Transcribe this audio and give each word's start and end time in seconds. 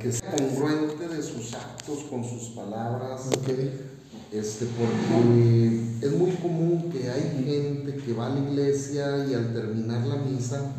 que 0.00 0.12
sea 0.12 0.36
congruente 0.36 1.08
de 1.08 1.22
sus 1.22 1.54
actos 1.54 2.04
con 2.10 2.24
sus 2.24 2.50
palabras. 2.50 3.30
Este, 4.32 4.66
porque 4.66 5.80
es 6.02 6.12
muy 6.12 6.32
común 6.32 6.90
que 6.90 7.08
hay 7.08 7.44
gente 7.44 7.96
que 7.96 8.12
va 8.12 8.26
a 8.26 8.30
la 8.30 8.40
iglesia 8.40 9.26
y 9.26 9.34
al 9.34 9.52
terminar 9.52 10.04
la 10.06 10.16
misa 10.16 10.72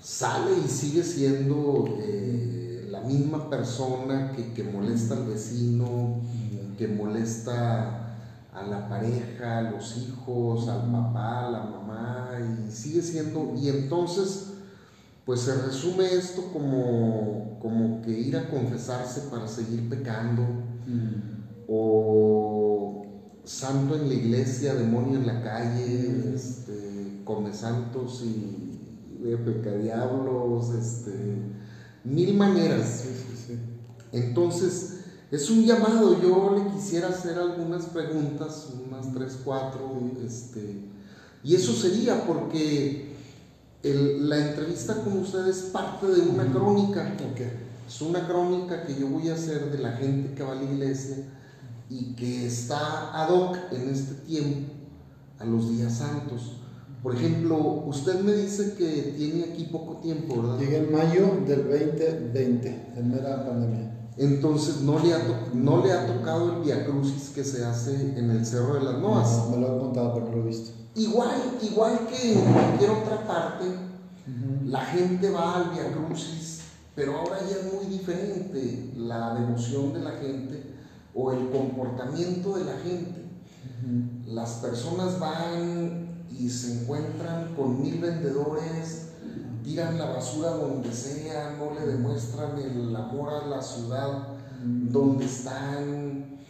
sale 0.00 0.52
y 0.64 0.68
sigue 0.68 1.02
siendo 1.02 1.98
eh, 1.98 2.86
la 2.88 3.00
misma 3.00 3.50
persona 3.50 4.32
que, 4.32 4.52
que 4.52 4.62
molesta 4.62 5.14
al 5.14 5.26
vecino, 5.26 6.20
que 6.78 6.86
molesta 6.86 8.16
a 8.52 8.62
la 8.62 8.88
pareja, 8.88 9.58
a 9.58 9.62
los 9.62 9.96
hijos, 9.96 10.68
al 10.68 10.90
papá, 10.90 11.46
a 11.46 11.50
la 11.50 11.62
mamá, 11.64 12.30
y 12.40 12.70
sigue 12.70 13.02
siendo, 13.02 13.54
y 13.56 13.68
entonces 13.68 14.50
pues 15.30 15.42
se 15.42 15.54
resume 15.62 16.12
esto 16.12 16.42
como, 16.52 17.56
como 17.60 18.02
que 18.02 18.10
ir 18.10 18.36
a 18.36 18.50
confesarse 18.50 19.28
para 19.30 19.46
seguir 19.46 19.88
pecando, 19.88 20.42
mm. 20.42 21.68
o 21.68 23.06
santo 23.44 23.94
en 23.94 24.08
la 24.08 24.14
iglesia, 24.14 24.74
demonio 24.74 25.20
en 25.20 25.28
la 25.28 25.40
calle, 25.40 26.08
mm. 26.08 26.34
este, 26.34 27.20
come 27.22 27.54
santos 27.54 28.24
y, 28.24 28.80
y 29.24 29.36
pecadiablos, 29.44 30.70
este, 30.70 31.12
mil 32.02 32.36
maneras. 32.36 33.04
Entonces, 34.10 34.98
es 35.30 35.48
un 35.48 35.64
llamado, 35.64 36.20
yo 36.20 36.56
le 36.58 36.74
quisiera 36.74 37.06
hacer 37.06 37.38
algunas 37.38 37.84
preguntas, 37.84 38.68
unas 38.84 39.14
tres, 39.14 39.38
cuatro, 39.44 39.92
este, 40.26 40.90
y 41.44 41.54
eso 41.54 41.72
sería 41.72 42.26
porque 42.26 43.09
la 43.82 44.48
entrevista 44.48 45.02
con 45.02 45.18
ustedes 45.18 45.56
es 45.56 45.62
parte 45.70 46.06
de 46.06 46.20
una 46.20 46.50
crónica. 46.52 47.16
Es 47.88 48.00
una 48.02 48.26
crónica 48.26 48.84
que 48.84 48.94
yo 48.98 49.08
voy 49.08 49.28
a 49.30 49.34
hacer 49.34 49.70
de 49.72 49.78
la 49.78 49.92
gente 49.92 50.34
que 50.34 50.42
va 50.42 50.52
a 50.52 50.56
la 50.56 50.64
iglesia 50.64 51.16
y 51.88 52.14
que 52.14 52.46
está 52.46 53.20
ad 53.20 53.30
hoc 53.30 53.56
en 53.72 53.88
este 53.88 54.14
tiempo 54.26 54.72
a 55.38 55.44
los 55.44 55.70
días 55.70 55.98
santos. 55.98 56.56
Por 57.02 57.14
ejemplo, 57.14 57.56
usted 57.86 58.20
me 58.20 58.32
dice 58.32 58.74
que 58.74 59.14
tiene 59.16 59.44
aquí 59.44 59.64
poco 59.64 59.96
tiempo, 60.02 60.42
¿verdad? 60.42 60.58
Llegué 60.58 60.76
en 60.76 60.92
mayo 60.92 61.40
del 61.46 61.64
2020, 61.64 62.92
en 62.96 63.10
mera 63.10 63.46
pandemia. 63.46 64.09
Entonces 64.20 64.82
no 64.82 64.98
le 64.98 65.14
ha, 65.14 65.48
no 65.54 65.82
le 65.82 65.92
ha 65.92 66.06
tocado 66.06 66.52
el 66.52 66.60
Via 66.60 66.84
Crucis 66.84 67.30
que 67.30 67.42
se 67.42 67.64
hace 67.64 68.18
en 68.18 68.30
el 68.30 68.44
Cerro 68.44 68.74
de 68.74 68.84
las 68.84 68.98
Noas. 68.98 69.46
No, 69.46 69.56
me 69.56 69.56
lo 69.56 69.72
han 69.72 69.78
contado, 69.78 70.12
pero 70.12 70.26
no 70.26 70.36
lo 70.36 70.42
he 70.42 70.46
visto. 70.48 70.72
Igual, 70.94 71.58
igual 71.62 72.06
que 72.06 72.34
en 72.34 72.52
cualquier 72.52 72.90
otra 72.90 73.26
parte, 73.26 73.64
la 74.66 74.84
gente 74.84 75.30
va 75.30 75.56
al 75.56 75.70
Via 75.70 75.90
Crucis, 75.92 76.60
pero 76.94 77.16
ahora 77.16 77.38
ya 77.48 77.56
es 77.56 77.72
muy 77.72 77.86
diferente 77.86 78.92
la 78.94 79.36
devoción 79.36 79.94
de 79.94 80.00
la 80.00 80.10
gente 80.10 80.64
o 81.14 81.32
el 81.32 81.48
comportamiento 81.48 82.58
de 82.58 82.64
la 82.64 82.74
gente. 82.74 83.24
Las 84.26 84.50
personas 84.56 85.18
van 85.18 86.08
y 86.30 86.50
se 86.50 86.82
encuentran 86.82 87.54
con 87.56 87.80
mil 87.80 87.98
vendedores, 87.98 89.09
tiran 89.70 89.98
la 89.98 90.06
basura 90.06 90.50
donde 90.50 90.92
sea, 90.92 91.56
no 91.56 91.72
le 91.72 91.86
demuestran 91.86 92.58
el 92.58 92.94
amor 92.96 93.32
a 93.32 93.46
la 93.46 93.62
ciudad 93.62 94.30
donde 94.64 95.24
están, 95.24 96.40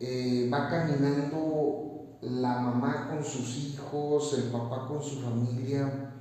eh, 0.00 0.50
va 0.52 0.68
caminando 0.68 2.18
la 2.20 2.58
mamá 2.58 3.10
con 3.10 3.24
sus 3.24 3.56
hijos, 3.58 4.32
el 4.32 4.50
papá 4.50 4.88
con 4.88 5.00
su 5.00 5.20
familia, 5.20 6.14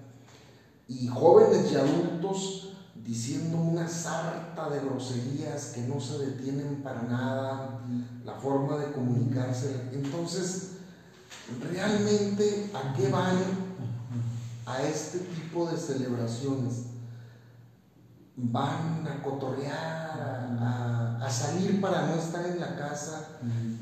y 0.87 1.07
jóvenes 1.07 1.71
y 1.71 1.75
adultos 1.75 2.75
diciendo 3.03 3.57
una 3.57 3.87
sarta 3.87 4.69
de 4.69 4.81
groserías 4.81 5.71
que 5.73 5.81
no 5.81 5.99
se 5.99 6.19
detienen 6.19 6.83
para 6.83 7.01
nada, 7.01 7.81
la 8.23 8.35
forma 8.35 8.77
de 8.77 8.91
comunicarse. 8.91 9.89
Entonces, 9.91 10.73
realmente, 11.71 12.69
¿a 12.75 12.93
qué 12.93 13.09
van 13.09 13.72
a 14.65 14.81
este 14.83 15.19
tipo 15.19 15.65
de 15.69 15.77
celebraciones? 15.77 16.85
Van 18.35 19.07
a 19.07 19.21
cotorrear, 19.21 20.57
a, 20.59 21.29
salir 21.29 21.81
para 21.81 22.07
no 22.07 22.15
estar 22.15 22.45
en 22.45 22.59
la 22.59 22.75
casa, 22.75 23.27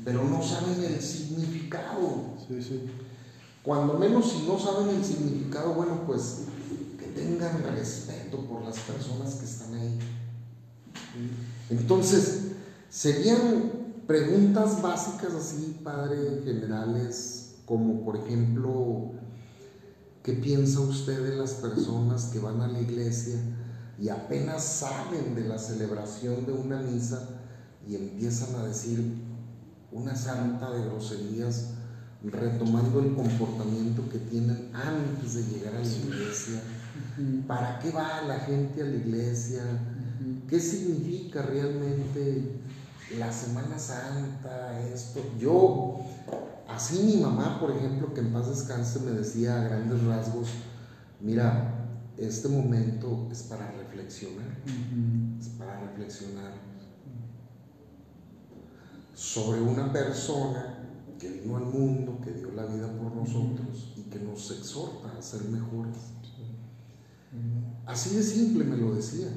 pero 0.04 0.24
no 0.24 0.42
saben 0.42 0.82
el 0.82 1.02
significado. 1.02 2.24
Cuando 3.62 3.94
menos 3.98 4.30
si 4.30 4.46
no 4.46 4.58
saben 4.58 4.88
el 4.96 5.04
significado, 5.04 5.74
bueno, 5.74 6.02
pues 6.06 6.46
tengan 7.14 7.62
respeto 7.62 8.38
por 8.46 8.62
las 8.62 8.78
personas 8.78 9.34
que 9.34 9.44
están 9.44 9.74
ahí. 9.74 9.98
Entonces, 11.70 12.42
serían 12.90 13.72
preguntas 14.06 14.80
básicas 14.82 15.34
así, 15.34 15.80
padre, 15.82 16.42
generales, 16.44 17.54
como 17.66 18.04
por 18.04 18.16
ejemplo, 18.16 19.12
¿qué 20.22 20.32
piensa 20.34 20.80
usted 20.80 21.22
de 21.22 21.36
las 21.36 21.52
personas 21.54 22.26
que 22.26 22.38
van 22.38 22.60
a 22.60 22.68
la 22.68 22.80
iglesia 22.80 23.36
y 24.00 24.08
apenas 24.08 24.64
saben 24.64 25.34
de 25.34 25.44
la 25.44 25.58
celebración 25.58 26.46
de 26.46 26.52
una 26.52 26.80
misa 26.80 27.28
y 27.86 27.96
empiezan 27.96 28.54
a 28.56 28.66
decir 28.66 29.22
una 29.90 30.16
santa 30.16 30.70
de 30.70 30.84
groserías? 30.84 31.68
retomando 32.24 33.00
el 33.00 33.14
comportamiento 33.14 34.08
que 34.08 34.18
tienen 34.18 34.70
antes 34.72 35.34
de 35.34 35.42
llegar 35.42 35.74
a 35.74 35.80
la 35.80 35.88
iglesia, 35.88 36.62
¿Para 37.46 37.78
qué 37.78 37.90
va 37.90 38.22
la 38.22 38.40
gente 38.40 38.82
a 38.82 38.84
la 38.84 38.96
iglesia? 38.96 39.62
¿Qué 40.48 40.60
significa 40.60 41.42
realmente 41.42 42.60
la 43.18 43.32
Semana 43.32 43.78
Santa? 43.78 44.78
Esto. 44.80 45.20
Yo, 45.38 46.00
así 46.74 47.02
mi 47.02 47.16
mamá, 47.16 47.60
por 47.60 47.70
ejemplo, 47.70 48.12
que 48.14 48.20
en 48.20 48.32
paz 48.32 48.48
descanse, 48.48 49.00
me 49.00 49.12
decía 49.12 49.60
a 49.60 49.64
grandes 49.64 50.02
rasgos, 50.04 50.48
mira, 51.20 51.88
este 52.16 52.48
momento 52.48 53.28
es 53.30 53.42
para 53.44 53.70
reflexionar, 53.72 54.58
es 55.40 55.48
para 55.48 55.80
reflexionar 55.80 56.52
sobre 59.14 59.60
una 59.60 59.92
persona 59.92 60.78
que 61.18 61.30
vino 61.30 61.56
al 61.56 61.64
mundo, 61.64 62.18
que 62.22 62.32
dio 62.32 62.50
la 62.52 62.66
vida 62.66 62.88
por 62.98 63.14
nosotros 63.14 63.92
y 63.96 64.02
que 64.10 64.18
nos 64.18 64.50
exhorta 64.50 65.16
a 65.16 65.22
ser 65.22 65.44
mejores. 65.44 65.96
Así 67.86 68.16
de 68.16 68.22
simple 68.22 68.64
me 68.64 68.76
lo 68.76 68.94
decía. 68.94 69.28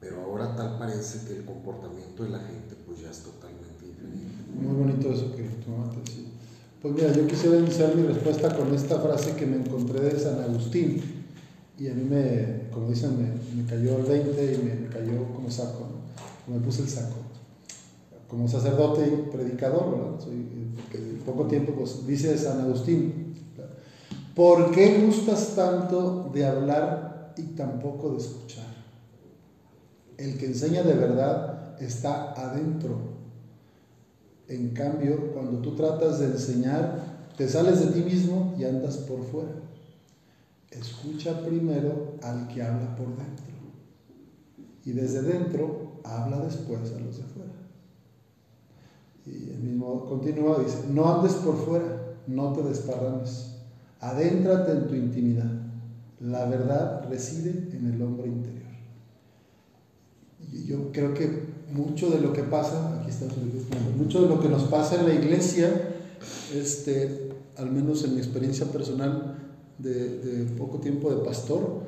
Pero 0.00 0.22
ahora 0.22 0.54
tal 0.54 0.78
parece 0.78 1.26
que 1.26 1.38
el 1.38 1.44
comportamiento 1.44 2.24
de 2.24 2.30
la 2.30 2.40
gente 2.40 2.76
pues 2.86 3.00
ya 3.00 3.10
es 3.10 3.22
totalmente 3.22 3.86
diferente. 3.86 4.33
Muy 4.60 4.74
bonito 4.74 5.12
eso 5.12 5.34
que 5.34 5.42
tú 5.42 5.72
decías. 6.04 6.26
Pues 6.80 6.94
mira, 6.94 7.12
yo 7.12 7.26
quisiera 7.26 7.56
iniciar 7.56 7.94
mi 7.96 8.06
respuesta 8.06 8.56
con 8.56 8.74
esta 8.74 9.00
frase 9.00 9.34
que 9.36 9.46
me 9.46 9.56
encontré 9.56 10.00
de 10.00 10.18
San 10.18 10.40
Agustín. 10.40 11.02
Y 11.78 11.88
a 11.88 11.94
mí 11.94 12.04
me, 12.04 12.68
como 12.70 12.88
dicen, 12.88 13.18
me, 13.18 13.64
cayó 13.64 13.98
el 13.98 14.04
20 14.04 14.54
y 14.54 14.58
me, 14.58 14.88
cayó 14.88 15.24
como 15.34 15.50
saco, 15.50 15.86
me 16.46 16.58
puse 16.60 16.82
el 16.82 16.88
saco. 16.88 17.16
Como 18.28 18.48
sacerdote 18.48 19.06
y 19.06 19.30
predicador, 19.30 19.90
¿verdad? 19.90 20.18
Porque 20.76 20.98
poco 21.24 21.44
tiempo, 21.46 21.72
pues 21.72 22.06
dice 22.06 22.36
San 22.38 22.60
Agustín, 22.60 23.24
¿Por 24.34 24.72
qué 24.72 25.00
gustas 25.00 25.54
tanto 25.54 26.30
de 26.34 26.44
hablar 26.44 27.34
y 27.36 27.42
tampoco 27.54 28.10
de 28.10 28.18
escuchar? 28.18 28.66
El 30.18 30.36
que 30.36 30.46
enseña 30.46 30.82
de 30.82 30.94
verdad 30.94 31.80
está 31.80 32.32
adentro. 32.32 33.13
En 34.48 34.74
cambio, 34.74 35.32
cuando 35.32 35.58
tú 35.58 35.74
tratas 35.74 36.20
de 36.20 36.26
enseñar, 36.26 37.30
te 37.36 37.48
sales 37.48 37.80
de 37.80 37.92
ti 37.92 38.00
mismo 38.00 38.54
y 38.58 38.64
andas 38.64 38.98
por 38.98 39.22
fuera. 39.22 39.52
Escucha 40.70 41.44
primero 41.44 42.16
al 42.22 42.48
que 42.48 42.62
habla 42.62 42.94
por 42.96 43.08
dentro. 43.08 43.44
Y 44.84 44.92
desde 44.92 45.22
dentro 45.22 46.00
habla 46.04 46.38
después 46.40 46.92
a 46.92 47.00
los 47.00 47.16
de 47.16 47.24
fuera. 47.24 47.52
Y 49.26 49.50
el 49.50 49.60
mismo 49.60 50.04
continúa, 50.06 50.58
dice, 50.58 50.84
no 50.90 51.14
andes 51.14 51.34
por 51.34 51.56
fuera, 51.56 52.00
no 52.26 52.52
te 52.52 52.62
desparrames 52.62 53.54
Adéntrate 54.04 54.72
en 54.72 54.86
tu 54.86 54.94
intimidad. 54.94 55.50
La 56.20 56.44
verdad 56.44 57.08
reside 57.08 57.70
en 57.74 57.90
el 57.90 58.02
hombre 58.02 58.28
interior. 58.28 58.68
Y 60.52 60.64
yo 60.64 60.92
creo 60.92 61.14
que 61.14 61.53
mucho 61.74 62.08
de 62.10 62.20
lo 62.20 62.32
que 62.32 62.42
pasa, 62.42 63.00
aquí 63.00 63.10
está, 63.10 63.26
mucho 63.96 64.22
de 64.22 64.28
lo 64.28 64.40
que 64.40 64.48
nos 64.48 64.64
pasa 64.64 65.00
en 65.00 65.08
la 65.08 65.14
iglesia, 65.14 65.96
este, 66.54 67.30
al 67.56 67.70
menos 67.70 68.04
en 68.04 68.14
mi 68.14 68.20
experiencia 68.20 68.66
personal 68.66 69.36
de, 69.78 70.18
de 70.18 70.44
poco 70.52 70.78
tiempo 70.78 71.10
de 71.14 71.24
pastor, 71.24 71.82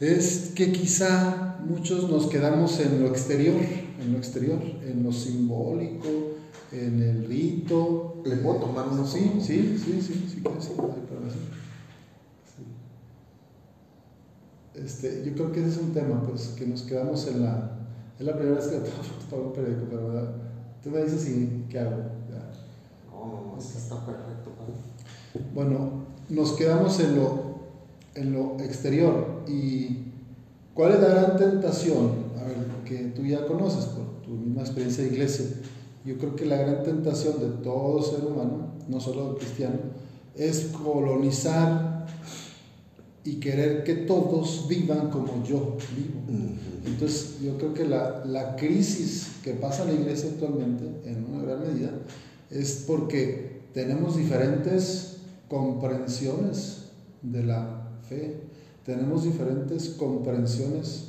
es 0.00 0.52
que 0.56 0.72
quizá 0.72 1.60
muchos 1.64 2.10
nos 2.10 2.26
quedamos 2.26 2.80
en 2.80 3.00
lo 3.00 3.08
exterior, 3.08 3.54
en 4.00 4.12
lo 4.12 4.18
exterior, 4.18 4.60
en 4.84 5.04
lo 5.04 5.12
simbólico, 5.12 6.08
en 6.72 7.02
el 7.02 7.24
rito. 7.26 8.22
¿Le 8.24 8.36
puedo 8.36 8.56
tomar? 8.56 8.86
Sí, 9.06 9.32
sí, 9.40 9.78
sí, 9.78 10.00
sí, 10.00 10.00
sí, 10.02 10.26
sí, 10.28 10.42
sí. 10.42 10.72
este, 14.74 15.22
yo 15.24 15.34
creo 15.34 15.52
que 15.52 15.60
ese 15.60 15.70
es 15.70 15.76
un 15.78 15.92
tema, 15.92 16.22
pues, 16.22 16.48
que 16.56 16.66
nos 16.66 16.82
quedamos 16.82 17.26
en 17.28 17.42
la... 17.42 17.78
Es 18.22 18.26
la 18.28 18.36
primera 18.36 18.56
vez 18.56 18.68
que 18.68 18.76
tomo 19.28 19.42
un 19.48 19.52
periódico, 19.52 19.86
pero 19.90 20.06
¿verdad? 20.06 20.32
tú 20.80 20.90
me 20.90 21.02
dices, 21.02 21.28
¿y 21.28 21.66
qué 21.68 21.80
hago? 21.80 21.96
No, 23.10 23.50
no, 23.50 23.58
es 23.58 23.66
que 23.66 23.78
está 23.78 23.96
perfecto. 24.06 24.52
Bueno, 25.52 26.04
nos 26.28 26.52
quedamos 26.52 27.00
en 27.00 27.16
lo, 27.16 27.40
en 28.14 28.32
lo 28.32 28.60
exterior. 28.60 29.42
¿Y 29.48 30.04
cuál 30.72 30.92
es 30.92 31.00
la 31.00 31.08
gran 31.08 31.36
tentación? 31.36 32.12
A 32.40 32.44
ver, 32.44 32.58
que 32.84 33.06
tú 33.08 33.26
ya 33.26 33.44
conoces 33.44 33.86
por 33.86 34.22
tu 34.22 34.30
misma 34.30 34.60
experiencia 34.60 35.02
de 35.02 35.10
iglesia. 35.10 35.46
Yo 36.04 36.16
creo 36.16 36.36
que 36.36 36.46
la 36.46 36.58
gran 36.58 36.84
tentación 36.84 37.40
de 37.40 37.48
todo 37.64 38.00
ser 38.04 38.24
humano, 38.24 38.68
no 38.86 39.00
solo 39.00 39.30
del 39.30 39.38
cristiano, 39.38 39.78
es 40.36 40.66
colonizar 40.66 42.06
y 43.24 43.34
querer 43.34 43.84
que 43.84 43.94
todos 43.94 44.66
vivan 44.68 45.10
como 45.10 45.44
yo 45.44 45.76
vivo. 45.96 46.20
Entonces, 46.84 47.40
yo 47.40 47.56
creo 47.56 47.72
que 47.72 47.84
la, 47.84 48.24
la 48.24 48.56
crisis 48.56 49.28
que 49.44 49.52
pasa 49.52 49.82
en 49.82 49.94
la 49.94 50.00
iglesia 50.00 50.30
actualmente, 50.30 50.84
en 51.04 51.24
una 51.24 51.42
gran 51.42 51.60
medida, 51.60 51.90
es 52.50 52.84
porque 52.86 53.62
tenemos 53.72 54.16
diferentes 54.16 55.18
comprensiones 55.48 56.86
de 57.22 57.44
la 57.44 57.88
fe, 58.08 58.40
tenemos 58.84 59.24
diferentes 59.24 59.90
comprensiones 59.90 61.04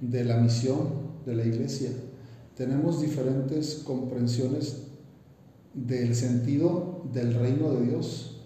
de 0.00 0.24
la 0.24 0.38
misión 0.38 1.12
de 1.26 1.36
la 1.36 1.44
iglesia, 1.44 1.90
tenemos 2.56 3.02
diferentes 3.02 3.82
comprensiones 3.84 4.78
del 5.74 6.14
sentido 6.14 7.02
del 7.12 7.34
reino 7.34 7.72
de 7.72 7.86
Dios, 7.86 8.40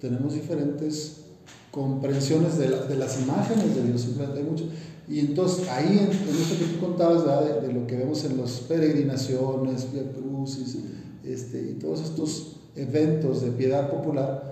tenemos 0.00 0.34
diferentes 0.34 1.24
comprensiones 1.70 2.58
de, 2.58 2.96
las 2.96 3.20
imágenes 3.20 3.74
de 3.74 3.84
Dios, 3.84 4.00
simplemente 4.00 4.40
hay 4.40 4.44
mucho. 4.44 4.64
Y 5.08 5.20
entonces 5.20 5.68
ahí, 5.68 5.98
en, 5.98 6.10
esto 6.10 6.58
que 6.58 6.72
tú 6.72 6.80
contabas, 6.80 7.24
de, 7.62 7.72
lo 7.72 7.86
que 7.86 7.96
vemos 7.96 8.24
en 8.24 8.40
las 8.40 8.52
peregrinaciones, 8.60 9.92
Via 9.92 10.02
Crucis, 10.12 10.78
este, 11.24 11.70
y 11.70 11.74
todos 11.74 12.00
estos 12.00 12.56
eventos 12.76 13.42
de 13.42 13.50
piedad 13.50 13.90
popular, 13.90 14.50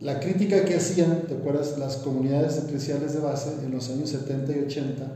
la 0.00 0.20
crítica 0.20 0.64
que 0.64 0.76
hacían, 0.76 1.24
¿te 1.26 1.34
acuerdas? 1.34 1.76
Las 1.78 1.96
comunidades 1.96 2.56
eclesiales 2.58 3.14
de 3.14 3.20
base 3.20 3.50
en 3.64 3.72
los 3.72 3.90
años 3.90 4.10
70 4.10 4.56
y 4.56 4.60
80, 4.60 5.12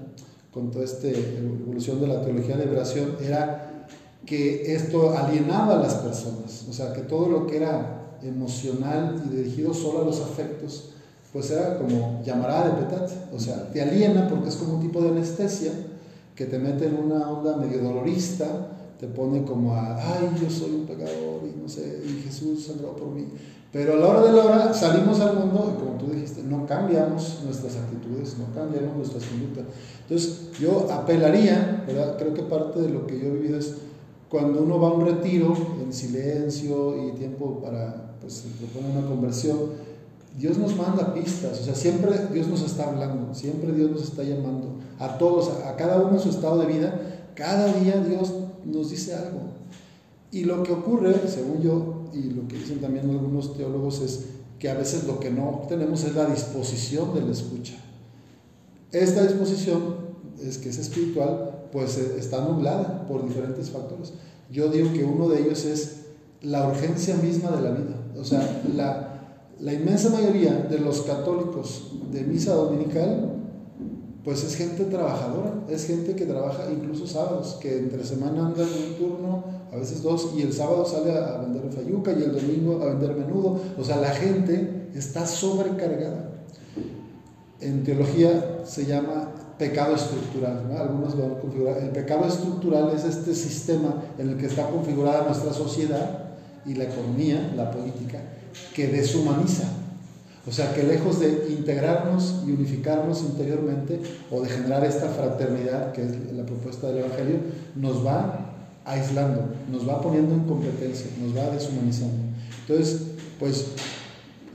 con 0.52 0.70
toda 0.70 0.84
esta 0.84 1.08
evolución 1.08 2.00
de 2.00 2.08
la 2.08 2.22
teología 2.22 2.56
de 2.56 2.64
liberación, 2.64 3.16
era 3.22 3.86
que 4.26 4.74
esto 4.74 5.16
alienaba 5.16 5.78
a 5.78 5.82
las 5.82 5.94
personas, 5.94 6.66
o 6.68 6.72
sea, 6.72 6.92
que 6.92 7.02
todo 7.02 7.28
lo 7.28 7.46
que 7.46 7.56
era 7.56 8.01
emocional 8.24 9.22
y 9.26 9.36
dirigido 9.36 9.72
solo 9.74 10.02
a 10.02 10.04
los 10.04 10.20
afectos, 10.20 10.90
pues 11.32 11.50
era 11.50 11.78
como 11.78 12.22
llamará 12.24 12.68
de 12.68 12.82
petat, 12.82 13.10
o 13.32 13.38
sea, 13.38 13.70
te 13.72 13.80
aliena 13.80 14.28
porque 14.28 14.48
es 14.50 14.56
como 14.56 14.74
un 14.74 14.80
tipo 14.80 15.00
de 15.00 15.08
anestesia 15.08 15.72
que 16.34 16.46
te 16.46 16.58
mete 16.58 16.86
en 16.86 16.96
una 16.96 17.30
onda 17.30 17.56
medio 17.56 17.82
dolorista, 17.82 18.46
te 18.98 19.06
pone 19.06 19.44
como 19.44 19.74
a, 19.74 19.96
ay, 19.96 20.30
yo 20.40 20.48
soy 20.48 20.72
un 20.72 20.86
pecador 20.86 21.42
y 21.44 21.60
no 21.60 21.68
sé, 21.68 22.02
y 22.06 22.22
Jesús 22.22 22.66
sangró 22.66 22.94
por 22.94 23.08
mí. 23.08 23.26
Pero 23.72 23.94
a 23.94 23.96
la 23.96 24.06
hora 24.06 24.22
de 24.22 24.32
la 24.32 24.44
hora 24.44 24.74
salimos 24.74 25.18
al 25.20 25.34
mundo 25.34 25.74
y 25.74 25.82
como 25.82 25.98
tú 25.98 26.12
dijiste, 26.12 26.42
no 26.42 26.66
cambiamos 26.66 27.40
nuestras 27.42 27.76
actitudes, 27.76 28.36
no 28.38 28.54
cambiamos 28.54 28.96
nuestras 28.96 29.24
conductas. 29.24 29.64
Entonces 30.02 30.50
yo 30.60 30.86
apelaría, 30.92 31.82
¿verdad? 31.86 32.18
creo 32.18 32.34
que 32.34 32.42
parte 32.42 32.80
de 32.80 32.90
lo 32.90 33.06
que 33.06 33.18
yo 33.18 33.28
he 33.28 33.30
vivido 33.30 33.58
es 33.58 33.76
cuando 34.28 34.62
uno 34.62 34.78
va 34.78 34.88
a 34.88 34.92
un 34.92 35.06
retiro 35.06 35.54
en 35.82 35.92
silencio 35.92 37.08
y 37.08 37.12
tiempo 37.12 37.60
para, 37.60 38.11
pues, 38.22 38.44
proponer 38.58 38.96
una 38.96 39.08
conversión, 39.08 39.58
Dios 40.38 40.56
nos 40.56 40.74
manda 40.76 41.12
pistas, 41.12 41.60
o 41.60 41.64
sea, 41.64 41.74
siempre 41.74 42.10
Dios 42.32 42.46
nos 42.46 42.62
está 42.62 42.88
hablando, 42.88 43.34
siempre 43.34 43.72
Dios 43.72 43.90
nos 43.90 44.02
está 44.04 44.22
llamando, 44.22 44.78
a 44.98 45.18
todos, 45.18 45.50
a 45.66 45.76
cada 45.76 46.00
uno 46.00 46.14
en 46.14 46.20
su 46.20 46.30
estado 46.30 46.58
de 46.58 46.66
vida, 46.66 47.28
cada 47.34 47.72
día 47.74 48.02
Dios 48.02 48.32
nos 48.64 48.90
dice 48.90 49.14
algo. 49.14 49.40
Y 50.30 50.44
lo 50.44 50.62
que 50.62 50.72
ocurre, 50.72 51.14
según 51.28 51.60
yo, 51.60 52.04
y 52.14 52.30
lo 52.30 52.48
que 52.48 52.56
dicen 52.56 52.80
también 52.80 53.10
algunos 53.10 53.54
teólogos, 53.54 54.00
es 54.00 54.24
que 54.58 54.70
a 54.70 54.74
veces 54.74 55.04
lo 55.04 55.20
que 55.20 55.30
no 55.30 55.66
tenemos 55.68 56.04
es 56.04 56.14
la 56.14 56.26
disposición 56.26 57.14
de 57.14 57.20
la 57.22 57.32
escucha. 57.32 57.74
Esta 58.92 59.22
disposición, 59.22 59.96
es 60.40 60.58
que 60.58 60.70
es 60.70 60.78
espiritual, 60.78 61.66
pues 61.72 61.98
eh, 61.98 62.16
está 62.18 62.42
nublada 62.42 63.06
por 63.06 63.26
diferentes 63.26 63.70
factores. 63.70 64.12
Yo 64.50 64.68
digo 64.68 64.92
que 64.92 65.04
uno 65.04 65.28
de 65.28 65.40
ellos 65.42 65.64
es 65.64 66.02
la 66.42 66.68
urgencia 66.68 67.16
misma 67.16 67.50
de 67.50 67.62
la 67.62 67.70
vida. 67.70 67.96
O 68.18 68.24
sea, 68.24 68.62
la, 68.74 69.36
la 69.60 69.72
inmensa 69.72 70.10
mayoría 70.10 70.54
de 70.54 70.78
los 70.78 71.02
católicos 71.02 71.92
de 72.10 72.22
misa 72.22 72.54
dominical 72.54 73.42
pues 74.24 74.44
es 74.44 74.54
gente 74.54 74.84
trabajadora, 74.84 75.64
es 75.68 75.86
gente 75.86 76.14
que 76.14 76.26
trabaja 76.26 76.70
incluso 76.70 77.06
sábados, 77.06 77.58
que 77.60 77.78
entre 77.78 78.04
semana 78.04 78.46
anda 78.46 78.62
en 78.62 78.68
un 78.68 78.94
turno, 78.96 79.44
a 79.72 79.76
veces 79.76 80.02
dos, 80.02 80.30
y 80.36 80.42
el 80.42 80.52
sábado 80.52 80.84
sale 80.84 81.10
a 81.12 81.38
vender 81.38 81.72
fayuca 81.72 82.12
y 82.12 82.22
el 82.22 82.32
domingo 82.32 82.80
a 82.82 82.86
vender 82.86 83.16
menudo. 83.16 83.58
O 83.78 83.82
sea, 83.82 83.96
la 83.96 84.10
gente 84.10 84.90
está 84.94 85.26
sobrecargada. 85.26 86.30
En 87.60 87.82
teología 87.82 88.60
se 88.64 88.86
llama 88.86 89.30
pecado 89.58 89.96
estructural, 89.96 90.70
algunos 90.76 91.16
lo 91.16 91.24
han 91.24 91.34
configurado. 91.36 91.80
El 91.80 91.90
pecado 91.90 92.26
estructural 92.26 92.92
es 92.94 93.04
este 93.04 93.34
sistema 93.34 94.04
en 94.18 94.30
el 94.30 94.36
que 94.36 94.46
está 94.46 94.68
configurada 94.68 95.26
nuestra 95.26 95.52
sociedad 95.52 96.21
y 96.66 96.74
la 96.74 96.84
economía, 96.84 97.52
la 97.56 97.70
política, 97.70 98.20
que 98.74 98.88
deshumaniza 98.88 99.82
o 100.46 100.50
sea 100.50 100.74
que 100.74 100.82
lejos 100.82 101.20
de 101.20 101.46
integrarnos 101.50 102.42
y 102.46 102.50
unificarnos 102.50 103.20
interiormente 103.22 104.00
o 104.30 104.42
de 104.42 104.48
generar 104.48 104.84
esta 104.84 105.08
fraternidad 105.08 105.92
que 105.92 106.02
es 106.02 106.32
la 106.32 106.44
propuesta 106.44 106.88
del 106.88 106.98
Evangelio, 106.98 107.36
nos 107.76 108.04
va 108.04 108.50
aislando, 108.84 109.44
nos 109.70 109.88
va 109.88 110.00
poniendo 110.00 110.34
en 110.34 110.40
competencia, 110.40 111.06
nos 111.22 111.36
va 111.36 111.48
deshumanizando. 111.50 112.16
Entonces, 112.66 113.02
pues 113.38 113.66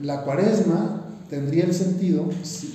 la 0.01 0.23
cuaresma 0.23 1.05
tendría 1.29 1.63
el 1.63 1.73
sentido 1.73 2.25
si, 2.43 2.67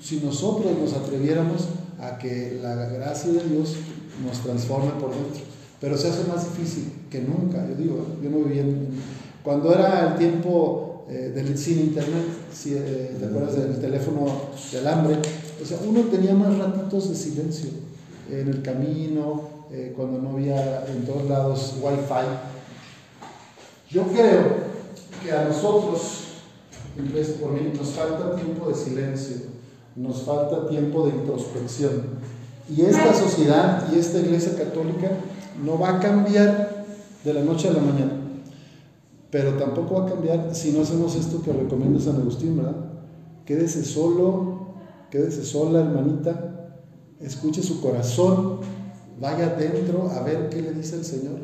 si, 0.00 0.20
nosotros 0.20 0.70
nos 0.78 0.92
atreviéramos 0.94 1.66
a 2.00 2.18
que 2.18 2.60
la 2.62 2.76
gracia 2.76 3.32
de 3.32 3.48
Dios 3.48 3.74
nos 4.24 4.38
transforme 4.42 4.92
por 5.00 5.10
dentro. 5.10 5.49
Pero 5.80 5.96
se 5.96 6.08
hace 6.08 6.24
más 6.24 6.44
difícil 6.44 6.92
que 7.10 7.20
nunca. 7.22 7.66
Yo 7.66 7.74
digo, 7.74 8.06
yo 8.22 8.30
no 8.30 8.38
vivía 8.40 8.62
en, 8.62 8.88
cuando 9.42 9.72
era 9.72 10.08
el 10.08 10.18
tiempo 10.18 11.06
eh, 11.08 11.32
del, 11.34 11.56
sin 11.56 11.80
internet, 11.80 12.24
si, 12.52 12.74
eh, 12.74 13.16
¿te 13.18 13.24
acuerdas 13.24 13.56
del 13.56 13.80
teléfono 13.80 14.26
de 14.70 14.78
alambre? 14.78 15.16
O 15.60 15.64
sea, 15.64 15.78
uno 15.86 16.02
tenía 16.02 16.34
más 16.34 16.56
ratitos 16.58 17.08
de 17.08 17.14
silencio 17.14 17.70
en 18.30 18.48
el 18.48 18.62
camino, 18.62 19.48
eh, 19.72 19.92
cuando 19.96 20.20
no 20.20 20.30
había 20.30 20.84
en 20.86 21.04
todos 21.06 21.28
lados 21.28 21.74
wifi. 21.80 22.26
Yo 23.90 24.04
creo 24.08 24.70
que 25.22 25.32
a 25.32 25.44
nosotros, 25.44 26.24
por 27.40 27.52
mí, 27.52 27.72
nos 27.76 27.88
falta 27.88 28.36
tiempo 28.36 28.68
de 28.68 28.74
silencio, 28.74 29.36
nos 29.96 30.22
falta 30.22 30.68
tiempo 30.68 31.06
de 31.06 31.16
introspección. 31.16 32.20
Y 32.68 32.82
esta 32.82 33.12
sociedad 33.14 33.88
y 33.92 33.98
esta 33.98 34.18
iglesia 34.18 34.56
católica 34.56 35.10
no 35.64 35.78
va 35.78 35.96
a 35.96 36.00
cambiar 36.00 36.84
de 37.24 37.34
la 37.34 37.42
noche 37.42 37.68
a 37.68 37.72
la 37.72 37.80
mañana. 37.80 38.12
Pero 39.30 39.54
tampoco 39.54 40.00
va 40.00 40.06
a 40.06 40.10
cambiar 40.10 40.54
si 40.54 40.72
no 40.72 40.82
hacemos 40.82 41.14
esto 41.14 41.42
que 41.42 41.52
recomienda 41.52 42.00
San 42.00 42.16
Agustín, 42.16 42.56
¿verdad? 42.56 42.76
Quédese 43.44 43.84
solo, 43.84 44.74
quédese 45.10 45.44
sola, 45.44 45.80
hermanita, 45.80 46.72
escuche 47.20 47.62
su 47.62 47.80
corazón, 47.80 48.60
vaya 49.20 49.46
adentro 49.46 50.10
a 50.10 50.22
ver 50.22 50.48
qué 50.48 50.62
le 50.62 50.72
dice 50.72 50.96
el 50.96 51.04
Señor. 51.04 51.38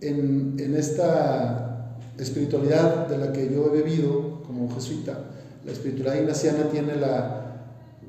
En, 0.00 0.56
en 0.58 0.76
esta 0.76 1.96
espiritualidad 2.18 3.06
de 3.06 3.18
la 3.18 3.32
que 3.32 3.52
yo 3.52 3.66
he 3.66 3.82
bebido 3.82 4.42
como 4.46 4.72
jesuita, 4.74 5.18
la 5.64 5.72
espiritualidad 5.72 6.20
ignaciana 6.20 6.64
tiene 6.70 6.96
la, 6.96 7.39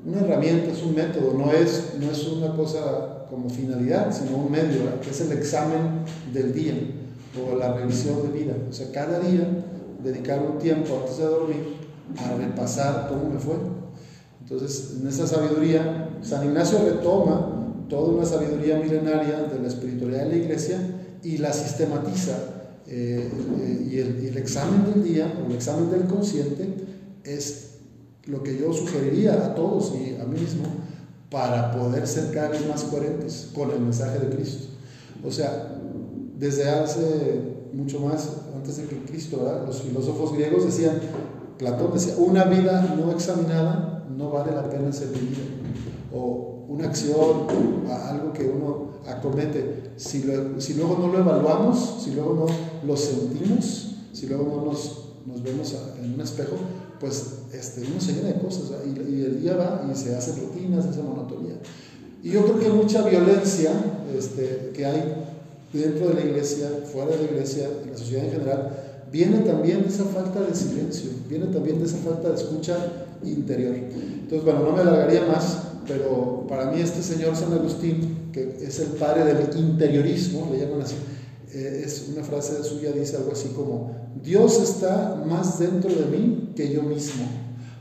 una 0.04 0.20
herramienta, 0.20 0.72
es 0.72 0.82
un 0.82 0.94
método, 0.94 1.34
no 1.34 1.52
es, 1.52 1.94
no 2.00 2.10
es 2.10 2.26
una 2.26 2.54
cosa 2.56 3.26
como 3.30 3.48
finalidad, 3.48 4.12
sino 4.12 4.36
un 4.36 4.50
medio, 4.50 4.80
es 5.08 5.20
el 5.20 5.32
examen 5.32 6.04
del 6.32 6.52
día 6.52 6.74
o 7.40 7.56
la 7.56 7.72
revisión 7.74 8.22
de 8.22 8.38
vida. 8.38 8.54
O 8.68 8.72
sea, 8.72 8.90
cada 8.92 9.20
día 9.20 9.48
dedicar 10.02 10.42
un 10.42 10.58
tiempo 10.58 10.98
antes 11.00 11.18
de 11.18 11.24
dormir 11.24 11.76
a 12.18 12.36
repasar 12.36 13.08
cómo 13.08 13.30
me 13.30 13.38
fue. 13.38 13.54
Entonces, 14.40 14.96
en 15.00 15.06
esa 15.06 15.26
sabiduría, 15.26 16.10
San 16.22 16.44
Ignacio 16.44 16.78
retoma 16.84 17.76
toda 17.88 18.12
una 18.12 18.26
sabiduría 18.26 18.78
milenaria 18.78 19.42
de 19.42 19.60
la 19.60 19.68
espiritualidad 19.68 20.24
de 20.24 20.28
la 20.30 20.36
iglesia 20.36 20.78
y 21.22 21.38
la 21.38 21.52
sistematiza. 21.52 22.32
Eh, 22.86 23.30
eh, 23.60 23.88
y, 23.90 23.98
el, 23.98 24.24
y, 24.24 24.26
el, 24.26 24.36
examen 24.36 24.84
del 24.92 25.04
día, 25.04 25.32
o 25.40 25.48
el 25.48 25.54
examen 25.54 25.90
del 25.90 26.04
consciente, 26.04 26.68
es 27.24 27.71
lo 28.26 28.42
que 28.42 28.56
yo 28.56 28.72
sugeriría 28.72 29.34
a 29.34 29.54
todos 29.54 29.92
y 29.94 30.20
a 30.20 30.24
mí 30.24 30.38
mismo 30.38 30.64
para 31.30 31.72
poder 31.72 32.06
ser 32.06 32.32
cada 32.32 32.48
vez 32.48 32.66
más 32.68 32.84
coherentes 32.84 33.50
con 33.54 33.70
el 33.70 33.80
mensaje 33.80 34.18
de 34.18 34.36
Cristo. 34.36 34.68
O 35.26 35.30
sea, 35.30 35.78
desde 36.38 36.68
hace 36.68 37.40
mucho 37.72 38.00
más, 38.00 38.28
antes 38.54 38.76
de 38.76 38.86
que 38.86 39.04
Cristo, 39.04 39.62
los 39.66 39.82
filósofos 39.82 40.34
griegos 40.34 40.64
decían, 40.64 41.00
Platón 41.58 41.92
decía, 41.94 42.14
una 42.18 42.44
vida 42.44 42.94
no 42.96 43.12
examinada 43.12 44.04
no 44.16 44.30
vale 44.30 44.52
la 44.52 44.68
pena 44.68 44.92
ser 44.92 45.08
vivida. 45.08 45.42
O 46.14 46.64
una 46.68 46.88
acción, 46.88 47.46
algo 48.08 48.32
que 48.32 48.46
uno 48.46 48.90
acomete, 49.06 49.92
si, 49.96 50.24
si 50.58 50.74
luego 50.74 50.96
no 50.98 51.08
lo 51.08 51.18
evaluamos, 51.18 52.02
si 52.02 52.12
luego 52.12 52.34
no 52.34 52.86
lo 52.86 52.96
sentimos, 52.96 53.96
si 54.12 54.26
luego 54.26 54.44
no 54.44 54.64
nos, 54.72 55.14
nos 55.26 55.42
vemos 55.42 55.74
en 56.02 56.14
un 56.14 56.20
espejo, 56.20 56.56
pues 57.02 57.24
este, 57.52 57.80
uno 57.80 58.00
se 58.00 58.12
llena 58.12 58.28
de 58.28 58.40
cosas 58.40 58.70
y, 58.86 59.22
el 59.22 59.42
día 59.42 59.56
va 59.56 59.84
y 59.90 59.98
se 59.98 60.14
hacen 60.14 60.36
rutinas, 60.36 60.84
se 60.84 60.90
hace 60.90 61.02
monotonía. 61.02 61.56
Y 62.22 62.30
yo 62.30 62.44
creo 62.44 62.60
que 62.60 62.68
mucha 62.68 63.02
violencia 63.02 63.72
este, 64.16 64.70
que 64.72 64.86
hay 64.86 65.12
dentro 65.72 66.08
de 66.08 66.14
la 66.14 66.20
iglesia, 66.20 66.68
fuera 66.92 67.10
de 67.10 67.16
la 67.16 67.24
iglesia, 67.24 67.68
en 67.82 67.90
la 67.90 67.98
sociedad 67.98 68.24
en 68.24 68.30
general, 68.30 68.70
viene 69.10 69.38
también 69.38 69.82
de 69.82 69.88
esa 69.88 70.04
falta 70.04 70.40
de 70.42 70.54
silencio, 70.54 71.10
viene 71.28 71.46
también 71.46 71.80
de 71.80 71.86
esa 71.86 71.98
falta 71.98 72.28
de 72.28 72.36
escucha 72.36 72.76
interior. 73.24 73.74
Entonces, 73.74 74.44
bueno, 74.44 74.60
no 74.60 74.72
me 74.72 74.82
alargaría 74.82 75.26
más, 75.26 75.58
pero 75.88 76.46
para 76.48 76.70
mí 76.70 76.80
este 76.80 77.02
señor 77.02 77.34
San 77.34 77.52
Agustín, 77.52 78.30
que 78.32 78.58
es 78.62 78.78
el 78.78 78.90
padre 78.90 79.24
del 79.24 79.58
interiorismo, 79.58 80.50
le 80.52 80.60
llaman 80.60 80.82
así, 80.82 80.94
eh, 81.52 81.82
es 81.84 82.06
una 82.12 82.22
frase 82.22 82.62
suya, 82.62 82.92
dice 82.92 83.16
algo 83.16 83.32
así 83.32 83.48
como, 83.48 84.01
Dios 84.22 84.60
está 84.60 85.22
más 85.26 85.58
dentro 85.58 85.94
de 85.94 86.06
mí 86.06 86.52
que 86.56 86.72
yo 86.72 86.82
mismo. 86.82 87.24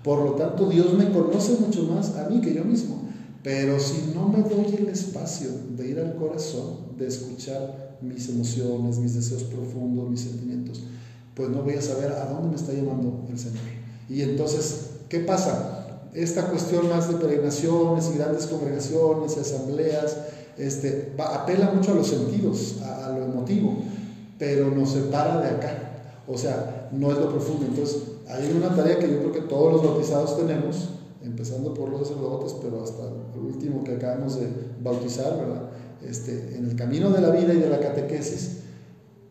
Por 0.03 0.23
lo 0.23 0.31
tanto, 0.33 0.69
Dios 0.69 0.93
me 0.93 1.11
conoce 1.11 1.57
mucho 1.59 1.83
más 1.83 2.15
a 2.15 2.29
mí 2.29 2.41
que 2.41 2.53
yo 2.53 2.63
mismo. 2.63 3.01
Pero 3.43 3.79
si 3.79 4.13
no 4.13 4.27
me 4.27 4.43
doy 4.43 4.75
el 4.77 4.87
espacio 4.89 5.49
de 5.75 5.89
ir 5.89 5.99
al 5.99 6.15
corazón, 6.15 6.97
de 6.97 7.07
escuchar 7.07 7.97
mis 8.01 8.29
emociones, 8.29 8.99
mis 8.99 9.15
deseos 9.15 9.43
profundos, 9.43 10.09
mis 10.09 10.21
sentimientos, 10.21 10.83
pues 11.35 11.49
no 11.49 11.63
voy 11.63 11.73
a 11.73 11.81
saber 11.81 12.11
a 12.11 12.25
dónde 12.25 12.49
me 12.49 12.55
está 12.55 12.73
llamando 12.73 13.25
el 13.29 13.39
Señor. 13.39 13.63
Y 14.09 14.21
entonces, 14.21 14.91
¿qué 15.09 15.19
pasa? 15.19 16.07
Esta 16.13 16.49
cuestión 16.49 16.89
más 16.89 17.07
de 17.07 17.15
peregrinaciones 17.15 18.11
y 18.13 18.17
grandes 18.17 18.45
congregaciones 18.47 19.37
y 19.37 19.39
asambleas, 19.39 20.17
este, 20.57 21.13
apela 21.17 21.71
mucho 21.71 21.93
a 21.93 21.95
los 21.95 22.07
sentidos, 22.07 22.81
a, 22.83 23.09
lo 23.17 23.23
emotivo, 23.23 23.77
pero 24.37 24.69
nos 24.71 24.91
separa 24.91 25.39
de 25.41 25.49
acá. 25.49 25.90
O 26.27 26.37
sea, 26.37 26.89
no 26.91 27.11
es 27.11 27.17
lo 27.17 27.29
profundo. 27.29 27.65
Entonces, 27.67 28.03
hay 28.27 28.51
una 28.55 28.75
tarea 28.75 28.99
que 28.99 29.09
yo 29.09 29.19
creo 29.19 29.31
que 29.31 29.41
todos 29.41 29.73
los 29.73 29.83
bautizados 29.83 30.37
tenemos, 30.37 30.89
empezando 31.23 31.73
por 31.73 31.89
los 31.89 32.07
sacerdotes, 32.07 32.55
pero 32.61 32.83
hasta 32.83 33.03
el 33.35 33.39
último 33.39 33.83
que 33.83 33.95
acabamos 33.95 34.39
de 34.39 34.47
bautizar, 34.81 35.37
¿verdad? 35.37 35.69
Este, 36.07 36.55
en 36.57 36.65
el 36.65 36.75
camino 36.75 37.09
de 37.11 37.21
la 37.21 37.29
vida 37.29 37.53
y 37.53 37.57
de 37.57 37.69
la 37.69 37.79
catequesis, 37.79 38.59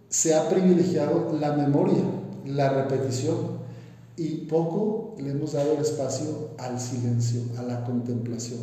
se 0.09 0.35
ha 0.35 0.49
privilegiado 0.49 1.33
la 1.41 1.53
memoria, 1.53 2.03
la 2.47 2.69
repetición, 2.71 3.61
y 4.17 4.47
poco 4.47 5.15
le 5.19 5.31
hemos 5.31 5.53
dado 5.53 5.73
el 5.73 5.81
espacio 5.81 6.51
al 6.59 6.79
silencio, 6.79 7.43
a 7.59 7.63
la 7.63 7.85
contemplación. 7.85 8.61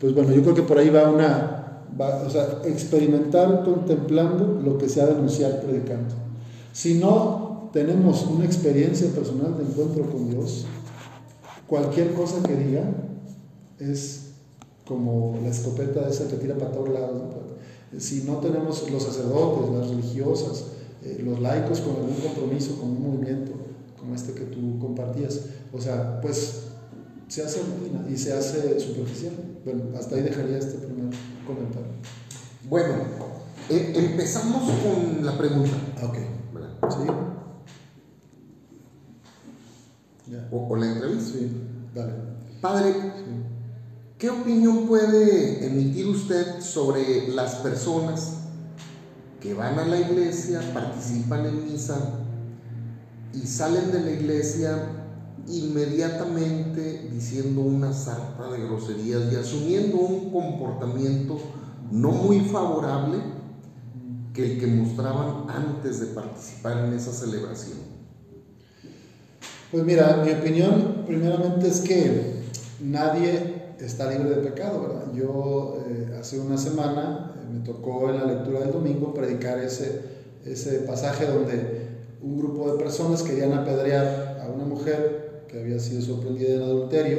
Pues 0.00 0.14
bueno, 0.14 0.32
yo 0.32 0.42
creo 0.42 0.54
que 0.54 0.62
por 0.62 0.78
ahí 0.78 0.90
va 0.90 1.10
una, 1.10 1.84
o 2.26 2.30
sea, 2.30 2.60
experimentar 2.64 3.62
contemplando 3.64 4.60
lo 4.62 4.76
que 4.76 4.88
se 4.88 5.00
ha 5.00 5.06
de 5.06 5.12
anunciar 5.12 5.60
predicando. 5.60 6.23
Si 6.74 6.94
no 6.94 7.70
tenemos 7.72 8.26
una 8.26 8.44
experiencia 8.44 9.08
personal 9.10 9.56
de 9.56 9.62
encuentro 9.62 10.10
con 10.10 10.28
Dios, 10.28 10.66
cualquier 11.68 12.12
cosa 12.14 12.42
que 12.42 12.56
diga 12.56 12.82
es 13.78 14.32
como 14.84 15.38
la 15.40 15.50
escopeta 15.50 16.08
esa 16.08 16.26
que 16.26 16.34
tira 16.34 16.58
para 16.58 16.72
todos 16.72 16.88
lados. 16.88 17.22
Si 17.96 18.22
no 18.22 18.38
tenemos 18.38 18.90
los 18.90 19.04
sacerdotes, 19.04 19.72
las 19.72 19.88
religiosas, 19.88 20.64
eh, 21.04 21.22
los 21.24 21.40
laicos 21.40 21.78
con 21.78 21.94
algún 21.94 22.16
compromiso, 22.16 22.76
con 22.80 22.90
un 22.90 23.02
movimiento 23.02 23.52
como 23.96 24.12
este 24.16 24.32
que 24.32 24.46
tú 24.46 24.80
compartías, 24.80 25.42
o 25.72 25.80
sea, 25.80 26.20
pues 26.20 26.64
se 27.28 27.44
hace 27.44 27.60
rutina 27.60 28.04
y 28.10 28.16
se 28.16 28.32
hace 28.32 28.80
superficial. 28.80 29.34
Bueno, 29.64 29.84
hasta 29.96 30.16
ahí 30.16 30.22
dejaría 30.22 30.58
este 30.58 30.78
primer 30.78 31.14
comentario. 31.46 31.92
Bueno, 32.68 32.94
eh, 33.70 33.92
empezamos 33.94 34.64
con 34.82 35.24
la 35.24 35.38
pregunta. 35.38 35.76
Ok. 36.02 36.43
¿Sí? 36.90 37.06
O, 40.50 40.76
la 40.76 40.86
entrevista. 40.86 41.38
Sí, 41.38 41.50
dale. 41.94 42.12
Padre, 42.60 42.94
¿qué 44.18 44.30
opinión 44.30 44.86
puede 44.86 45.66
emitir 45.66 46.06
usted 46.06 46.60
sobre 46.60 47.28
las 47.28 47.56
personas 47.56 48.38
que 49.40 49.54
van 49.54 49.78
a 49.78 49.84
la 49.84 49.98
iglesia, 49.98 50.60
participan 50.72 51.44
en 51.44 51.64
misa 51.64 51.96
y 53.34 53.46
salen 53.46 53.92
de 53.92 54.00
la 54.00 54.10
iglesia 54.10 54.88
inmediatamente 55.46 57.10
diciendo 57.12 57.60
una 57.60 57.92
sarta 57.92 58.50
de 58.50 58.64
groserías 58.66 59.30
y 59.30 59.36
asumiendo 59.36 59.98
un 59.98 60.30
comportamiento 60.30 61.38
no 61.90 62.12
muy 62.12 62.40
favorable 62.40 63.33
que 64.34 64.52
el 64.52 64.60
que 64.60 64.66
mostraban 64.66 65.48
antes 65.48 66.00
de 66.00 66.06
participar 66.06 66.84
en 66.84 66.92
esa 66.92 67.12
celebración? 67.12 67.78
Pues 69.70 69.84
mira, 69.84 70.22
mi 70.24 70.32
opinión 70.32 71.04
primeramente 71.06 71.68
es 71.68 71.80
que 71.80 72.42
nadie 72.80 73.74
está 73.78 74.10
libre 74.10 74.30
de 74.30 74.48
pecado, 74.48 74.82
¿verdad? 74.82 75.12
Yo 75.14 75.78
eh, 75.86 76.16
hace 76.20 76.38
una 76.38 76.58
semana 76.58 77.34
eh, 77.36 77.52
me 77.52 77.60
tocó 77.60 78.10
en 78.10 78.16
la 78.16 78.24
lectura 78.24 78.60
del 78.60 78.72
domingo 78.72 79.14
predicar 79.14 79.58
ese, 79.58 80.02
ese 80.44 80.80
pasaje 80.80 81.26
donde 81.26 81.84
un 82.22 82.38
grupo 82.38 82.72
de 82.72 82.78
personas 82.78 83.22
querían 83.22 83.52
apedrear 83.52 84.40
a 84.42 84.48
una 84.48 84.64
mujer 84.64 85.44
que 85.48 85.60
había 85.60 85.78
sido 85.78 86.02
sorprendida 86.02 86.54
en 86.54 86.62
adulterio 86.62 87.18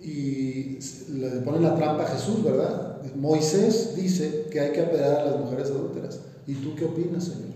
y 0.00 0.78
le 1.12 1.30
ponen 1.44 1.62
la 1.62 1.76
trampa 1.76 2.04
a 2.04 2.08
Jesús, 2.08 2.42
¿verdad? 2.42 2.83
Moisés 3.16 3.94
dice 3.96 4.46
que 4.50 4.60
hay 4.60 4.72
que 4.72 4.80
apedrear 4.80 5.20
a 5.20 5.24
las 5.26 5.40
mujeres 5.40 5.70
adúlteras. 5.70 6.20
¿Y 6.46 6.54
tú 6.54 6.74
qué 6.74 6.84
opinas, 6.84 7.24
Señor? 7.24 7.54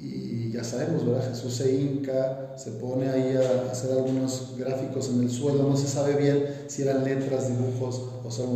Y 0.00 0.50
ya 0.50 0.64
sabemos, 0.64 1.06
¿verdad? 1.06 1.28
Jesús 1.30 1.54
se 1.54 1.74
hinca, 1.74 2.54
se 2.56 2.72
pone 2.72 3.08
ahí 3.08 3.36
a 3.36 3.70
hacer 3.70 3.92
algunos 3.92 4.54
gráficos 4.58 5.08
en 5.10 5.22
el 5.22 5.30
suelo, 5.30 5.62
no 5.62 5.76
se 5.76 5.86
sabe 5.86 6.16
bien 6.16 6.44
si 6.66 6.82
eran 6.82 7.04
letras, 7.04 7.48
dibujos 7.48 8.02
o 8.24 8.30
solo 8.30 8.52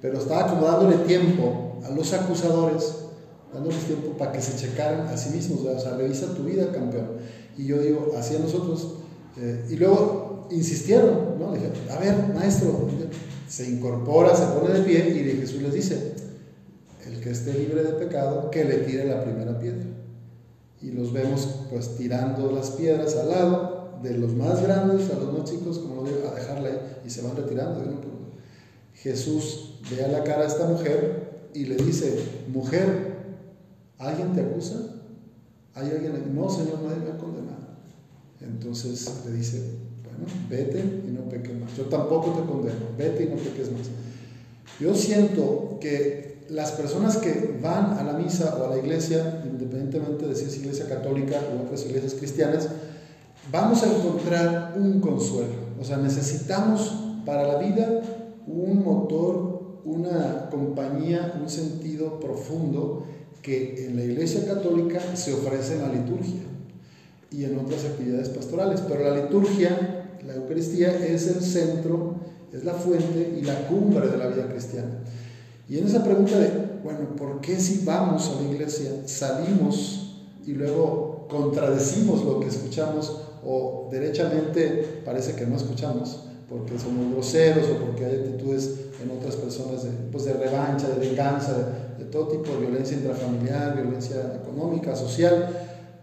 pero 0.00 0.18
estaba 0.18 0.48
como 0.48 0.66
dándole 0.66 0.96
tiempo 1.04 1.78
a 1.84 1.90
los 1.90 2.12
acusadores, 2.14 2.94
dándoles 3.52 3.80
tiempo 3.84 4.16
para 4.16 4.32
que 4.32 4.40
se 4.40 4.56
checaran 4.56 5.08
a 5.08 5.16
sí 5.16 5.30
mismos, 5.30 5.60
o 5.60 5.78
sea, 5.78 5.96
revisa 5.96 6.34
tu 6.34 6.44
vida, 6.44 6.72
campeón. 6.72 7.08
Y 7.58 7.66
yo 7.66 7.78
digo, 7.78 8.12
así 8.18 8.36
nosotros, 8.40 8.94
eh, 9.36 9.66
y 9.68 9.76
luego 9.76 10.48
insistieron, 10.50 11.38
¿no? 11.38 11.52
Le 11.52 11.58
dije, 11.58 11.72
a 11.90 11.98
ver, 11.98 12.34
maestro, 12.34 12.88
se 13.50 13.68
incorpora, 13.68 14.34
se 14.36 14.46
pone 14.46 14.72
de 14.72 14.82
pie 14.82 15.08
y 15.10 15.40
Jesús 15.40 15.60
les 15.60 15.74
dice, 15.74 16.14
el 17.04 17.20
que 17.20 17.30
esté 17.30 17.52
libre 17.52 17.82
de 17.82 17.94
pecado, 17.94 18.48
que 18.48 18.64
le 18.64 18.78
tire 18.78 19.04
la 19.04 19.24
primera 19.24 19.58
piedra. 19.58 19.86
Y 20.80 20.92
los 20.92 21.12
vemos 21.12 21.48
pues 21.68 21.96
tirando 21.96 22.52
las 22.52 22.70
piedras 22.70 23.16
al 23.16 23.28
lado, 23.28 23.98
de 24.04 24.16
los 24.16 24.34
más 24.34 24.62
grandes 24.62 25.10
a 25.10 25.18
los 25.18 25.36
más 25.36 25.50
chicos, 25.50 25.80
como 25.80 25.96
lo 25.96 26.04
digo, 26.04 26.28
a 26.28 26.34
dejarla 26.36 26.68
ahí, 26.68 26.78
y 27.04 27.10
se 27.10 27.22
van 27.22 27.36
retirando. 27.36 27.82
Jesús 28.94 29.80
ve 29.90 30.04
a 30.04 30.08
la 30.08 30.22
cara 30.22 30.42
a 30.42 30.46
esta 30.46 30.66
mujer 30.66 31.48
y 31.52 31.64
le 31.64 31.74
dice, 31.74 32.22
mujer, 32.52 33.16
¿alguien 33.98 34.32
te 34.32 34.42
acusa? 34.42 34.76
¿Hay 35.74 35.90
alguien? 35.90 36.34
No, 36.36 36.48
Señor, 36.48 36.82
nadie 36.82 37.02
me 37.02 37.10
ha 37.10 37.18
condenado. 37.18 37.58
Entonces 38.40 39.22
le 39.26 39.32
dice, 39.32 39.89
vete 40.48 40.80
y 40.80 41.10
no 41.10 41.28
peques 41.28 41.58
más. 41.58 41.76
Yo 41.76 41.84
tampoco 41.84 42.30
te 42.32 42.46
condeno, 42.46 42.86
vete 42.96 43.24
y 43.24 43.26
no 43.28 43.36
peques 43.36 43.70
más. 43.72 43.88
Yo 44.80 44.94
siento 44.94 45.78
que 45.80 46.30
las 46.48 46.72
personas 46.72 47.16
que 47.18 47.58
van 47.62 47.98
a 47.98 48.02
la 48.02 48.14
misa 48.14 48.56
o 48.58 48.64
a 48.64 48.70
la 48.70 48.78
iglesia, 48.78 49.42
independientemente 49.44 50.26
de 50.26 50.34
si 50.34 50.44
es 50.44 50.56
iglesia 50.58 50.88
católica 50.88 51.36
o 51.52 51.64
otras 51.64 51.84
iglesias 51.86 52.14
cristianas, 52.14 52.68
vamos 53.52 53.82
a 53.82 53.94
encontrar 53.94 54.74
un 54.76 55.00
consuelo. 55.00 55.70
O 55.80 55.84
sea, 55.84 55.98
necesitamos 55.98 56.92
para 57.24 57.46
la 57.46 57.58
vida 57.58 58.00
un 58.46 58.82
motor, 58.82 59.80
una 59.84 60.48
compañía, 60.50 61.34
un 61.40 61.48
sentido 61.48 62.18
profundo 62.18 63.06
que 63.42 63.86
en 63.86 63.96
la 63.96 64.04
iglesia 64.04 64.44
católica 64.44 65.00
se 65.14 65.32
ofrece 65.32 65.74
en 65.74 65.82
la 65.82 65.88
liturgia 65.88 66.42
y 67.30 67.44
en 67.44 67.58
otras 67.58 67.84
actividades 67.84 68.28
pastorales. 68.28 68.82
Pero 68.86 69.04
la 69.04 69.22
liturgia 69.22 69.99
la 70.26 70.34
Eucaristía 70.34 70.94
es 71.06 71.26
el 71.28 71.42
centro, 71.42 72.16
es 72.52 72.64
la 72.64 72.74
fuente 72.74 73.38
y 73.40 73.44
la 73.44 73.66
cumbre 73.68 74.08
de 74.08 74.16
la 74.16 74.28
vida 74.28 74.48
cristiana. 74.48 74.98
Y 75.68 75.78
en 75.78 75.86
esa 75.86 76.02
pregunta 76.02 76.38
de, 76.38 76.50
bueno, 76.82 77.16
¿por 77.16 77.40
qué 77.40 77.58
si 77.58 77.84
vamos 77.84 78.28
a 78.28 78.42
la 78.42 78.50
iglesia 78.50 78.90
salimos 79.06 80.24
y 80.46 80.52
luego 80.52 81.26
contradecimos 81.28 82.24
lo 82.24 82.40
que 82.40 82.48
escuchamos 82.48 83.20
o 83.44 83.88
derechamente 83.90 85.02
parece 85.04 85.34
que 85.34 85.46
no 85.46 85.56
escuchamos 85.56 86.24
porque 86.48 86.78
somos 86.78 87.12
groseros 87.12 87.68
o 87.70 87.84
porque 87.84 88.04
hay 88.04 88.16
actitudes 88.16 88.90
en 89.02 89.10
otras 89.16 89.36
personas 89.36 89.84
de, 89.84 89.90
pues 90.10 90.24
de 90.24 90.32
revancha, 90.32 90.88
de 90.88 91.08
venganza, 91.08 91.54
de, 91.96 92.04
todo 92.06 92.26
tipo 92.26 92.50
de 92.50 92.66
violencia 92.66 92.96
intrafamiliar, 92.96 93.80
violencia 93.80 94.40
económica, 94.42 94.96
social? 94.96 95.48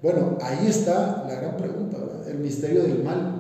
Bueno, 0.02 0.38
ahí 0.42 0.68
está 0.68 1.26
la 1.28 1.36
gran 1.36 1.58
pregunta, 1.58 1.98
el 2.30 2.38
misterio 2.38 2.84
del 2.84 3.04
mal. 3.04 3.37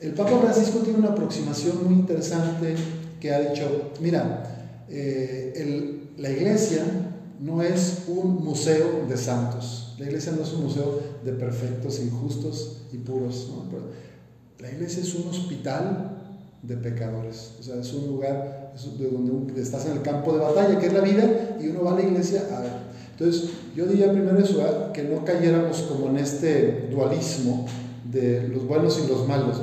El 0.00 0.12
Papa 0.14 0.38
Francisco 0.40 0.78
tiene 0.78 1.00
una 1.00 1.08
aproximación 1.08 1.84
muy 1.84 1.94
interesante 1.94 2.76
que 3.20 3.32
ha 3.32 3.40
dicho, 3.40 3.90
mira, 4.00 4.84
eh, 4.88 6.12
la 6.16 6.30
iglesia 6.30 6.84
no 7.40 7.62
es 7.62 8.04
un 8.06 8.44
museo 8.44 9.06
de 9.08 9.16
santos, 9.16 9.96
la 9.98 10.06
iglesia 10.06 10.32
no 10.36 10.42
es 10.42 10.52
un 10.52 10.64
museo 10.64 11.00
de 11.24 11.32
perfectos, 11.32 11.98
injustos 12.00 12.82
y 12.92 12.98
puros. 12.98 13.50
La 14.60 14.70
iglesia 14.70 15.02
es 15.02 15.14
un 15.16 15.28
hospital 15.28 16.16
de 16.62 16.76
pecadores, 16.76 17.54
o 17.58 17.62
sea, 17.62 17.80
es 17.80 17.92
un 17.92 18.06
lugar 18.06 18.72
de 18.98 19.10
donde 19.10 19.60
estás 19.60 19.86
en 19.86 19.92
el 19.92 20.02
campo 20.02 20.32
de 20.32 20.38
batalla, 20.38 20.78
que 20.78 20.86
es 20.86 20.92
la 20.92 21.00
vida, 21.00 21.56
y 21.60 21.68
uno 21.68 21.82
va 21.82 21.92
a 21.92 21.96
la 21.96 22.02
iglesia 22.02 22.44
a 22.56 22.60
ver. 22.60 22.72
Entonces, 23.18 23.50
yo 23.74 23.86
diría 23.86 24.12
primero 24.12 24.38
eso, 24.38 24.60
¿eh? 24.60 24.92
que 24.92 25.02
no 25.02 25.24
cayéramos 25.24 25.82
como 25.82 26.08
en 26.08 26.18
este 26.18 26.88
dualismo 26.88 27.66
de 28.10 28.48
los 28.48 28.66
buenos 28.66 29.00
y 29.04 29.08
los 29.08 29.26
malos, 29.26 29.60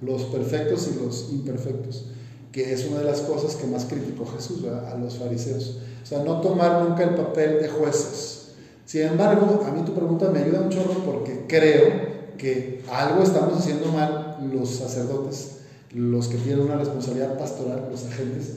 los 0.00 0.22
perfectos 0.24 0.88
y 0.92 1.04
los 1.04 1.30
imperfectos, 1.30 2.06
que 2.52 2.72
es 2.72 2.86
una 2.86 3.00
de 3.00 3.04
las 3.04 3.20
cosas 3.20 3.56
que 3.56 3.66
más 3.66 3.84
criticó 3.84 4.26
Jesús 4.26 4.64
a 4.64 4.96
los 4.96 5.16
fariseos. 5.16 5.78
O 6.02 6.06
sea, 6.06 6.22
no 6.22 6.40
tomar 6.40 6.88
nunca 6.88 7.04
el 7.04 7.14
papel 7.14 7.60
de 7.60 7.68
jueces. 7.68 8.52
Sin 8.86 9.02
embargo, 9.02 9.62
a 9.66 9.70
mí 9.70 9.82
tu 9.84 9.92
pregunta 9.92 10.30
me 10.30 10.38
ayuda 10.38 10.60
un 10.60 10.70
chorro 10.70 11.04
porque 11.04 11.44
creo 11.46 12.08
que 12.38 12.82
algo 12.90 13.22
estamos 13.22 13.58
haciendo 13.58 13.92
mal 13.92 14.38
los 14.52 14.70
sacerdotes, 14.70 15.58
los 15.92 16.28
que 16.28 16.38
tienen 16.38 16.60
una 16.60 16.76
responsabilidad 16.76 17.36
pastoral, 17.36 17.88
los 17.90 18.06
agentes, 18.06 18.54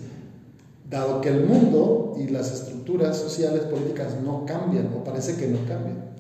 dado 0.90 1.22
que 1.22 1.30
el 1.30 1.46
mundo 1.46 2.16
y 2.20 2.28
las 2.28 2.52
estructuras 2.52 3.18
sociales, 3.18 3.64
políticas 3.64 4.16
no 4.24 4.46
cambian, 4.46 4.94
o 4.96 5.04
parece 5.04 5.36
que 5.36 5.48
no 5.48 5.58
cambian. 5.68 6.12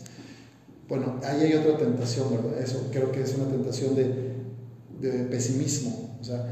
Bueno, 0.89 1.15
ahí 1.23 1.43
hay 1.43 1.53
otra 1.53 1.77
tentación, 1.77 2.31
¿verdad? 2.31 2.59
Eso 2.61 2.89
creo 2.91 3.11
que 3.11 3.21
es 3.21 3.35
una 3.35 3.47
tentación 3.47 3.95
de, 3.95 4.30
de 5.01 5.25
pesimismo. 5.25 6.17
O 6.20 6.24
sea, 6.24 6.46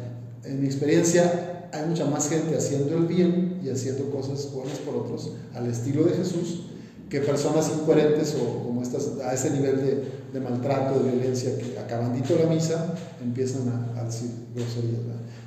en 0.44 0.60
mi 0.60 0.66
experiencia 0.66 1.68
hay 1.72 1.86
mucha 1.88 2.06
más 2.06 2.30
gente 2.30 2.58
haciendo 2.58 2.98
el 2.98 3.06
bien 3.06 3.62
y 3.64 3.70
haciendo 3.70 4.10
cosas 4.10 4.52
buenas 4.52 4.80
por 4.80 4.96
otros 4.96 5.32
al 5.54 5.68
estilo 5.68 6.04
de 6.04 6.16
Jesús 6.16 6.64
que 7.10 7.22
personas 7.22 7.72
incoherentes 7.76 8.36
o 8.36 8.64
como 8.64 8.84
estas 8.84 9.18
a 9.26 9.34
ese 9.34 9.50
nivel 9.52 9.78
de, 9.78 10.04
de 10.32 10.40
maltrato, 10.40 11.00
de 11.00 11.12
violencia 11.12 11.58
que 11.58 11.78
acabandito 11.80 12.36
la 12.38 12.48
misa 12.48 12.94
empiezan 13.22 13.92
a, 13.98 14.04
decir 14.04 14.30
groserías. 14.54 15.00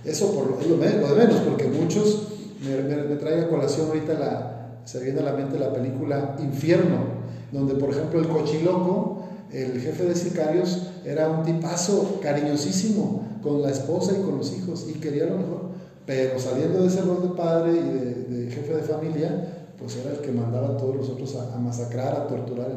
Eso 0.05 0.33
por, 0.33 0.61
es 0.61 0.67
lo, 0.67 0.77
de 0.77 1.15
menos, 1.15 1.41
porque 1.49 1.67
muchos 1.67 2.29
me, 2.65 2.83
me, 2.83 3.17
trae 3.17 3.43
a 3.43 3.49
colación 3.49 3.87
ahorita 3.89 4.15
la, 4.15 4.81
se 4.85 5.01
viene 5.01 5.21
a 5.21 5.23
la 5.23 5.33
mente 5.35 5.59
la 5.59 5.73
película 5.73 6.37
Infierno, 6.43 7.23
donde 7.53 7.75
por 7.75 7.91
ejemplo 7.91 8.19
el 8.19 8.27
cochiloco, 8.27 9.25
el 9.53 9.81
jefe 9.81 10.05
de 10.05 10.17
sicarios, 10.17 10.89
era 11.05 11.29
un 11.29 11.45
tipazo 11.45 12.21
cariñosísimo 12.21 13.23
con 13.43 13.63
la 13.63 13.71
esposa 13.71 14.13
y 14.13 14.23
con 14.23 14.39
los 14.39 14.53
hijos 14.53 14.87
y 14.89 14.95
quería 14.95 15.27
lo 15.27 15.39
mejor, 15.39 15.63
pero 16.07 16.39
saliendo 16.39 16.83
de 16.83 16.89
ese 16.89 17.03
rol 17.03 17.23
de 17.23 17.29
padre 17.29 17.73
y 17.73 18.35
de, 18.35 18.51
jefe 18.51 18.75
de 18.75 18.83
familia, 18.83 19.69
pues 19.79 19.97
era 19.97 20.13
el 20.13 20.19
que 20.19 20.31
mandaba 20.31 20.71
a 20.71 20.77
todos 20.77 20.97
los 20.97 21.09
otros 21.09 21.37
a, 21.37 21.59
masacrar, 21.59 22.15
a 22.15 22.27
torturar. 22.27 22.71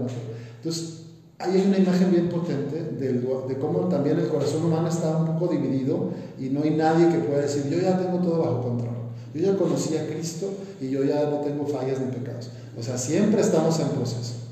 Entonces, 0.57 1.01
ahí 1.37 1.59
hay 1.59 1.67
una 1.67 1.77
imagen 1.77 2.11
bien 2.11 2.29
potente 2.29 2.81
de 2.81 3.57
cómo 3.59 3.79
también 3.89 4.19
el 4.19 4.27
corazón 4.27 4.65
humano 4.65 4.87
está 4.87 5.17
un 5.17 5.25
poco 5.25 5.51
dividido 5.51 6.11
y 6.39 6.49
no 6.49 6.63
hay 6.63 6.71
nadie 6.71 7.09
que 7.09 7.19
pueda 7.19 7.41
decir, 7.41 7.69
yo 7.69 7.79
ya 7.79 7.97
tengo 7.97 8.19
todo 8.19 8.39
bajo 8.39 8.61
control. 8.61 8.95
Yo 9.33 9.51
ya 9.51 9.57
conocí 9.57 9.97
a 9.97 10.07
Cristo 10.07 10.49
y 10.79 10.89
yo 10.89 11.03
ya 11.03 11.29
no 11.29 11.39
tengo 11.39 11.65
fallas 11.67 11.99
ni 11.99 12.05
pecados. 12.07 12.49
O 12.79 12.81
sea, 12.81 12.97
siempre 12.97 13.41
estamos 13.41 13.77
en 13.81 13.89
proceso. 13.89 14.44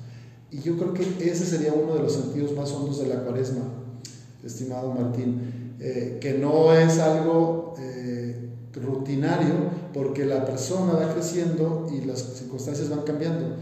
Y 0.53 0.61
yo 0.61 0.77
creo 0.77 0.93
que 0.93 1.03
ese 1.31 1.45
sería 1.45 1.73
uno 1.73 1.95
de 1.95 2.03
los 2.03 2.13
sentidos 2.13 2.55
más 2.55 2.71
hondos 2.71 2.99
de 2.99 3.07
la 3.07 3.23
cuaresma, 3.23 3.63
estimado 4.43 4.93
Martín, 4.93 5.73
eh, 5.79 6.19
que 6.21 6.35
no 6.35 6.71
es 6.75 6.99
algo 6.99 7.73
eh, 7.79 8.49
rutinario 8.75 9.55
porque 9.95 10.25
la 10.25 10.45
persona 10.45 10.93
va 10.93 11.11
creciendo 11.11 11.87
y 11.91 12.05
las 12.05 12.19
circunstancias 12.35 12.87
van 12.87 13.01
cambiando. 13.01 13.55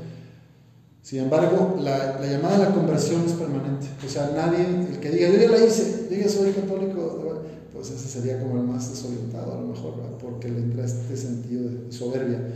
Sin 1.01 1.19
embargo, 1.19 1.77
la, 1.79 2.19
la, 2.19 2.27
llamada 2.27 2.55
a 2.57 2.69
la 2.69 2.75
conversión 2.75 3.23
es 3.25 3.31
permanente. 3.33 3.87
O 4.05 4.09
sea, 4.09 4.33
nadie, 4.35 4.65
el 4.91 4.99
que 4.99 5.11
diga, 5.11 5.29
yo 5.29 5.39
ya 5.39 5.49
la 5.49 5.65
hice, 5.65 6.09
yo 6.11 6.17
ya 6.17 6.27
soy 6.27 6.51
católico, 6.51 7.41
pues 7.73 7.89
ese 7.89 8.19
sería 8.19 8.41
como 8.41 8.57
el 8.57 8.63
más 8.63 8.89
desorientado 8.89 9.53
a 9.53 9.61
lo 9.61 9.67
mejor, 9.67 9.93
porque 10.21 10.49
le 10.49 10.57
entra 10.57 10.83
este 10.83 11.15
sentido 11.15 11.69
de 11.69 11.91
soberbia. 11.91 12.53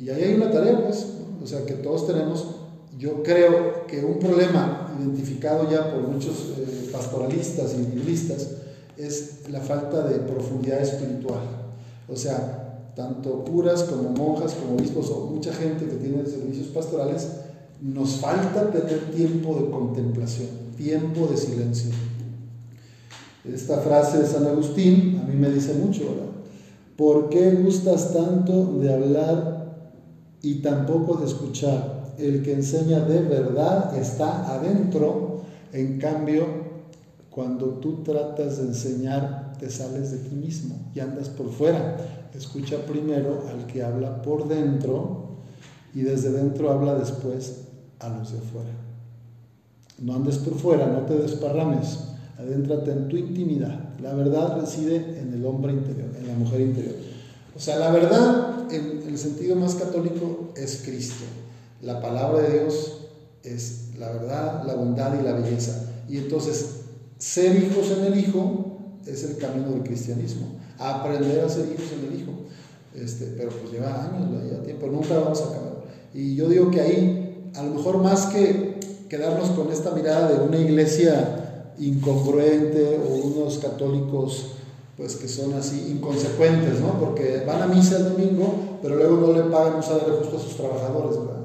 Y 0.00 0.10
ahí 0.10 0.22
hay 0.24 0.34
una 0.34 0.50
tarea, 0.50 0.84
pues, 0.84 1.06
o 1.40 1.46
sea, 1.46 1.64
que 1.64 1.74
todos 1.74 2.08
tenemos 2.08 2.59
yo 3.00 3.22
creo 3.22 3.86
que 3.86 4.04
un 4.04 4.18
problema 4.18 4.94
identificado 5.00 5.70
ya 5.70 5.90
por 5.90 6.02
muchos 6.02 6.52
eh, 6.58 6.90
pastoralistas 6.92 7.74
y 7.74 7.78
biblistas 7.78 8.48
es 8.98 9.48
la 9.48 9.60
falta 9.60 10.06
de 10.06 10.18
profundidad 10.18 10.82
espiritual. 10.82 11.40
O 12.06 12.14
sea, 12.14 12.92
tanto 12.94 13.42
curas 13.44 13.84
como 13.84 14.10
monjas, 14.10 14.52
como 14.52 14.76
obispos 14.76 15.08
o 15.10 15.30
mucha 15.30 15.50
gente 15.54 15.86
que 15.86 15.96
tiene 15.96 16.26
servicios 16.26 16.66
pastorales, 16.68 17.26
nos 17.80 18.16
falta 18.16 18.70
tener 18.70 19.10
tiempo 19.12 19.54
de 19.54 19.70
contemplación, 19.70 20.48
tiempo 20.76 21.26
de 21.26 21.38
silencio. 21.38 21.92
Esta 23.50 23.78
frase 23.78 24.18
de 24.18 24.26
San 24.26 24.46
Agustín 24.46 25.22
a 25.22 25.26
mí 25.26 25.36
me 25.36 25.48
dice 25.48 25.72
mucho, 25.72 26.00
¿verdad? 26.00 26.30
¿Por 26.98 27.30
qué 27.30 27.52
gustas 27.52 28.12
tanto 28.12 28.74
de 28.78 28.92
hablar 28.92 29.86
y 30.42 30.56
tampoco 30.56 31.16
de 31.16 31.26
escuchar? 31.26 31.99
El 32.18 32.42
que 32.42 32.52
enseña 32.52 33.00
de 33.00 33.20
verdad 33.22 33.96
está 33.96 34.54
adentro, 34.54 35.42
en 35.72 35.98
cambio, 35.98 36.44
cuando 37.30 37.66
tú 37.74 38.02
tratas 38.02 38.58
de 38.58 38.64
enseñar, 38.64 39.52
te 39.58 39.70
sales 39.70 40.10
de 40.10 40.18
ti 40.18 40.34
mismo 40.34 40.90
y 40.94 41.00
andas 41.00 41.28
por 41.28 41.50
fuera. 41.50 42.28
Escucha 42.34 42.84
primero 42.86 43.44
al 43.48 43.66
que 43.66 43.82
habla 43.82 44.22
por 44.22 44.48
dentro 44.48 45.36
y 45.94 46.02
desde 46.02 46.30
dentro 46.30 46.70
habla 46.70 46.94
después 46.94 47.62
a 47.98 48.08
los 48.08 48.32
de 48.32 48.38
afuera. 48.38 48.70
No 49.98 50.14
andes 50.14 50.38
por 50.38 50.54
fuera, 50.54 50.86
no 50.86 51.00
te 51.00 51.14
desparrames, 51.14 51.98
adéntrate 52.38 52.90
en 52.92 53.08
tu 53.08 53.16
intimidad. 53.16 53.78
La 54.00 54.14
verdad 54.14 54.58
reside 54.58 55.20
en 55.20 55.34
el 55.34 55.44
hombre 55.44 55.72
interior, 55.72 56.08
en 56.18 56.26
la 56.26 56.34
mujer 56.34 56.62
interior. 56.62 56.94
O 57.54 57.60
sea, 57.60 57.78
la 57.78 57.90
verdad 57.90 58.72
en 58.72 59.02
el 59.06 59.18
sentido 59.18 59.56
más 59.56 59.74
católico 59.74 60.52
es 60.56 60.82
Cristo. 60.84 61.24
La 61.82 62.00
palabra 62.00 62.42
de 62.42 62.60
Dios 62.60 63.08
es 63.42 63.90
la 63.98 64.10
verdad, 64.10 64.64
la 64.66 64.74
bondad 64.74 65.18
y 65.18 65.24
la 65.24 65.32
belleza. 65.32 65.88
Y 66.08 66.18
entonces, 66.18 66.80
ser 67.18 67.56
hijos 67.62 67.90
en 67.90 68.12
el 68.12 68.18
Hijo 68.18 68.78
es 69.06 69.24
el 69.24 69.36
camino 69.36 69.70
del 69.70 69.82
cristianismo. 69.82 70.46
Aprender 70.78 71.44
a 71.44 71.48
ser 71.48 71.66
hijos 71.66 71.86
en 71.98 72.12
el 72.12 72.20
Hijo. 72.20 72.32
Este, 72.94 73.26
pero 73.36 73.50
pues 73.50 73.72
lleva 73.72 74.04
años, 74.04 74.42
lleva 74.42 74.62
tiempo, 74.62 74.86
nunca 74.88 75.18
vamos 75.18 75.40
a 75.40 75.44
acabar. 75.44 75.84
Y 76.12 76.34
yo 76.34 76.48
digo 76.48 76.70
que 76.70 76.80
ahí, 76.80 77.52
a 77.54 77.62
lo 77.62 77.74
mejor 77.74 77.98
más 77.98 78.26
que 78.26 78.80
quedarnos 79.08 79.50
con 79.50 79.70
esta 79.70 79.92
mirada 79.92 80.30
de 80.30 80.44
una 80.44 80.58
iglesia 80.58 81.72
incongruente 81.78 83.00
o 83.08 83.26
unos 83.26 83.58
católicos 83.58 84.52
pues 84.96 85.16
que 85.16 85.28
son 85.28 85.54
así 85.54 85.88
inconsecuentes, 85.90 86.78
¿no? 86.80 87.00
Porque 87.00 87.42
van 87.46 87.62
a 87.62 87.66
misa 87.66 87.96
el 87.96 88.04
domingo, 88.10 88.78
pero 88.82 88.96
luego 88.96 89.16
no 89.16 89.32
le 89.32 89.44
pagan 89.44 89.76
un 89.76 89.82
salario 89.82 90.18
justo 90.18 90.36
a 90.36 90.40
sus 90.40 90.56
trabajadores, 90.56 91.18
¿verdad? 91.18 91.39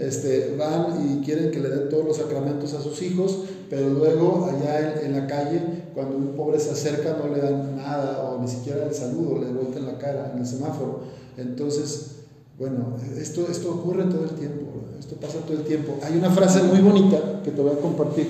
Este, 0.00 0.56
van 0.58 1.20
y 1.20 1.24
quieren 1.24 1.50
que 1.50 1.60
le 1.60 1.68
den 1.68 1.88
todos 1.88 2.04
los 2.04 2.16
sacramentos 2.16 2.74
a 2.74 2.80
sus 2.80 3.00
hijos, 3.02 3.44
pero 3.68 3.88
luego 3.90 4.50
allá 4.50 5.00
en, 5.02 5.12
la 5.12 5.26
calle, 5.26 5.60
cuando 5.94 6.16
un 6.16 6.34
pobre 6.36 6.58
se 6.58 6.70
acerca, 6.70 7.16
no 7.16 7.32
le 7.32 7.40
dan 7.40 7.76
nada 7.76 8.20
o 8.22 8.40
ni 8.40 8.48
siquiera 8.48 8.84
el 8.84 8.94
saludo, 8.94 9.40
le 9.40 9.52
vuelten 9.52 9.86
la 9.86 9.98
cara 9.98 10.32
en 10.34 10.40
el 10.40 10.46
semáforo. 10.46 11.00
Entonces, 11.36 12.16
bueno, 12.58 12.96
esto, 13.16 13.46
esto 13.48 13.70
ocurre 13.70 14.04
todo 14.04 14.24
el 14.24 14.30
tiempo, 14.30 14.66
esto 14.98 15.14
pasa 15.16 15.38
todo 15.46 15.56
el 15.56 15.64
tiempo. 15.64 15.94
Hay 16.02 16.16
una 16.16 16.30
frase 16.30 16.62
muy 16.64 16.80
bonita 16.80 17.40
que 17.44 17.52
te 17.52 17.60
voy 17.62 17.72
a 17.72 17.80
compartir 17.80 18.26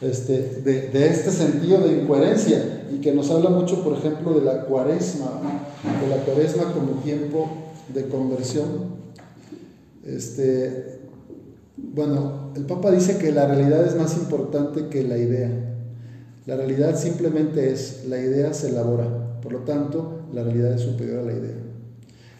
este, 0.00 0.60
de, 0.64 0.88
de, 0.88 1.06
este 1.06 1.30
sentido 1.30 1.78
de 1.78 2.02
incoherencia 2.02 2.88
y 2.92 2.96
que 2.96 3.12
nos 3.12 3.30
habla 3.30 3.50
mucho, 3.50 3.84
por 3.84 3.96
ejemplo, 3.96 4.34
de 4.34 4.44
la 4.44 4.64
cuaresma, 4.64 5.30
de 6.02 6.08
la 6.08 6.24
cuaresma 6.24 6.72
como 6.72 7.00
tiempo 7.02 7.48
de 7.94 8.08
conversión. 8.08 9.01
Este, 10.04 11.00
bueno, 11.76 12.52
el 12.56 12.64
Papa 12.64 12.90
dice 12.90 13.18
que 13.18 13.32
la 13.32 13.46
realidad 13.46 13.86
es 13.86 13.96
más 13.96 14.16
importante 14.16 14.88
que 14.88 15.04
la 15.04 15.18
idea. 15.18 15.50
La 16.46 16.56
realidad 16.56 16.98
simplemente 16.98 17.72
es, 17.72 18.04
la 18.08 18.18
idea 18.18 18.52
se 18.52 18.70
elabora, 18.70 19.40
por 19.40 19.52
lo 19.52 19.60
tanto, 19.60 20.22
la 20.32 20.42
realidad 20.42 20.72
es 20.72 20.82
superior 20.82 21.20
a 21.20 21.22
la 21.22 21.32
idea. 21.32 21.56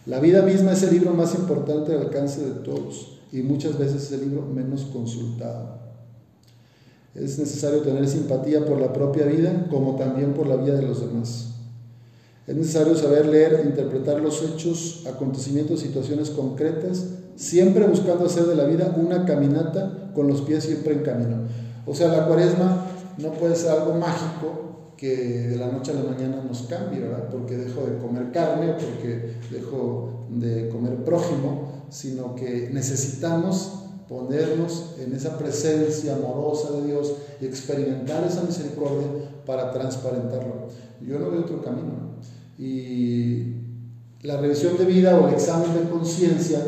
La 0.06 0.18
vida 0.18 0.42
misma 0.42 0.72
es 0.72 0.82
el 0.82 0.90
libro 0.90 1.14
más 1.14 1.34
importante 1.36 1.92
al 1.92 2.00
alcance 2.00 2.40
de 2.40 2.60
todos 2.62 3.20
y 3.30 3.42
muchas 3.42 3.78
veces 3.78 4.02
es 4.02 4.12
el 4.12 4.28
libro 4.28 4.42
menos 4.42 4.82
consultado. 4.92 5.78
Es 7.14 7.38
necesario 7.38 7.82
tener 7.82 8.08
simpatía 8.08 8.64
por 8.64 8.80
la 8.80 8.92
propia 8.92 9.26
vida 9.26 9.68
como 9.70 9.96
también 9.96 10.34
por 10.34 10.46
la 10.48 10.56
vida 10.56 10.74
de 10.74 10.82
los 10.82 11.00
demás. 11.00 11.51
Es 12.46 12.56
necesario 12.56 12.96
saber 12.96 13.26
leer 13.26 13.60
e 13.62 13.68
interpretar 13.68 14.20
los 14.20 14.42
hechos, 14.42 15.04
acontecimientos, 15.06 15.80
situaciones 15.80 16.30
concretas 16.30 17.06
siempre 17.36 17.86
buscando 17.86 18.26
hacer 18.26 18.44
de 18.44 18.56
la 18.56 18.64
vida 18.64 18.94
una 18.96 19.24
caminata 19.24 20.10
con 20.14 20.28
los 20.28 20.42
pies 20.42 20.64
siempre 20.64 20.94
en 20.94 21.02
camino. 21.02 21.36
O 21.86 21.94
sea, 21.94 22.08
la 22.08 22.26
cuaresma 22.26 22.86
no 23.18 23.32
puede 23.32 23.56
ser 23.56 23.70
algo 23.70 23.94
mágico 23.94 24.92
que 24.96 25.48
de 25.48 25.56
la 25.56 25.68
noche 25.68 25.90
a 25.90 25.94
la 25.94 26.04
mañana 26.04 26.42
nos 26.46 26.62
cambie, 26.62 27.00
¿verdad? 27.00 27.28
Porque 27.30 27.56
dejo 27.56 27.82
de 27.82 27.98
comer 27.98 28.30
carne 28.30 28.74
porque 28.74 29.34
dejo 29.50 30.26
de 30.30 30.68
comer 30.68 31.04
prójimo, 31.04 31.86
sino 31.90 32.36
que 32.36 32.70
necesitamos 32.72 33.80
ponernos 34.08 34.94
en 35.00 35.14
esa 35.14 35.38
presencia 35.38 36.14
amorosa 36.14 36.70
de 36.72 36.86
Dios 36.86 37.14
y 37.40 37.46
experimentar 37.46 38.24
esa 38.24 38.42
misericordia 38.42 39.08
para 39.44 39.72
transparentarlo. 39.72 40.68
Yo 41.00 41.18
no 41.18 41.30
veo 41.30 41.40
otro 41.40 41.62
camino. 41.62 42.11
Y 42.62 43.56
la 44.22 44.36
revisión 44.36 44.76
de 44.78 44.84
vida 44.84 45.18
o 45.18 45.26
el 45.26 45.34
examen 45.34 45.74
de 45.74 45.90
conciencia 45.90 46.60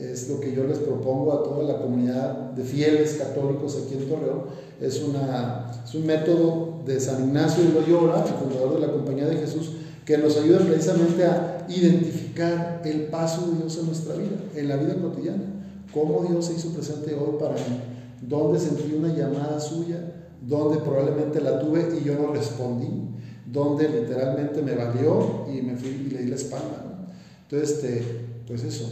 es 0.00 0.30
lo 0.30 0.40
que 0.40 0.54
yo 0.54 0.64
les 0.64 0.78
propongo 0.78 1.34
a 1.34 1.42
toda 1.42 1.62
la 1.64 1.78
comunidad 1.78 2.52
de 2.52 2.64
fieles 2.64 3.16
católicos 3.16 3.78
aquí 3.84 4.02
en 4.02 4.08
Torreón. 4.08 4.44
Es, 4.80 5.02
una, 5.02 5.70
es 5.84 5.94
un 5.94 6.06
método 6.06 6.80
de 6.86 6.98
San 6.98 7.24
Ignacio 7.24 7.64
de 7.64 7.72
Loyola, 7.74 8.24
el 8.26 8.32
fundador 8.32 8.80
de 8.80 8.86
la 8.86 8.92
Compañía 8.94 9.26
de 9.26 9.36
Jesús, 9.36 9.72
que 10.06 10.16
nos 10.16 10.38
ayuda 10.38 10.60
precisamente 10.60 11.22
a 11.26 11.66
identificar 11.68 12.80
el 12.86 13.02
paso 13.08 13.46
de 13.48 13.58
Dios 13.58 13.76
en 13.78 13.86
nuestra 13.86 14.14
vida, 14.14 14.36
en 14.56 14.68
la 14.68 14.76
vida 14.76 14.96
cotidiana. 15.02 15.44
Cómo 15.92 16.24
Dios 16.26 16.46
se 16.46 16.54
hizo 16.54 16.70
presente 16.70 17.14
hoy 17.14 17.38
para 17.38 17.54
mí, 17.56 17.78
dónde 18.26 18.58
sentí 18.58 18.94
una 18.94 19.14
llamada 19.14 19.60
suya, 19.60 19.98
dónde 20.40 20.78
probablemente 20.78 21.42
la 21.42 21.60
tuve 21.60 21.98
y 22.00 22.04
yo 22.04 22.14
no 22.14 22.32
respondí, 22.32 23.11
dónde 23.52 23.88
literalmente 23.88 24.62
me 24.62 24.74
valió 24.74 25.46
y 25.52 25.60
me 25.60 25.76
fui 25.76 25.90
y 25.90 26.10
le 26.10 26.22
di 26.22 26.30
la 26.30 26.36
espalda. 26.36 27.06
Entonces, 27.42 27.76
este, 27.76 28.02
pues 28.46 28.64
eso, 28.64 28.86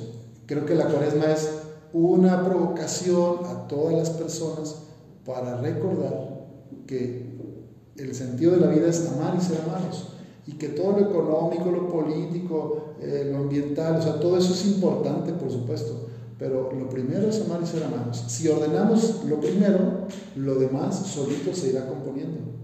creo 0.46 0.66
que 0.66 0.74
la 0.74 0.86
cuaresma 0.86 1.32
es 1.32 1.48
una 1.92 2.44
provocación 2.44 3.38
a 3.46 3.66
todas 3.66 3.96
las 3.96 4.10
personas 4.10 4.76
para 5.24 5.60
recordar 5.60 6.46
que 6.86 7.30
el 7.96 8.14
sentido 8.14 8.52
de 8.52 8.60
la 8.60 8.68
vida 8.68 8.88
es 8.88 9.06
amar 9.06 9.34
y 9.38 9.42
ser 9.42 9.60
amados 9.62 10.08
y 10.46 10.52
que 10.52 10.68
todo 10.68 10.92
lo 10.92 11.00
económico, 11.00 11.70
lo 11.70 11.88
político, 11.88 12.94
eh, 13.00 13.28
lo 13.30 13.38
ambiental, 13.38 13.96
o 13.96 14.02
sea, 14.02 14.18
todo 14.20 14.36
eso 14.36 14.52
es 14.52 14.66
importante, 14.66 15.32
por 15.32 15.50
supuesto, 15.50 16.08
pero 16.38 16.72
lo 16.72 16.88
primero 16.88 17.28
es 17.28 17.40
amar 17.42 17.60
y 17.62 17.66
ser 17.66 17.84
amados. 17.84 18.24
Si 18.28 18.48
ordenamos 18.48 19.24
lo 19.26 19.40
primero, 19.40 20.06
lo 20.36 20.54
demás 20.56 20.96
solito 21.06 21.54
se 21.54 21.70
irá 21.70 21.86
componiendo. 21.86 22.59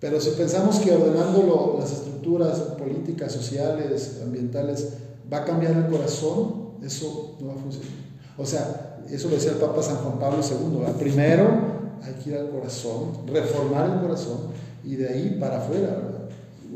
Pero 0.00 0.20
si 0.20 0.30
pensamos 0.30 0.78
que 0.80 0.92
ordenando 0.92 1.76
las 1.78 1.92
estructuras 1.92 2.58
políticas, 2.78 3.32
sociales, 3.32 4.20
ambientales, 4.22 4.88
va 5.32 5.38
a 5.38 5.44
cambiar 5.44 5.72
el 5.76 5.86
corazón, 5.86 6.74
eso 6.82 7.36
no 7.40 7.48
va 7.48 7.54
a 7.54 7.56
funcionar. 7.56 7.88
O 8.36 8.44
sea, 8.44 9.00
eso 9.10 9.28
lo 9.28 9.36
decía 9.36 9.52
el 9.52 9.58
Papa 9.58 9.82
San 9.82 9.96
Juan 9.96 10.18
Pablo 10.18 10.42
II. 10.42 10.92
Primero 10.98 11.48
hay 12.02 12.14
que 12.14 12.30
ir 12.30 12.36
al 12.36 12.50
corazón, 12.50 13.26
reformar 13.26 13.90
el 13.90 14.00
corazón 14.00 14.38
y 14.84 14.96
de 14.96 15.08
ahí 15.08 15.36
para 15.40 15.58
afuera. 15.58 16.28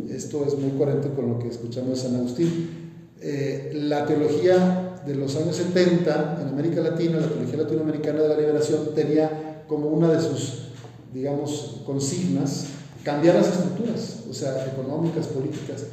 Esto 0.08 0.44
es 0.46 0.56
muy 0.56 0.70
coherente 0.70 1.10
con 1.10 1.28
lo 1.28 1.38
que 1.38 1.48
escuchamos 1.48 1.90
de 1.90 1.96
San 1.96 2.16
Agustín. 2.16 2.92
Eh, 3.20 3.72
la 3.74 4.06
teología 4.06 5.00
de 5.04 5.14
los 5.14 5.34
años 5.36 5.56
70 5.56 6.38
en 6.40 6.48
América 6.48 6.80
Latina, 6.80 7.18
la 7.18 7.28
teología 7.28 7.58
latinoamericana 7.58 8.22
de 8.22 8.28
la 8.28 8.36
liberación, 8.36 8.94
tenía 8.94 9.64
como 9.66 9.88
una 9.88 10.12
de 10.12 10.20
sus, 10.20 10.68
digamos, 11.12 11.82
consignas 11.84 12.66
cambiar 13.04 13.36
las 13.36 13.48
estructuras, 13.48 14.24
o 14.28 14.34
sea, 14.34 14.66
económicas, 14.66 15.26
políticas. 15.26 15.84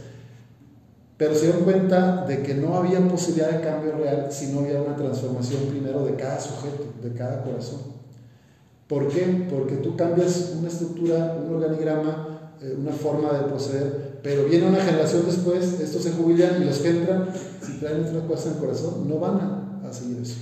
Pero 1.17 1.33
se 1.33 1.43
dieron 1.43 1.63
cuenta 1.63 2.25
de 2.25 2.43
que 2.43 2.55
no 2.55 2.75
había 2.75 2.99
posibilidad 3.07 3.51
de 3.51 3.61
cambio 3.61 3.93
real 3.93 4.27
si 4.31 4.47
no 4.47 4.59
había 4.59 4.81
una 4.81 4.95
transformación 4.95 5.61
primero 5.69 6.05
de 6.05 6.15
cada 6.15 6.39
sujeto, 6.39 6.85
de 7.01 7.13
cada 7.13 7.41
corazón. 7.43 7.79
¿Por 8.87 9.07
qué? 9.07 9.47
Porque 9.49 9.77
tú 9.77 9.95
cambias 9.95 10.53
una 10.59 10.67
estructura, 10.67 11.37
un 11.43 11.55
organigrama, 11.55 12.51
eh, 12.61 12.75
una 12.77 12.91
forma 12.91 13.33
de 13.33 13.45
proceder, 13.45 14.19
pero 14.21 14.45
viene 14.45 14.67
una 14.67 14.83
generación 14.83 15.23
después, 15.25 15.79
estos 15.79 16.03
se 16.03 16.11
jubilan 16.11 16.61
y 16.61 16.65
los 16.65 16.79
que 16.79 16.89
entran, 16.89 17.29
si 17.61 17.79
traen 17.79 18.05
otra 18.05 18.27
cosa 18.27 18.49
en 18.49 18.55
el 18.55 18.59
corazón, 18.59 19.07
no 19.07 19.19
van 19.19 19.37
a, 19.37 19.93
seguir 19.93 20.19
eso. 20.21 20.35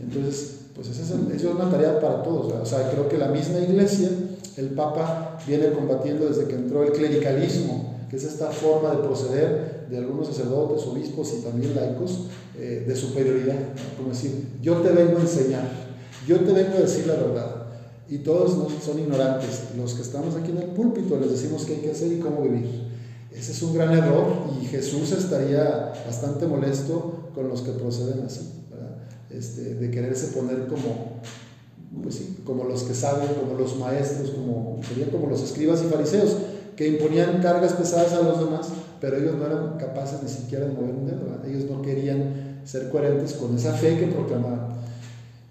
Entonces, 0.00 0.56
pues 0.74 0.88
esa 0.88 1.02
es, 1.02 1.44
una 1.44 1.70
tarea 1.70 2.00
para 2.00 2.22
todos. 2.22 2.52
O 2.52 2.66
sea, 2.66 2.90
creo 2.90 3.08
que 3.08 3.16
la 3.16 3.28
misma 3.28 3.58
iglesia, 3.58 4.10
el 4.58 4.70
Papa 4.70 5.38
viene 5.46 5.70
combatiendo 5.70 6.28
desde 6.28 6.46
que 6.46 6.54
entró 6.54 6.82
el 6.82 6.92
clericalismo, 6.92 7.94
que 8.10 8.16
es 8.16 8.24
esta 8.24 8.50
forma 8.50 8.90
de 8.90 8.98
proceder 8.98 9.86
de 9.88 9.98
algunos 9.98 10.26
sacerdotes, 10.26 10.86
obispos 10.86 11.32
y 11.38 11.42
también 11.42 11.74
laicos, 11.74 12.26
eh, 12.58 12.84
de 12.86 12.96
superioridad, 12.96 13.56
como 13.96 14.10
decir, 14.10 14.48
yo 14.60 14.78
te 14.78 14.90
vengo 14.90 15.18
a 15.18 15.20
enseñar, 15.20 15.68
yo 16.26 16.40
te 16.40 16.52
vengo 16.52 16.76
a 16.76 16.80
decir 16.80 17.06
la 17.06 17.14
verdad, 17.14 17.58
y 18.08 18.18
todos 18.18 18.72
son 18.82 18.98
ignorantes. 18.98 19.64
Los 19.76 19.94
que 19.94 20.02
estamos 20.02 20.34
aquí 20.34 20.50
en 20.50 20.58
el 20.58 20.68
púlpito 20.70 21.18
les 21.20 21.30
decimos 21.30 21.64
qué 21.64 21.74
hay 21.74 21.80
que 21.80 21.90
hacer 21.90 22.10
y 22.12 22.18
cómo 22.18 22.42
vivir. 22.42 22.88
Ese 23.30 23.52
es 23.52 23.62
un 23.62 23.74
gran 23.74 23.92
error 23.92 24.26
y 24.60 24.66
Jesús 24.66 25.12
estaría 25.12 25.92
bastante 26.06 26.46
molesto 26.46 27.30
con 27.34 27.48
los 27.48 27.60
que 27.60 27.72
proceden 27.72 28.24
así, 28.24 28.64
este, 29.30 29.74
de 29.74 29.90
quererse 29.90 30.28
poner 30.28 30.66
como, 30.66 31.20
pues 32.02 32.16
sí, 32.16 32.38
como 32.44 32.64
los 32.64 32.82
que 32.82 32.94
saben, 32.94 33.28
como 33.40 33.58
los 33.58 33.78
maestros, 33.78 34.30
como, 34.30 34.80
serían 34.86 35.10
como 35.10 35.28
los 35.28 35.42
escribas 35.42 35.82
y 35.82 35.88
fariseos, 35.88 36.36
que 36.76 36.86
imponían 36.86 37.40
cargas 37.40 37.72
pesadas 37.72 38.12
a 38.12 38.22
los 38.22 38.38
demás, 38.38 38.68
pero 39.00 39.16
ellos 39.16 39.36
no 39.36 39.46
eran 39.46 39.78
capaces 39.78 40.22
ni 40.22 40.28
siquiera 40.28 40.66
de 40.66 40.72
mover 40.72 40.94
un 40.94 41.06
dedo, 41.06 41.26
ellos 41.46 41.64
no 41.70 41.82
querían 41.82 42.60
ser 42.64 42.88
coherentes 42.90 43.32
con 43.34 43.56
esa 43.56 43.72
fe 43.72 43.98
que 43.98 44.06
proclamaban. 44.06 44.78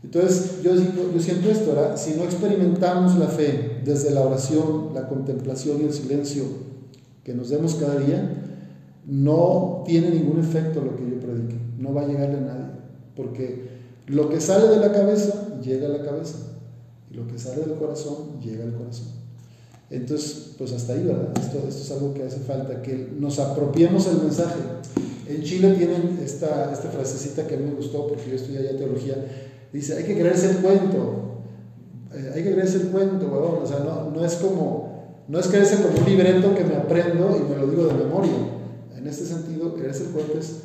Entonces, 0.04 0.62
yo, 0.64 0.74
yo 0.74 1.20
siento 1.20 1.50
esto. 1.50 1.76
Si 1.98 2.12
no 2.12 2.24
experimentamos 2.24 3.18
la 3.18 3.28
fe 3.28 3.82
desde 3.84 4.12
la 4.12 4.22
oración, 4.22 4.92
la 4.94 5.08
contemplación 5.10 5.82
y 5.82 5.86
el 5.86 5.94
silencio 5.94 6.44
que 7.24 7.34
nos 7.34 7.50
demos 7.50 7.76
cada 7.76 7.98
día, 7.98 8.44
no 9.06 9.84
tiene 9.86 10.12
ningún 10.12 10.40
efecto 10.40 10.82
lo 10.82 10.96
que 10.96 11.10
yo 11.10 11.20
predique, 11.20 11.58
no 11.78 11.94
va 11.94 12.04
a 12.04 12.08
llegarle 12.08 12.38
a 12.38 12.42
nadie, 12.42 12.66
porque 13.16 13.77
lo 14.08 14.30
que 14.30 14.42
sale 14.42 14.68
de 14.68 14.78
la 14.78 14.92
cabeza 14.92 15.60
llega 15.62 15.88
a 15.88 15.90
la 15.90 16.04
cabeza 16.04 16.38
y 17.12 17.16
lo 17.16 17.28
que 17.28 17.38
sale 17.38 17.62
del 17.62 17.76
corazón 17.76 18.40
llega 18.42 18.64
al 18.64 18.74
corazón. 18.74 19.08
Entonces, 19.90 20.56
pues 20.58 20.74
hasta 20.74 20.94
ahí, 20.94 21.04
¿verdad? 21.04 21.38
Esto, 21.38 21.60
esto 21.68 21.82
es 21.82 21.92
algo 21.92 22.14
que 22.14 22.24
hace 22.24 22.40
falta, 22.40 22.82
que 22.82 23.10
nos 23.18 23.40
apropiemos 23.40 24.06
el 24.08 24.18
mensaje. 24.18 24.60
En 25.28 25.44
Chile 25.44 25.74
tienen 25.74 26.20
esta, 26.24 26.72
esta 26.74 26.90
frasecita 26.90 27.48
que 27.48 27.56
a 27.56 27.58
mí 27.58 27.66
me 27.66 27.76
gustó 27.76 28.08
porque 28.08 28.30
yo 28.30 28.36
estudié 28.36 28.60
allá 28.60 28.78
teología, 28.78 29.16
Dice, 29.72 29.98
hay 29.98 30.04
que 30.06 30.18
creerse 30.18 30.50
el 30.50 30.58
cuento. 30.58 31.44
Eh, 32.14 32.32
hay 32.36 32.44
que 32.44 32.54
creerse 32.54 32.78
el 32.78 32.88
cuento, 32.88 33.62
O 33.62 33.68
sea, 33.68 33.80
no, 33.80 34.12
no, 34.12 34.26
es 34.26 34.36
como, 34.36 35.24
no 35.28 35.40
es 35.40 35.48
creerse 35.48 35.84
como 35.84 36.00
un 36.00 36.06
libreto 36.06 36.56
que 36.56 36.64
me 36.64 36.76
aprendo 36.76 37.38
y 37.38 37.50
me 37.50 37.58
lo 37.58 37.68
digo 37.68 37.86
de 37.86 37.94
memoria. 37.94 38.32
En 38.96 39.06
este 39.06 39.26
sentido, 39.26 39.76
creerse 39.76 40.06
el 40.06 40.10
cuento 40.10 40.40
es, 40.40 40.62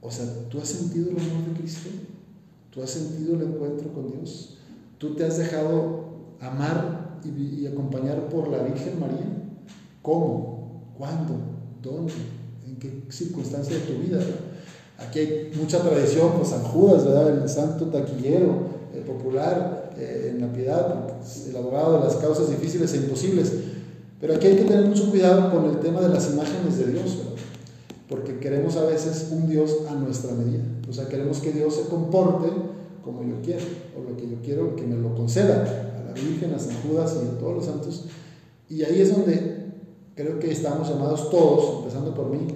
o 0.00 0.10
sea, 0.10 0.26
¿tú 0.48 0.60
has 0.60 0.68
sentido 0.68 1.10
el 1.10 1.16
amor 1.16 1.54
de 1.54 1.60
Cristo? 1.60 1.88
¿Tú 2.70 2.82
has 2.82 2.90
sentido 2.90 3.34
el 3.34 3.42
encuentro 3.42 3.92
con 3.92 4.12
Dios? 4.12 4.56
¿Tú 4.98 5.14
te 5.14 5.24
has 5.24 5.38
dejado 5.38 6.04
amar 6.40 7.20
y, 7.24 7.66
acompañar 7.66 8.28
por 8.28 8.48
la 8.48 8.62
Virgen 8.62 9.00
María? 9.00 9.26
¿Cómo? 10.02 10.92
¿Cuándo? 10.96 11.34
¿Dónde? 11.82 12.12
¿En 12.66 12.76
qué 12.76 13.02
circunstancia 13.08 13.76
de 13.76 13.82
tu 13.82 14.00
vida? 14.00 14.20
Aquí 14.98 15.18
hay 15.18 15.52
mucha 15.58 15.80
tradición, 15.82 16.32
pues 16.36 16.50
San 16.50 16.62
Judas, 16.62 17.04
¿verdad? 17.04 17.42
El 17.42 17.48
santo 17.48 17.86
taquillero, 17.86 18.66
el 18.94 19.02
popular 19.02 19.92
eh, 19.98 20.32
en 20.34 20.40
la 20.40 20.52
piedad, 20.52 21.18
el 21.48 21.56
abogado 21.56 21.98
de 21.98 22.04
las 22.04 22.16
causas 22.16 22.50
difíciles 22.50 22.92
e 22.92 22.98
imposibles. 22.98 23.52
Pero 24.20 24.34
aquí 24.34 24.46
hay 24.46 24.56
que 24.56 24.64
tener 24.64 24.86
mucho 24.86 25.10
cuidado 25.10 25.50
con 25.50 25.70
el 25.70 25.80
tema 25.80 26.00
de 26.02 26.10
las 26.10 26.30
imágenes 26.30 26.78
de 26.78 26.92
Dios. 26.92 27.18
Porque 28.10 28.40
queremos 28.40 28.76
a 28.76 28.84
veces 28.84 29.28
un 29.30 29.48
Dios 29.48 29.70
a 29.88 29.94
nuestra 29.94 30.32
medida. 30.32 30.64
O 30.88 30.92
sea, 30.92 31.08
queremos 31.08 31.38
que 31.38 31.52
Dios 31.52 31.76
se 31.76 31.82
comporte 31.82 32.48
como 33.04 33.22
yo 33.22 33.40
quiero, 33.42 33.64
o 33.96 34.10
lo 34.10 34.16
que 34.16 34.28
yo 34.28 34.36
quiero 34.42 34.74
que 34.74 34.82
me 34.82 34.96
lo 34.96 35.14
conceda, 35.14 35.62
a 35.62 36.04
la 36.04 36.12
Virgen, 36.12 36.52
a 36.52 36.58
San 36.58 36.74
Judas 36.82 37.16
y 37.22 37.36
a 37.36 37.38
todos 37.38 37.54
los 37.54 37.64
santos. 37.64 38.06
Y 38.68 38.82
ahí 38.82 39.00
es 39.00 39.16
donde 39.16 39.72
creo 40.16 40.38
que 40.40 40.50
estamos 40.50 40.88
llamados 40.88 41.30
todos, 41.30 41.78
empezando 41.78 42.12
por 42.12 42.28
mí, 42.28 42.48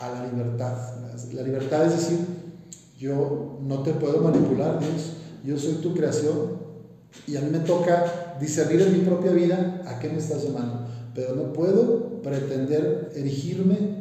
a 0.00 0.10
la 0.10 0.26
libertad. 0.26 0.76
La 1.32 1.42
libertad 1.42 1.86
es 1.86 1.92
decir, 1.92 2.18
yo 2.98 3.58
no 3.62 3.82
te 3.82 3.94
puedo 3.94 4.20
manipular, 4.20 4.78
Dios, 4.78 5.14
yo 5.44 5.58
soy 5.58 5.74
tu 5.76 5.94
creación 5.94 6.60
y 7.26 7.36
a 7.36 7.40
mí 7.40 7.48
me 7.50 7.60
toca 7.60 8.36
discernir 8.38 8.82
en 8.82 8.92
mi 8.92 8.98
propia 9.00 9.32
vida 9.32 9.82
a 9.86 9.98
qué 9.98 10.10
me 10.10 10.18
estás 10.18 10.44
llamando, 10.44 10.86
pero 11.14 11.34
no 11.34 11.52
puedo 11.52 12.20
pretender 12.22 13.12
erigirme 13.16 13.99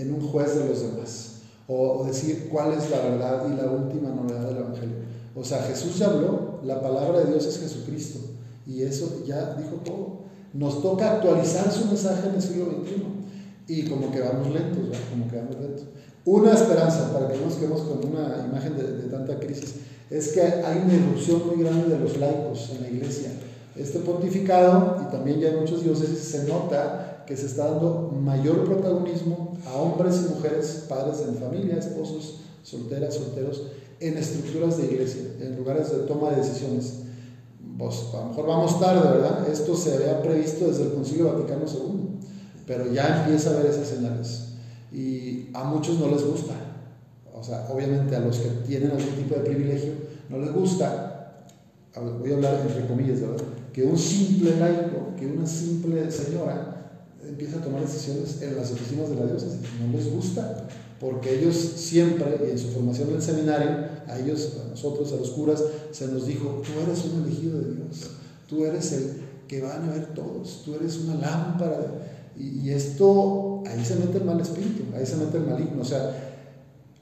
en 0.00 0.14
un 0.14 0.20
juez 0.20 0.54
de 0.56 0.68
los 0.68 0.80
demás 0.80 1.38
o, 1.68 2.02
decir 2.04 2.48
cuál 2.50 2.72
es 2.72 2.90
la 2.90 3.00
verdad 3.00 3.44
y 3.46 3.54
la 3.54 3.70
última 3.70 4.08
novedad 4.08 4.48
del 4.48 4.56
Evangelio. 4.56 4.96
O 5.34 5.44
sea, 5.44 5.62
Jesús 5.64 5.98
ya 5.98 6.06
habló, 6.06 6.60
la 6.64 6.80
palabra 6.80 7.20
de 7.20 7.26
Dios 7.26 7.44
es 7.44 7.60
Jesucristo 7.60 8.20
y 8.66 8.82
eso 8.82 9.22
ya 9.26 9.54
dijo 9.54 9.76
todo. 9.84 10.18
Nos 10.54 10.82
toca 10.82 11.12
actualizar 11.12 11.70
su 11.70 11.84
mensaje 11.86 12.28
en 12.28 12.34
el 12.36 12.42
siglo 12.42 12.64
XXI 12.64 13.02
y 13.68 13.88
como 13.88 14.10
que 14.10 14.20
vamos 14.20 14.48
lentos, 14.50 14.96
como 15.10 15.30
que 15.30 15.36
vamos 15.36 15.56
lentos. 15.60 15.84
Una 16.24 16.54
esperanza, 16.54 17.12
para 17.12 17.28
que 17.28 17.38
no 17.38 17.46
nos 17.46 17.54
quedemos 17.54 17.82
con 17.82 17.98
una 18.10 18.46
imagen 18.50 18.76
de, 18.76 19.08
tanta 19.10 19.38
crisis, 19.38 19.74
es 20.10 20.28
que 20.28 20.40
hay 20.40 20.82
una 20.84 20.94
irrupción 20.94 21.42
muy 21.46 21.62
grande 21.62 21.88
de 21.88 21.98
los 21.98 22.16
laicos 22.16 22.70
en 22.74 22.82
la 22.82 22.88
iglesia. 22.88 23.30
Este 23.76 23.98
pontificado, 24.00 24.96
y 25.06 25.12
también 25.12 25.38
ya 25.38 25.50
en 25.50 25.60
muchos 25.60 25.84
diócesis, 25.84 26.18
se 26.18 26.44
nota 26.44 27.17
que 27.28 27.36
se 27.36 27.44
está 27.44 27.66
dando 27.66 28.10
mayor 28.24 28.64
protagonismo 28.64 29.58
a 29.66 29.74
hombres 29.74 30.24
y 30.24 30.34
mujeres, 30.34 30.86
padres 30.88 31.20
en 31.28 31.34
familia, 31.34 31.76
esposos, 31.76 32.40
solteras, 32.62 33.16
solteros, 33.16 33.64
en 34.00 34.16
estructuras 34.16 34.78
de 34.78 34.86
iglesia, 34.86 35.22
en 35.38 35.54
lugares 35.56 35.90
de 35.90 35.98
toma 36.06 36.30
de 36.30 36.36
decisiones. 36.36 37.00
Pues, 37.76 38.06
a 38.14 38.20
lo 38.20 38.28
mejor 38.30 38.46
vamos 38.46 38.80
tarde, 38.80 39.10
¿verdad? 39.10 39.46
Esto 39.46 39.76
se 39.76 39.94
había 39.94 40.22
previsto 40.22 40.68
desde 40.68 40.84
el 40.84 40.94
Concilio 40.94 41.34
Vaticano 41.34 41.66
II, 41.66 42.30
pero 42.66 42.90
ya 42.90 43.20
empieza 43.20 43.50
a 43.50 43.58
haber 43.58 43.66
esas 43.66 43.88
señales. 43.88 44.44
Y 44.90 45.50
a 45.52 45.64
muchos 45.64 46.00
no 46.00 46.08
les 46.08 46.24
gusta. 46.24 46.54
O 47.34 47.44
sea, 47.44 47.68
obviamente 47.70 48.16
a 48.16 48.20
los 48.20 48.38
que 48.38 48.48
tienen 48.66 48.90
algún 48.90 49.14
tipo 49.16 49.34
de 49.34 49.42
privilegio 49.42 49.92
no 50.30 50.38
les 50.38 50.50
gusta, 50.50 51.44
voy 51.94 52.32
a 52.32 52.36
hablar 52.36 52.66
entre 52.66 52.86
comillas, 52.86 53.20
¿verdad? 53.20 53.44
Que 53.70 53.84
un 53.84 53.98
simple 53.98 54.58
laico, 54.58 55.14
que 55.18 55.26
una 55.26 55.46
simple 55.46 56.10
señora 56.10 56.77
empieza 57.26 57.58
a 57.58 57.62
tomar 57.62 57.80
decisiones 57.80 58.40
en 58.42 58.56
las 58.56 58.70
oficinas 58.70 59.08
de 59.08 59.16
la 59.16 59.26
diócesis. 59.26 59.60
No 59.80 59.96
les 59.96 60.12
gusta 60.12 60.68
porque 61.00 61.38
ellos 61.38 61.54
siempre, 61.54 62.40
y 62.46 62.50
en 62.50 62.58
su 62.58 62.68
formación 62.68 63.12
del 63.12 63.22
seminario, 63.22 63.86
a 64.08 64.18
ellos, 64.18 64.54
a 64.64 64.68
nosotros, 64.68 65.12
a 65.12 65.16
los 65.16 65.30
curas, 65.30 65.62
se 65.92 66.08
nos 66.08 66.26
dijo, 66.26 66.62
tú 66.64 66.72
eres 66.80 67.04
un 67.04 67.24
elegido 67.24 67.60
de 67.60 67.74
Dios, 67.74 68.10
tú 68.48 68.64
eres 68.64 68.92
el 68.92 69.22
que 69.46 69.62
van 69.62 69.88
a 69.88 69.92
ver 69.92 70.06
todos, 70.14 70.62
tú 70.64 70.74
eres 70.74 70.98
una 70.98 71.14
lámpara. 71.14 71.78
Y, 72.36 72.70
esto, 72.70 73.62
ahí 73.66 73.84
se 73.84 73.96
mete 73.96 74.18
el 74.18 74.24
mal 74.24 74.40
espíritu, 74.40 74.84
ahí 74.96 75.06
se 75.06 75.16
mete 75.16 75.38
el 75.38 75.44
maligno. 75.44 75.82
O 75.82 75.84
sea, 75.84 76.12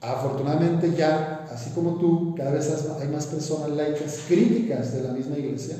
afortunadamente 0.01 0.93
ya, 0.95 1.47
así 1.51 1.71
como 1.71 1.97
tú, 1.97 2.35
cada 2.35 2.51
vez 2.51 2.71
hay 2.99 3.07
más 3.07 3.27
personas 3.27 3.71
laicas 3.71 4.21
críticas 4.27 4.93
de 4.93 5.03
la 5.03 5.11
misma 5.11 5.37
iglesia. 5.37 5.75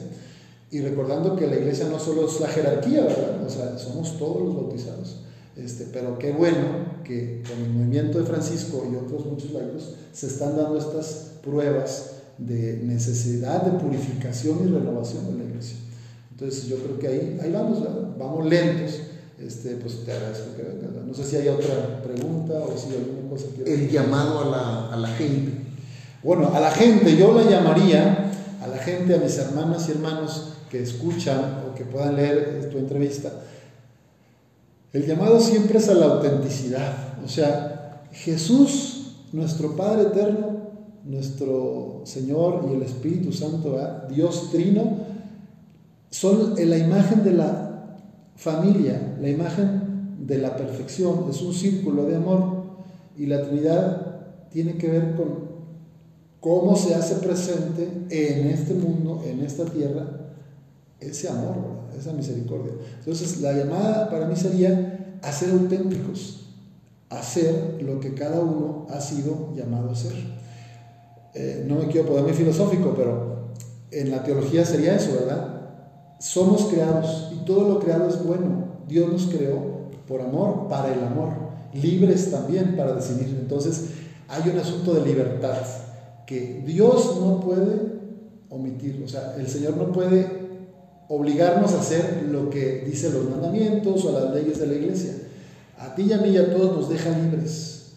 Y 0.69 0.81
recordando 0.81 1.35
que 1.35 1.47
la 1.47 1.55
iglesia 1.55 1.87
no 1.89 1.99
solo 1.99 2.27
es 2.27 2.39
la 2.41 2.47
jerarquía, 2.49 3.01
¿verdad? 3.01 3.45
O 3.45 3.49
sea, 3.49 3.77
somos 3.77 4.17
todos 4.17 4.41
los 4.43 4.55
bautizados. 4.55 5.21
Este, 5.55 5.85
pero 5.91 6.19
qué 6.19 6.31
bueno 6.31 6.97
que 7.03 7.41
con 7.47 7.59
el 7.59 7.71
movimiento 7.71 8.19
de 8.19 8.25
Francisco 8.25 8.85
y 8.91 8.95
otros 8.95 9.25
muchos 9.25 9.51
laicos 9.51 9.95
se 10.11 10.27
están 10.27 10.55
dando 10.55 10.77
estas 10.77 11.31
pruebas 11.43 12.11
de 12.37 12.81
necesidad 12.83 13.63
de 13.63 13.79
purificación 13.79 14.67
y 14.67 14.71
renovación 14.71 15.25
de 15.31 15.43
la 15.43 15.49
iglesia. 15.49 15.77
Entonces 16.31 16.67
yo 16.67 16.77
creo 16.77 16.99
que 16.99 17.07
ahí, 17.07 17.39
ahí 17.41 17.51
vamos, 17.51 17.79
vamos 18.19 18.45
lentos. 18.45 18.99
Este, 19.39 19.75
pues 19.75 20.03
te 20.03 20.11
agradezco 20.11 20.55
que 20.55 20.63
vengas. 20.63 21.05
No 21.05 21.13
sé 21.13 21.23
si 21.23 21.35
hay 21.37 21.47
otra 21.47 22.01
pregunta 22.03 22.53
o 22.59 22.77
si 22.77 22.89
hay 22.89 22.97
alguna 22.97 23.29
cosa 23.29 23.45
que... 23.55 23.73
El 23.73 23.89
llamado 23.89 24.41
a 24.41 24.45
la, 24.45 24.93
a 24.93 24.97
la 24.97 25.07
gente. 25.09 25.53
Bueno, 26.23 26.51
a 26.53 26.59
la 26.59 26.71
gente, 26.71 27.15
yo 27.15 27.33
la 27.33 27.49
llamaría, 27.49 28.31
a 28.61 28.67
la 28.67 28.77
gente, 28.77 29.15
a 29.15 29.17
mis 29.17 29.37
hermanas 29.37 29.87
y 29.87 29.91
hermanos 29.91 30.56
que 30.69 30.81
escuchan 30.81 31.63
o 31.69 31.75
que 31.75 31.85
puedan 31.85 32.15
leer 32.15 32.69
tu 32.71 32.77
entrevista, 32.77 33.31
el 34.93 35.05
llamado 35.05 35.39
siempre 35.39 35.77
es 35.77 35.89
a 35.89 35.93
la 35.93 36.05
autenticidad. 36.05 37.19
O 37.23 37.27
sea, 37.27 38.07
Jesús, 38.11 39.15
nuestro 39.33 39.75
Padre 39.75 40.03
eterno, 40.03 40.57
nuestro 41.03 42.01
Señor 42.05 42.65
y 42.69 42.75
el 42.75 42.83
Espíritu 42.83 43.31
Santo, 43.31 43.77
Dios 44.09 44.49
Trino, 44.51 44.97
son 46.09 46.55
la 46.57 46.77
imagen 46.77 47.23
de 47.23 47.33
la 47.33 47.97
familia, 48.35 49.17
la 49.21 49.29
imagen 49.29 50.25
de 50.25 50.37
la 50.37 50.55
perfección, 50.55 51.25
es 51.29 51.41
un 51.41 51.53
círculo 51.53 52.05
de 52.05 52.15
amor. 52.15 52.65
Y 53.17 53.25
la 53.25 53.43
Trinidad 53.43 54.47
tiene 54.51 54.77
que 54.77 54.89
ver 54.89 55.15
con 55.15 55.47
cómo 56.39 56.75
se 56.75 56.95
hace 56.95 57.15
presente 57.15 57.87
en 58.09 58.47
este 58.47 58.73
mundo, 58.73 59.21
en 59.25 59.41
esta 59.41 59.65
tierra, 59.65 60.26
ese 60.99 61.29
amor 61.29 61.77
esa 61.97 62.13
misericordia. 62.13 62.73
Entonces, 62.99 63.41
la 63.41 63.53
llamada 63.53 64.09
para 64.09 64.27
mí 64.27 64.35
sería 64.35 65.17
a 65.21 65.31
ser 65.31 65.51
auténticos, 65.51 66.47
hacer 67.09 67.81
lo 67.81 67.99
que 67.99 68.13
cada 68.13 68.39
uno 68.39 68.85
ha 68.89 69.01
sido 69.01 69.53
llamado 69.55 69.91
a 69.91 69.95
ser. 69.95 70.13
Eh, 71.33 71.65
no 71.67 71.75
me 71.75 71.87
quiero 71.87 72.07
poner 72.07 72.23
muy 72.23 72.33
filosófico, 72.33 72.93
pero 72.95 73.53
en 73.91 74.11
la 74.11 74.23
teología 74.23 74.65
sería 74.65 74.95
eso, 74.95 75.13
¿verdad? 75.13 75.61
Somos 76.19 76.65
creados 76.65 77.31
y 77.33 77.45
todo 77.45 77.67
lo 77.67 77.79
creado 77.79 78.09
es 78.09 78.23
bueno. 78.23 78.67
Dios 78.87 79.11
nos 79.11 79.27
creó 79.27 79.87
por 80.07 80.21
amor, 80.21 80.67
para 80.67 80.93
el 80.93 81.03
amor, 81.03 81.29
libres 81.73 82.31
también 82.31 82.75
para 82.75 82.93
decidir. 82.93 83.37
Entonces, 83.39 83.89
hay 84.27 84.49
un 84.49 84.57
asunto 84.57 84.93
de 84.93 85.05
libertad 85.05 85.57
que 86.25 86.63
Dios 86.65 87.17
no 87.21 87.39
puede 87.39 87.97
omitir, 88.49 89.01
o 89.03 89.07
sea, 89.07 89.35
el 89.37 89.47
Señor 89.47 89.77
no 89.77 89.91
puede 89.91 90.36
obligarnos 91.09 91.73
a 91.73 91.79
hacer 91.79 92.27
lo 92.29 92.49
que 92.49 92.83
dicen 92.85 93.13
los 93.13 93.29
mandamientos 93.29 94.03
o 94.05 94.11
las 94.11 94.33
leyes 94.33 94.59
de 94.59 94.67
la 94.67 94.73
iglesia. 94.73 95.13
A 95.77 95.95
ti 95.95 96.03
y 96.03 96.13
a 96.13 96.17
mí 96.17 96.29
y 96.29 96.37
a 96.37 96.53
todos 96.53 96.75
nos 96.75 96.89
deja 96.89 97.17
libres. 97.17 97.93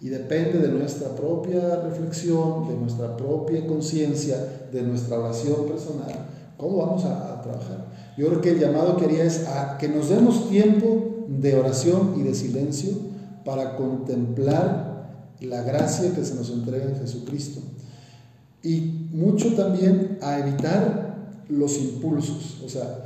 Y 0.00 0.08
depende 0.08 0.58
de 0.58 0.68
nuestra 0.68 1.14
propia 1.14 1.76
reflexión, 1.76 2.68
de 2.68 2.76
nuestra 2.76 3.16
propia 3.16 3.66
conciencia, 3.66 4.36
de 4.70 4.82
nuestra 4.82 5.18
oración 5.18 5.66
personal, 5.66 6.26
cómo 6.56 6.78
vamos 6.78 7.04
a, 7.04 7.40
trabajar. 7.42 7.86
Yo 8.16 8.28
creo 8.28 8.40
que 8.40 8.50
el 8.50 8.60
llamado 8.60 8.96
que 8.96 9.04
haría 9.04 9.24
es 9.24 9.46
a 9.46 9.76
que 9.78 9.88
nos 9.88 10.08
demos 10.08 10.48
tiempo 10.48 11.26
de 11.28 11.56
oración 11.56 12.14
y 12.18 12.22
de 12.22 12.34
silencio 12.34 12.92
para 13.44 13.76
contemplar 13.76 15.34
la 15.40 15.62
gracia 15.62 16.14
que 16.14 16.24
se 16.24 16.34
nos 16.34 16.50
entrega 16.50 16.84
en 16.84 16.96
Jesucristo. 16.96 17.60
Y 18.62 19.08
mucho 19.12 19.54
también 19.54 20.18
a 20.22 20.38
evitar 20.38 21.03
los 21.48 21.78
impulsos. 21.78 22.62
O 22.64 22.68
sea, 22.68 23.04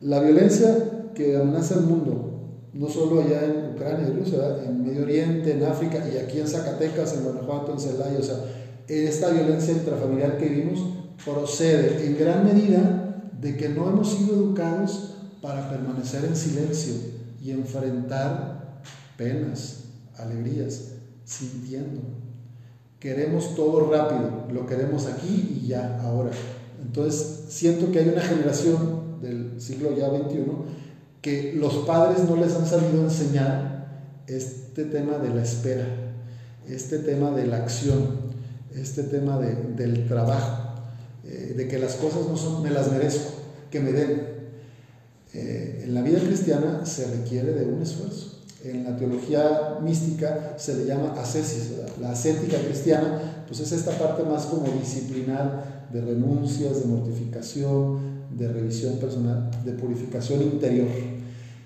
la 0.00 0.20
violencia 0.20 1.10
que 1.14 1.36
amenaza 1.36 1.76
el 1.76 1.82
mundo, 1.82 2.30
no 2.72 2.88
solo 2.88 3.20
allá 3.20 3.44
en 3.44 3.74
Ucrania 3.74 4.08
y 4.08 4.18
Rusia, 4.18 4.64
en 4.64 4.84
Medio 4.84 5.02
Oriente, 5.02 5.52
en 5.52 5.64
África 5.64 6.04
y 6.08 6.18
aquí 6.18 6.40
en 6.40 6.48
Zacatecas, 6.48 7.14
en 7.14 7.24
Guanajuato, 7.24 7.72
en 7.72 7.80
Celaya, 7.80 8.18
o 8.18 8.22
sea, 8.22 8.36
esta 8.86 9.30
violencia 9.30 9.72
intrafamiliar 9.72 10.38
que 10.38 10.48
vimos 10.48 10.80
procede 11.24 12.06
en 12.06 12.18
gran 12.18 12.44
medida 12.44 13.30
de 13.40 13.56
que 13.56 13.68
no 13.68 13.88
hemos 13.88 14.10
sido 14.10 14.34
educados 14.34 15.14
para 15.40 15.70
permanecer 15.70 16.24
en 16.24 16.36
silencio 16.36 16.94
y 17.42 17.50
enfrentar 17.50 18.80
penas, 19.16 19.84
alegrías, 20.16 20.92
sintiendo. 21.24 22.00
Queremos 22.98 23.54
todo 23.54 23.90
rápido, 23.90 24.46
lo 24.52 24.66
queremos 24.66 25.06
aquí 25.06 25.60
y 25.62 25.68
ya, 25.68 26.00
ahora. 26.02 26.30
Entonces, 26.90 27.44
siento 27.48 27.92
que 27.92 28.00
hay 28.00 28.08
una 28.08 28.20
generación 28.20 29.20
del 29.22 29.60
siglo 29.60 29.96
ya 29.96 30.08
XXI 30.08 30.42
que 31.22 31.52
los 31.54 31.72
padres 31.86 32.28
no 32.28 32.34
les 32.34 32.52
han 32.56 32.66
sabido 32.66 33.04
enseñar 33.04 34.02
este 34.26 34.86
tema 34.86 35.18
de 35.18 35.32
la 35.32 35.40
espera, 35.40 35.86
este 36.68 36.98
tema 36.98 37.30
de 37.30 37.46
la 37.46 37.58
acción, 37.58 38.08
este 38.74 39.04
tema 39.04 39.38
del 39.38 40.08
trabajo, 40.08 40.80
eh, 41.24 41.54
de 41.56 41.68
que 41.68 41.78
las 41.78 41.94
cosas 41.94 42.26
no 42.28 42.36
son, 42.36 42.60
me 42.60 42.70
las 42.70 42.90
merezco, 42.90 43.34
que 43.70 43.78
me 43.78 43.92
den. 43.92 44.22
Eh, 45.32 45.82
en 45.84 45.94
la 45.94 46.02
vida 46.02 46.18
cristiana 46.18 46.84
se 46.84 47.06
requiere 47.06 47.52
de 47.52 47.66
un 47.66 47.82
esfuerzo. 47.82 48.40
En 48.64 48.82
la 48.82 48.96
teología 48.96 49.78
mística 49.80 50.56
se 50.58 50.74
le 50.74 50.86
llama 50.86 51.14
ascesis, 51.20 51.70
la 52.00 52.10
ascética 52.10 52.58
cristiana, 52.58 53.29
pues 53.50 53.58
es 53.58 53.72
esta 53.72 53.90
parte 53.98 54.22
más 54.22 54.46
como 54.46 54.68
disciplinar 54.78 55.88
de 55.92 56.00
renuncias, 56.00 56.82
de 56.82 56.86
mortificación, 56.86 57.98
de 58.30 58.46
revisión 58.46 58.98
personal, 58.98 59.50
de 59.64 59.72
purificación 59.72 60.40
interior. 60.40 60.86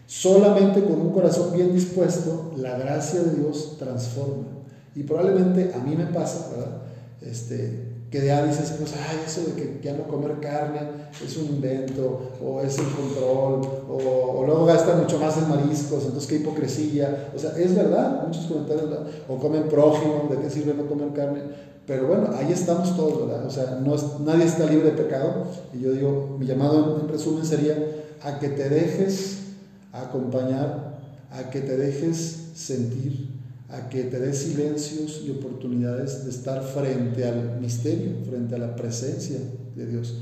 Solamente 0.06 0.82
con 0.82 0.98
un 0.98 1.12
corazón 1.12 1.52
bien 1.52 1.74
dispuesto, 1.74 2.52
la 2.56 2.78
gracia 2.78 3.20
de 3.20 3.34
Dios 3.34 3.76
transforma. 3.78 4.46
Y 4.94 5.02
probablemente 5.02 5.72
a 5.74 5.78
mí 5.84 5.94
me 5.94 6.06
pasa, 6.06 6.52
¿verdad? 6.56 6.82
Este, 7.20 7.94
que 8.10 8.24
ya 8.24 8.46
dices, 8.46 8.72
pues, 8.78 8.94
ay, 8.94 9.18
eso 9.26 9.42
de 9.42 9.52
que 9.54 9.80
ya 9.82 9.92
no 9.92 10.04
comer 10.04 10.38
carne 10.40 10.80
es 11.22 11.36
un 11.36 11.46
invento, 11.46 12.30
o 12.42 12.60
es 12.60 12.78
el 12.78 12.86
control, 12.86 13.60
o, 13.90 14.38
o, 14.38 14.46
luego 14.46 14.66
gastan 14.66 15.00
mucho 15.00 15.18
más 15.18 15.36
en 15.36 15.48
mariscos, 15.48 16.04
entonces 16.04 16.28
qué 16.28 16.36
hipocresía. 16.36 17.32
O 17.34 17.38
sea, 17.38 17.58
es 17.58 17.74
verdad, 17.74 18.24
muchos 18.24 18.46
comentarios, 18.46 18.88
o 19.28 19.36
comen 19.36 19.64
prójimo, 19.64 20.28
¿de 20.30 20.38
qué 20.38 20.48
sirve 20.48 20.74
no 20.74 20.86
comer 20.86 21.12
carne? 21.12 21.40
Pero 21.86 22.06
bueno, 22.06 22.30
ahí 22.34 22.50
estamos 22.50 22.96
todos, 22.96 23.26
¿verdad? 23.26 23.46
O 23.46 23.50
sea, 23.50 23.78
no 23.84 23.94
nadie 24.24 24.44
está 24.44 24.66
libre 24.66 24.92
de 24.92 25.02
pecado. 25.02 25.46
Y 25.74 25.80
yo 25.80 25.92
digo, 25.92 26.36
mi 26.38 26.46
llamado 26.46 27.00
en 27.00 27.08
resumen 27.08 27.44
sería 27.44 27.76
a 28.22 28.38
que 28.38 28.48
te 28.48 28.68
dejes 28.68 29.38
acompañar, 29.92 30.98
a 31.30 31.50
que 31.50 31.60
te 31.60 31.76
dejes 31.76 32.50
sentir, 32.54 33.28
a 33.68 33.88
que 33.88 34.04
te 34.04 34.18
des 34.18 34.38
silencios 34.38 35.22
y 35.26 35.30
oportunidades 35.30 36.24
de 36.24 36.30
estar 36.30 36.62
frente 36.62 37.26
al 37.26 37.60
misterio, 37.60 38.12
frente 38.28 38.54
a 38.54 38.58
la 38.58 38.76
presencia 38.76 39.38
de 39.76 39.86
Dios. 39.86 40.18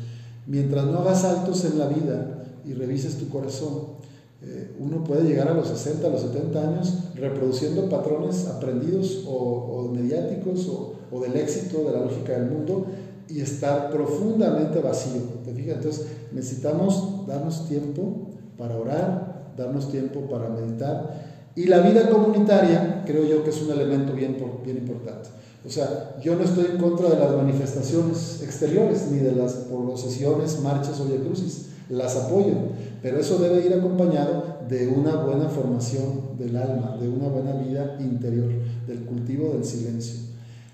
Mientras 0.47 0.87
no 0.87 0.99
hagas 0.99 1.23
saltos 1.23 1.65
en 1.65 1.79
la 1.79 1.87
vida 1.87 2.45
y 2.65 2.73
revises 2.73 3.17
tu 3.19 3.29
corazón, 3.29 4.03
eh, 4.45 4.75
uno 4.81 5.05
puede 5.05 5.23
llegar 5.23 5.49
a 5.49 5.55
los 5.55 5.69
60, 5.69 6.07
a 6.07 6.11
los 6.11 6.23
70 6.23 6.61
años 6.61 6.99
reproduciendo 7.15 7.89
patrones 7.89 8.49
aprendidos 8.49 9.25
o, 9.27 9.89
mediáticos 9.95 10.69
o, 11.11 11.21
del 11.21 11.37
éxito, 11.37 11.85
de 11.85 11.93
la 11.93 12.01
lógica 12.01 12.33
del 12.33 12.51
mundo, 12.51 12.87
y 13.29 13.41
estar 13.41 13.91
profundamente 13.91 14.81
vacío. 14.81 15.23
¿Te 15.45 15.53
fijas? 15.53 15.77
Entonces 15.77 16.07
necesitamos 16.33 17.27
darnos 17.27 17.69
tiempo 17.69 18.31
para 18.59 18.77
orar, 18.77 19.53
darnos 19.57 19.91
tiempo 19.91 20.23
para 20.23 20.49
meditar. 20.49 21.23
Y 21.55 21.67
la 21.67 21.79
vida 21.81 22.09
comunitaria 22.11 23.05
creo 23.07 23.25
yo 23.25 23.45
que 23.45 23.51
es 23.51 23.63
un 23.63 23.71
elemento 23.71 24.13
bien, 24.15 24.37
bien 24.65 24.79
importante. 24.79 25.29
O 25.65 25.71
sea, 25.71 26.17
yo 26.21 26.35
no 26.35 26.43
estoy 26.43 26.67
en 26.73 26.79
contra 26.79 27.09
de 27.09 27.19
las 27.19 27.37
manifestaciones 27.37 28.43
exteriores, 28.43 29.09
ni 29.13 29.19
de 29.19 29.33
las 29.33 29.53
procesiones, 29.53 30.59
marchas 30.61 30.99
o 30.99 31.05
crucis, 31.05 31.69
las 31.89 32.17
apoyo, 32.17 32.55
pero 33.03 33.19
eso 33.19 33.39
debe 33.39 33.67
ir 33.67 33.75
acompañado 33.75 34.61
de 34.69 34.87
una 34.87 35.17
buena 35.17 35.49
formación 35.49 36.39
del 36.39 36.57
alma, 36.57 36.97
de 37.01 37.09
una 37.09 37.29
buena 37.29 37.53
vida 37.55 37.97
interior, 38.01 38.49
del 38.87 39.01
cultivo 39.05 39.53
del 39.53 39.65
silencio. 39.65 40.21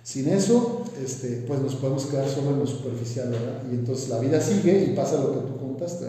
Sin 0.03 0.29
eso, 0.29 0.85
este, 1.03 1.45
pues 1.47 1.61
nos 1.61 1.75
podemos 1.77 2.07
quedar 2.07 2.29
solo 2.29 2.51
en 2.51 2.59
lo 2.61 2.67
superficial, 2.67 3.31
¿verdad? 3.31 3.63
Y 3.71 3.75
entonces 3.75 4.09
la 4.11 4.19
vida 4.19 4.41
sigue 4.41 4.85
y 4.85 4.95
pasa 4.95 5.23
lo 5.23 5.33
que 5.33 5.49
tú 5.49 5.57
contaste. 5.59 6.07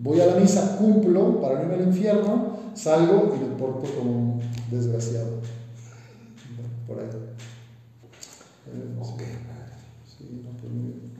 Voy 0.00 0.20
a 0.20 0.26
la 0.26 0.36
misa, 0.36 0.76
cumplo 0.78 1.40
para 1.40 1.56
no 1.56 1.62
irme 1.62 1.74
al 1.74 1.88
infierno, 1.88 2.58
salgo 2.74 3.34
y 3.36 3.38
me 3.38 3.56
porto 3.56 3.88
como 3.98 4.10
un 4.10 4.40
desgraciado. 4.70 5.40
Por 6.86 6.98
ahí. 6.98 7.06
Sí, 10.06 10.42
no, 10.42 10.50
pues 10.58 10.72
muy 10.72 10.92
bien. 10.92 11.14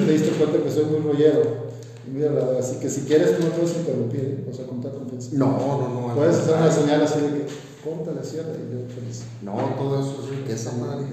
¿No 0.00 0.06
te 0.06 0.12
diste 0.12 0.30
cuenta 0.30 0.62
que 0.62 0.70
soy 0.70 0.84
muy 0.86 1.00
rollero? 1.00 1.69
Muy 2.06 2.24
hablador, 2.24 2.56
así 2.56 2.76
que 2.76 2.88
si 2.88 3.02
quieres 3.02 3.36
tú 3.36 3.44
no 3.44 3.50
puedes 3.50 3.76
interrumpir, 3.76 4.20
¿eh? 4.20 4.48
o 4.50 4.54
sea, 4.54 4.66
con 4.66 4.80
confianza. 4.82 5.30
No, 5.32 5.46
no, 5.46 6.08
no. 6.08 6.14
Puedes 6.14 6.36
hacer 6.36 6.56
una 6.56 6.72
señal 6.72 7.02
así 7.02 7.20
de 7.20 7.28
que 7.28 7.46
corta 7.84 8.12
la 8.12 8.22
cierre 8.22 8.52
y 8.52 8.72
yo 8.72 8.94
feliz. 8.94 9.24
No, 9.42 9.52
todo 9.76 10.00
eso 10.00 10.22
es 10.22 10.38
riqueza, 10.38 10.72
madre. 10.72 11.06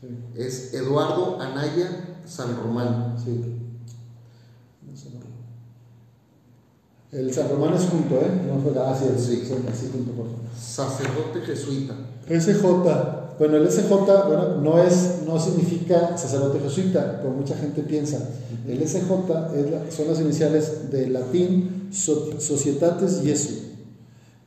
Sí. 0.00 0.08
Es 0.36 0.74
Eduardo 0.74 1.40
Anaya 1.40 2.18
San 2.26 2.56
Román. 2.56 3.16
Sí. 3.22 3.58
El 7.12 7.32
San 7.32 7.50
Román 7.50 7.74
es 7.74 7.84
junto, 7.84 8.16
¿eh? 8.16 8.30
No 8.46 8.58
fue 8.62 8.72
la 8.72 8.90
Asia, 8.90 9.08
sí. 9.18 9.42
Así 9.70 9.90
junto, 9.92 10.12
por 10.12 10.26
favor. 10.26 10.40
Sacerdote 10.58 11.40
jesuita. 11.42 11.94
SJ. 12.26 13.21
Bueno, 13.42 13.56
el 13.56 13.68
SJ, 13.68 13.88
bueno, 13.88 14.60
no, 14.62 14.80
es, 14.80 15.22
no 15.26 15.36
significa 15.36 16.16
sacerdote 16.16 16.60
jesuita, 16.60 17.20
como 17.20 17.38
mucha 17.38 17.56
gente 17.56 17.82
piensa. 17.82 18.18
El 18.68 18.86
SJ 18.86 18.98
es 19.56 19.94
son 19.96 20.06
las 20.06 20.20
iniciales 20.20 20.92
de 20.92 21.08
latín 21.08 21.88
Societates 21.90 23.20
Jesu, 23.24 23.54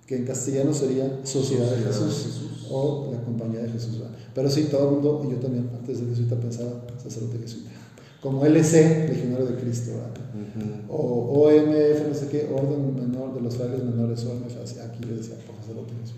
que 0.08 0.16
en 0.16 0.26
castellano 0.26 0.74
sería 0.74 1.20
Sociedad 1.26 1.70
de 1.70 1.84
Jesús, 1.84 2.70
o 2.72 3.10
la 3.12 3.20
Compañía 3.20 3.64
de 3.64 3.70
Jesús. 3.70 4.00
Pero 4.34 4.50
sí, 4.50 4.70
todo 4.72 4.88
el 4.88 4.96
mundo, 4.96 5.26
y 5.28 5.32
yo 5.34 5.40
también 5.40 5.70
antes 5.78 6.00
de 6.00 6.06
jesuita 6.06 6.38
pensaba 6.38 6.86
sacerdote 7.04 7.40
jesuita 7.40 7.72
como 8.22 8.46
LC, 8.46 9.10
Legionario 9.10 9.46
de 9.46 9.56
Cristo, 9.56 9.92
o 10.88 11.48
OMF, 11.48 12.08
no 12.08 12.16
sé 12.16 12.30
qué, 12.32 12.50
Orden 12.50 12.96
Menor 12.96 13.34
de 13.34 13.42
los 13.42 13.58
Frailes 13.58 13.84
Menores, 13.84 14.24
OMF, 14.24 14.56
aquí 14.56 15.04
le 15.04 15.18
decía, 15.18 15.36
por 15.46 15.58
sacerdote 15.58 15.92
Jesús. 16.02 16.16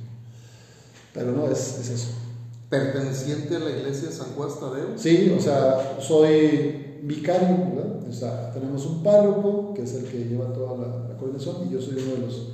Pero 1.12 1.32
no, 1.32 1.52
es, 1.52 1.80
es, 1.80 1.90
eso. 1.90 2.27
¿Perteneciente 2.70 3.56
a 3.56 3.60
la 3.60 3.70
iglesia 3.70 4.10
de 4.10 4.16
San 4.16 4.28
Juan 4.36 4.50
Tadeo? 4.60 4.98
Sí, 4.98 5.34
o 5.38 5.42
sea, 5.42 5.98
soy 6.02 7.00
vicario, 7.02 7.76
¿verdad? 7.76 8.08
O 8.10 8.14
sea, 8.14 8.52
tenemos 8.52 8.86
un 8.86 9.04
párroco, 9.04 9.74
que 9.74 9.84
es 9.84 9.94
el 9.94 10.04
que 10.06 10.26
lleva 10.26 10.52
toda 10.52 10.76
la, 10.78 11.18
coordinación, 11.18 11.68
y 11.68 11.74
yo 11.74 11.82
soy 11.82 12.04
uno 12.04 12.16
de 12.16 12.22
los 12.28 12.50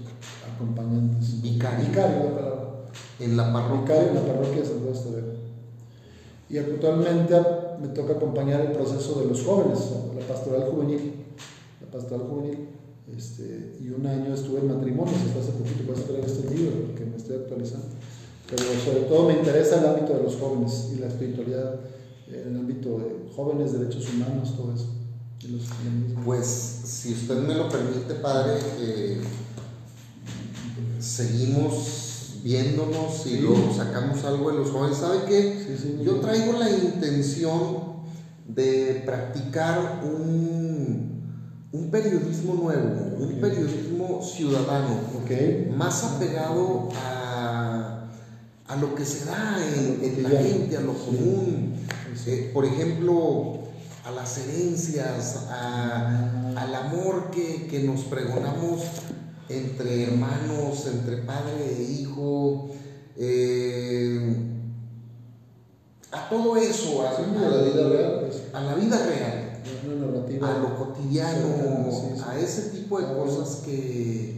acompañantes. 0.53 1.41
Vicario. 1.41 1.87
Vicario, 1.87 2.23
la 2.25 2.35
palabra. 2.35 2.63
En 3.19 3.37
la 3.37 3.51
parroquia. 3.51 3.81
Vicario 3.81 4.09
en 4.09 4.15
la 4.15 4.33
parroquia 4.33 4.61
de 4.61 4.65
San 4.67 4.79
Juan 4.81 4.93
Tadeo. 4.93 5.33
Y 6.49 6.57
actualmente 6.59 7.35
me 7.81 7.87
toca 7.87 8.13
acompañar 8.13 8.61
el 8.61 8.71
proceso 8.73 9.19
de 9.19 9.25
los 9.25 9.43
jóvenes, 9.43 9.79
la 10.15 10.27
pastoral 10.27 10.69
juvenil. 10.69 11.13
La 11.81 11.87
pastoral 11.91 12.27
juvenil. 12.27 12.67
Este, 13.17 13.77
y 13.81 13.89
un 13.89 14.05
año 14.05 14.33
estuve 14.33 14.59
en 14.59 14.67
matrimonios, 14.67 15.17
hasta 15.27 15.39
hace 15.39 15.51
poquito, 15.53 15.83
voy 15.87 15.95
a 15.95 15.99
esperar 15.99 16.23
este 16.23 16.55
libro, 16.55 16.87
porque 16.87 17.05
me 17.05 17.17
estoy 17.17 17.35
actualizando. 17.37 17.87
Pero 18.55 18.79
sobre 18.79 19.01
todo 19.01 19.27
me 19.27 19.33
interesa 19.33 19.79
el 19.79 19.87
ámbito 19.87 20.13
de 20.15 20.23
los 20.23 20.35
jóvenes 20.35 20.89
y 20.93 20.99
la 20.99 21.07
espiritualidad, 21.07 21.79
el 22.27 22.55
ámbito 22.55 22.99
de 22.99 23.31
jóvenes, 23.35 23.73
derechos 23.73 24.07
humanos, 24.13 24.55
todo 24.55 24.73
eso. 24.73 24.87
pues, 26.23 26.47
si 26.47 27.13
usted 27.13 27.37
me 27.37 27.55
lo 27.55 27.67
permite, 27.67 28.13
padre, 28.15 28.59
eh, 28.79 29.21
seguimos 30.99 32.39
viéndonos 32.43 33.25
y 33.25 33.39
luego 33.39 33.73
sacamos 33.75 34.23
algo 34.25 34.51
de 34.51 34.57
los 34.59 34.69
jóvenes. 34.69 34.97
¿Sabe 34.97 35.19
qué? 35.27 35.77
Yo 36.03 36.19
traigo 36.19 36.53
la 36.53 36.69
intención 36.69 37.93
de 38.47 39.01
practicar 39.05 40.01
un, 40.03 41.23
un 41.71 41.91
periodismo 41.91 42.55
nuevo, 42.55 43.17
un 43.17 43.39
periodismo 43.39 44.21
ciudadano, 44.21 44.99
más 45.75 46.03
apegado 46.03 46.89
a, 46.95 47.22
a, 48.67 48.75
lo 48.75 48.95
que 48.95 49.05
se 49.05 49.25
da 49.25 49.57
en, 49.75 50.23
la 50.23 50.29
gente, 50.29 50.77
a 50.77 50.81
lo 50.81 50.93
común. 50.93 51.75
Eh, 52.25 52.51
por 52.53 52.65
ejemplo, 52.65 53.59
a 54.05 54.11
las 54.11 54.37
herencias, 54.37 55.47
a, 55.49 56.53
al 56.55 56.75
amor 56.75 57.31
que, 57.31 57.67
que 57.67 57.79
nos 57.83 58.01
pregonamos 58.01 58.81
entre 59.49 60.03
hermanos, 60.03 60.87
entre 60.87 61.17
padre 61.17 61.75
e 61.77 61.83
hijo, 61.83 62.69
eh, 63.17 64.35
a 66.11 66.29
todo 66.29 66.55
eso, 66.57 67.07
a, 67.07 67.13
la 67.13 67.63
vida 67.63 67.89
real, 67.89 68.19
pues. 68.21 68.43
a 68.53 68.61
la 68.61 68.75
vida 68.75 69.05
real, 69.05 69.61
a 70.41 70.57
lo 70.59 70.75
cotidiano, 70.77 71.89
a 72.27 72.39
ese 72.39 72.69
tipo 72.69 72.99
de 72.99 73.07
cosas 73.15 73.61
que, 73.65 74.32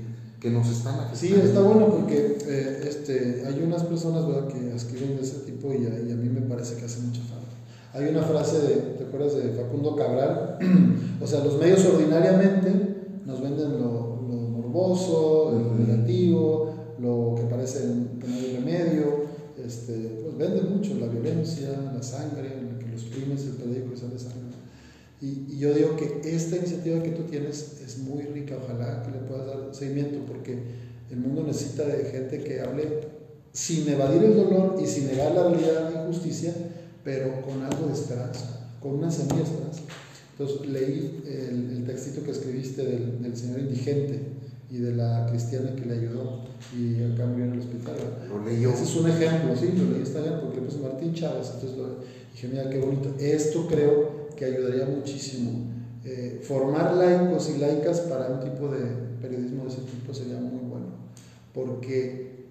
que, 0.45 0.51
nos 0.51 0.69
están 0.69 0.95
afectando. 0.99 1.17
Sí, 1.17 1.33
está 1.33 1.61
bueno 1.61 1.87
porque 1.89 2.37
eh, 2.47 2.85
este, 2.87 3.43
hay 3.47 3.61
unas 3.63 3.83
personas 3.83 4.27
¿verdad? 4.27 4.47
que 4.47 4.75
escriben 4.75 5.15
de 5.15 5.23
ese 5.23 5.39
tipo 5.39 5.73
y 5.73 5.85
a, 5.87 5.99
y 5.99 6.11
a, 6.11 6.15
mí 6.15 6.29
me 6.29 6.41
parece 6.41 6.75
que 6.75 6.85
hace 6.85 6.99
mucha 7.01 7.21
falta. 7.21 7.45
Hay 7.93 8.09
una 8.09 8.21
frase, 8.21 8.59
de, 8.59 8.75
¿te 8.97 9.05
acuerdas 9.05 9.35
de 9.35 9.53
Facundo 9.53 9.95
Cabral? 9.95 10.59
o 11.21 11.27
sea, 11.27 11.43
los 11.43 11.57
medios 11.57 11.83
ordinariamente 11.85 12.71
nos 13.25 13.41
venden 13.41 13.79
lo, 13.81 14.15
lo 14.27 15.75
negativo, 15.77 16.73
lo 16.99 17.35
que 17.35 17.43
parece 17.43 17.79
que 18.19 18.27
no 18.27 18.35
hay 18.35 18.55
remedio, 18.57 19.25
este, 19.63 20.21
pues 20.23 20.37
vende 20.37 20.61
mucho 20.61 20.95
la 20.95 21.07
violencia, 21.07 21.69
la 21.93 22.03
sangre, 22.03 22.49
que 22.79 22.91
los 22.91 23.03
crímenes, 23.05 23.45
el 23.45 23.53
periódico 23.53 23.93
y 23.93 23.97
sale 23.97 24.19
sangre. 24.19 24.64
Y, 25.25 25.53
y, 25.53 25.57
yo 25.57 25.73
digo 25.73 25.95
que 25.95 26.21
esta 26.23 26.57
iniciativa 26.57 27.01
que 27.01 27.09
tú 27.09 27.23
tienes 27.23 27.81
es 27.83 27.97
muy 27.97 28.23
rica, 28.23 28.57
ojalá 28.63 29.01
que 29.03 29.11
le 29.11 29.17
puedas 29.19 29.47
dar 29.47 29.73
seguimiento, 29.73 30.19
porque 30.27 30.59
el 31.09 31.17
mundo 31.17 31.43
necesita 31.43 31.85
de 31.85 32.05
gente 32.05 32.43
que 32.43 32.61
hable 32.61 32.99
sin 33.51 33.89
evadir 33.89 34.23
el 34.23 34.35
dolor 34.35 34.77
y 34.81 34.85
sin 34.85 35.07
negar 35.07 35.33
la 35.33 35.49
realidad 35.49 35.89
de 35.89 36.01
injusticia, 36.01 36.53
pero 37.03 37.41
con 37.41 37.63
algo 37.63 37.87
de 37.87 37.93
esperanza, 37.93 38.69
con 38.79 38.95
una 38.95 39.09
semilla 39.09 39.37
de 39.37 39.43
esperanza. 39.43 39.81
Entonces 40.37 40.67
leí 40.67 41.23
el, 41.25 41.77
el 41.77 41.85
textito 41.85 42.23
que 42.23 42.31
escribiste 42.31 42.83
del, 42.83 43.23
del 43.23 43.35
Señor 43.35 43.61
indigente, 43.61 44.19
y 44.69 44.77
de 44.79 44.93
la 44.93 45.27
cristiana 45.29 45.75
que 45.75 45.85
le 45.85 45.93
ayudó 45.93 46.43
y 46.75 47.01
acá 47.13 47.25
murió 47.25 47.45
en 47.45 47.53
el 47.53 47.59
hospital. 47.59 47.95
Lo 48.27 48.43
leyó. 48.43 48.71
Ese 48.71 48.83
es 48.83 48.95
un 48.95 49.09
ejemplo, 49.09 49.55
sí, 49.55 49.71
lo 49.77 49.91
leí 49.91 50.01
esta 50.01 50.41
porque 50.41 50.59
pues 50.59 50.79
Martín 50.79 51.13
Chávez, 51.13 51.51
entonces 51.53 51.77
lo, 51.77 51.99
dije, 52.33 52.47
mira 52.47 52.69
qué 52.69 52.79
bonito. 52.79 53.13
Esto 53.19 53.67
creo 53.67 54.14
que 54.35 54.45
ayudaría 54.45 54.85
muchísimo. 54.85 55.71
Eh, 56.03 56.41
formar 56.43 56.95
laicos 56.95 57.49
y 57.49 57.59
laicas 57.59 58.01
para 58.01 58.27
un 58.27 58.39
tipo 58.39 58.67
de 58.67 58.79
periodismo 59.21 59.63
de 59.63 59.69
ese 59.69 59.81
tipo 59.81 60.13
sería 60.13 60.37
muy 60.37 60.69
bueno, 60.69 60.85
porque 61.53 62.45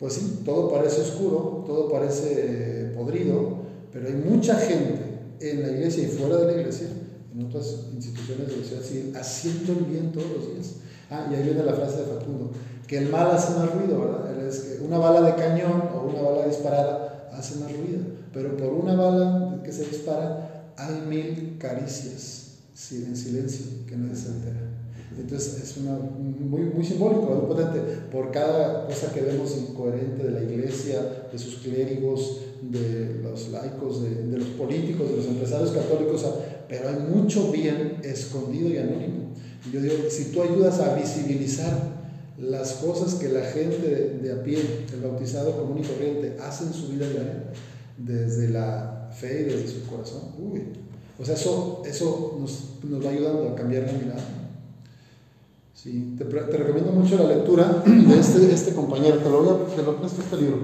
pues 0.00 0.14
sí, 0.14 0.42
todo 0.44 0.72
parece 0.72 1.02
oscuro, 1.02 1.64
todo 1.66 1.88
parece 1.88 2.32
eh, 2.36 2.92
podrido, 2.96 3.58
pero 3.92 4.08
hay 4.08 4.14
mucha 4.14 4.56
gente 4.56 5.20
en 5.40 5.62
la 5.62 5.68
iglesia 5.68 6.02
y 6.02 6.06
fuera 6.08 6.36
de 6.38 6.46
la 6.46 6.60
iglesia, 6.60 6.88
en 7.32 7.44
otras 7.44 7.86
instituciones 7.94 8.48
de 8.48 8.56
la 8.56 8.62
sociedad 8.62 8.82
civil, 8.82 9.12
haciendo 9.16 9.72
el 9.72 9.84
bien 9.84 10.12
todos 10.12 10.30
los 10.36 10.52
días 10.52 10.74
Ah, 11.08 11.28
y 11.30 11.34
ahí 11.34 11.42
viene 11.44 11.62
la 11.62 11.74
frase 11.74 11.98
de 11.98 12.06
Facundo, 12.06 12.50
que 12.88 12.98
el 12.98 13.10
mal 13.10 13.30
hace 13.30 13.56
más 13.56 13.72
ruido, 13.72 14.00
¿verdad? 14.00 14.44
Es 14.44 14.58
que 14.58 14.84
una 14.84 14.98
bala 14.98 15.20
de 15.20 15.36
cañón 15.36 15.84
o 15.94 16.08
una 16.08 16.20
bala 16.20 16.46
disparada 16.46 17.28
hace 17.32 17.60
más 17.60 17.70
ruido, 17.70 18.00
pero 18.32 18.56
por 18.56 18.72
una 18.72 18.96
bala 18.96 19.60
que 19.62 19.70
se 19.70 19.84
dispara 19.84 20.45
hay 20.76 21.02
mil 21.08 21.56
caricias 21.58 22.42
en 22.92 23.16
silencio 23.16 23.66
que 23.86 23.96
nadie 23.96 24.14
se 24.14 24.28
entera. 24.28 24.60
Entonces 25.18 25.62
es 25.62 25.76
una, 25.78 25.96
muy, 25.96 26.62
muy 26.62 26.84
simbólico, 26.84 27.22
muy 27.22 27.46
potente. 27.46 27.80
Por 28.12 28.30
cada 28.30 28.86
cosa 28.86 29.12
que 29.12 29.22
vemos 29.22 29.56
incoherente 29.56 30.24
de 30.24 30.30
la 30.30 30.42
iglesia, 30.42 31.28
de 31.32 31.38
sus 31.38 31.56
clérigos, 31.56 32.40
de 32.60 33.20
los 33.22 33.48
laicos, 33.48 34.02
de, 34.02 34.26
de 34.26 34.38
los 34.38 34.48
políticos, 34.48 35.08
de 35.10 35.16
los 35.16 35.26
empresarios 35.26 35.70
católicos, 35.70 36.24
pero 36.68 36.88
hay 36.88 36.96
mucho 36.96 37.50
bien 37.50 38.00
escondido 38.02 38.68
y 38.68 38.78
anónimo. 38.78 39.32
Yo 39.72 39.80
digo, 39.80 39.94
si 40.10 40.26
tú 40.26 40.42
ayudas 40.42 40.78
a 40.80 40.94
visibilizar 40.94 41.96
las 42.38 42.74
cosas 42.74 43.14
que 43.14 43.28
la 43.28 43.42
gente 43.42 44.18
de, 44.22 44.32
a 44.32 44.42
pie, 44.42 44.58
el 44.92 45.00
bautizado 45.00 45.56
común 45.56 45.78
y 45.78 45.86
corriente, 45.86 46.36
hace 46.40 46.64
en 46.64 46.72
su 46.72 46.88
vida 46.88 47.08
diaria, 47.08 47.44
desde 47.96 48.48
la 48.48 48.95
fe 49.16 49.40
y 49.40 49.44
desde 49.44 49.68
su 49.68 49.86
corazón. 49.86 50.22
Uy. 50.38 50.62
O 51.18 51.24
sea, 51.24 51.34
eso, 51.34 51.82
eso 51.86 52.36
nos, 52.38 52.84
nos 52.84 53.04
va 53.04 53.10
ayudando 53.10 53.48
a 53.48 53.54
cambiar 53.54 53.84
la 53.84 53.92
mirada. 53.92 54.24
Sí, 55.74 56.14
te, 56.18 56.24
te, 56.24 56.56
recomiendo 56.56 56.92
mucho 56.92 57.16
la 57.16 57.34
lectura 57.34 57.82
de 57.86 58.18
este, 58.18 58.52
este 58.52 58.74
compañero, 58.74 59.18
te 59.18 59.30
lo, 59.30 59.42
voy 59.42 59.48
a, 59.48 59.76
te 59.76 59.82
lo 59.82 59.96
presto 59.96 60.20
este 60.20 60.36
libro. 60.36 60.58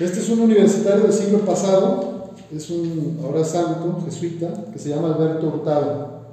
Este 0.00 0.20
es 0.20 0.28
un 0.30 0.40
universitario 0.40 1.02
del 1.02 1.12
siglo 1.12 1.40
pasado, 1.40 2.30
es 2.54 2.70
un 2.70 3.20
ahora 3.22 3.44
santo, 3.44 4.02
jesuita, 4.04 4.48
que 4.72 4.78
se 4.78 4.90
llama 4.90 5.14
Alberto 5.14 5.46
Hurtado. 5.48 6.24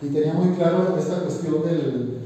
Y 0.00 0.06
tenía 0.06 0.34
muy 0.34 0.56
claro 0.56 0.96
esta 0.98 1.20
cuestión 1.20 1.62
del, 1.64 2.18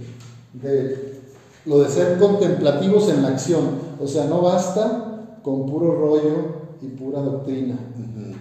de 0.55 1.21
lo 1.67 1.81
de 1.81 1.91
ser 1.91 2.19
contemplativos 2.19 3.09
en 3.11 3.23
la 3.23 3.29
acción. 3.29 3.65
O 4.01 4.07
sea, 4.07 4.27
no 4.27 4.41
basta 4.41 5.39
con 5.43 5.67
puro 5.67 5.95
rollo 5.95 6.56
y 6.83 6.87
pura 6.89 7.21
doctrina. 7.21 7.75
Uh 7.75 8.03
-huh. 8.03 8.37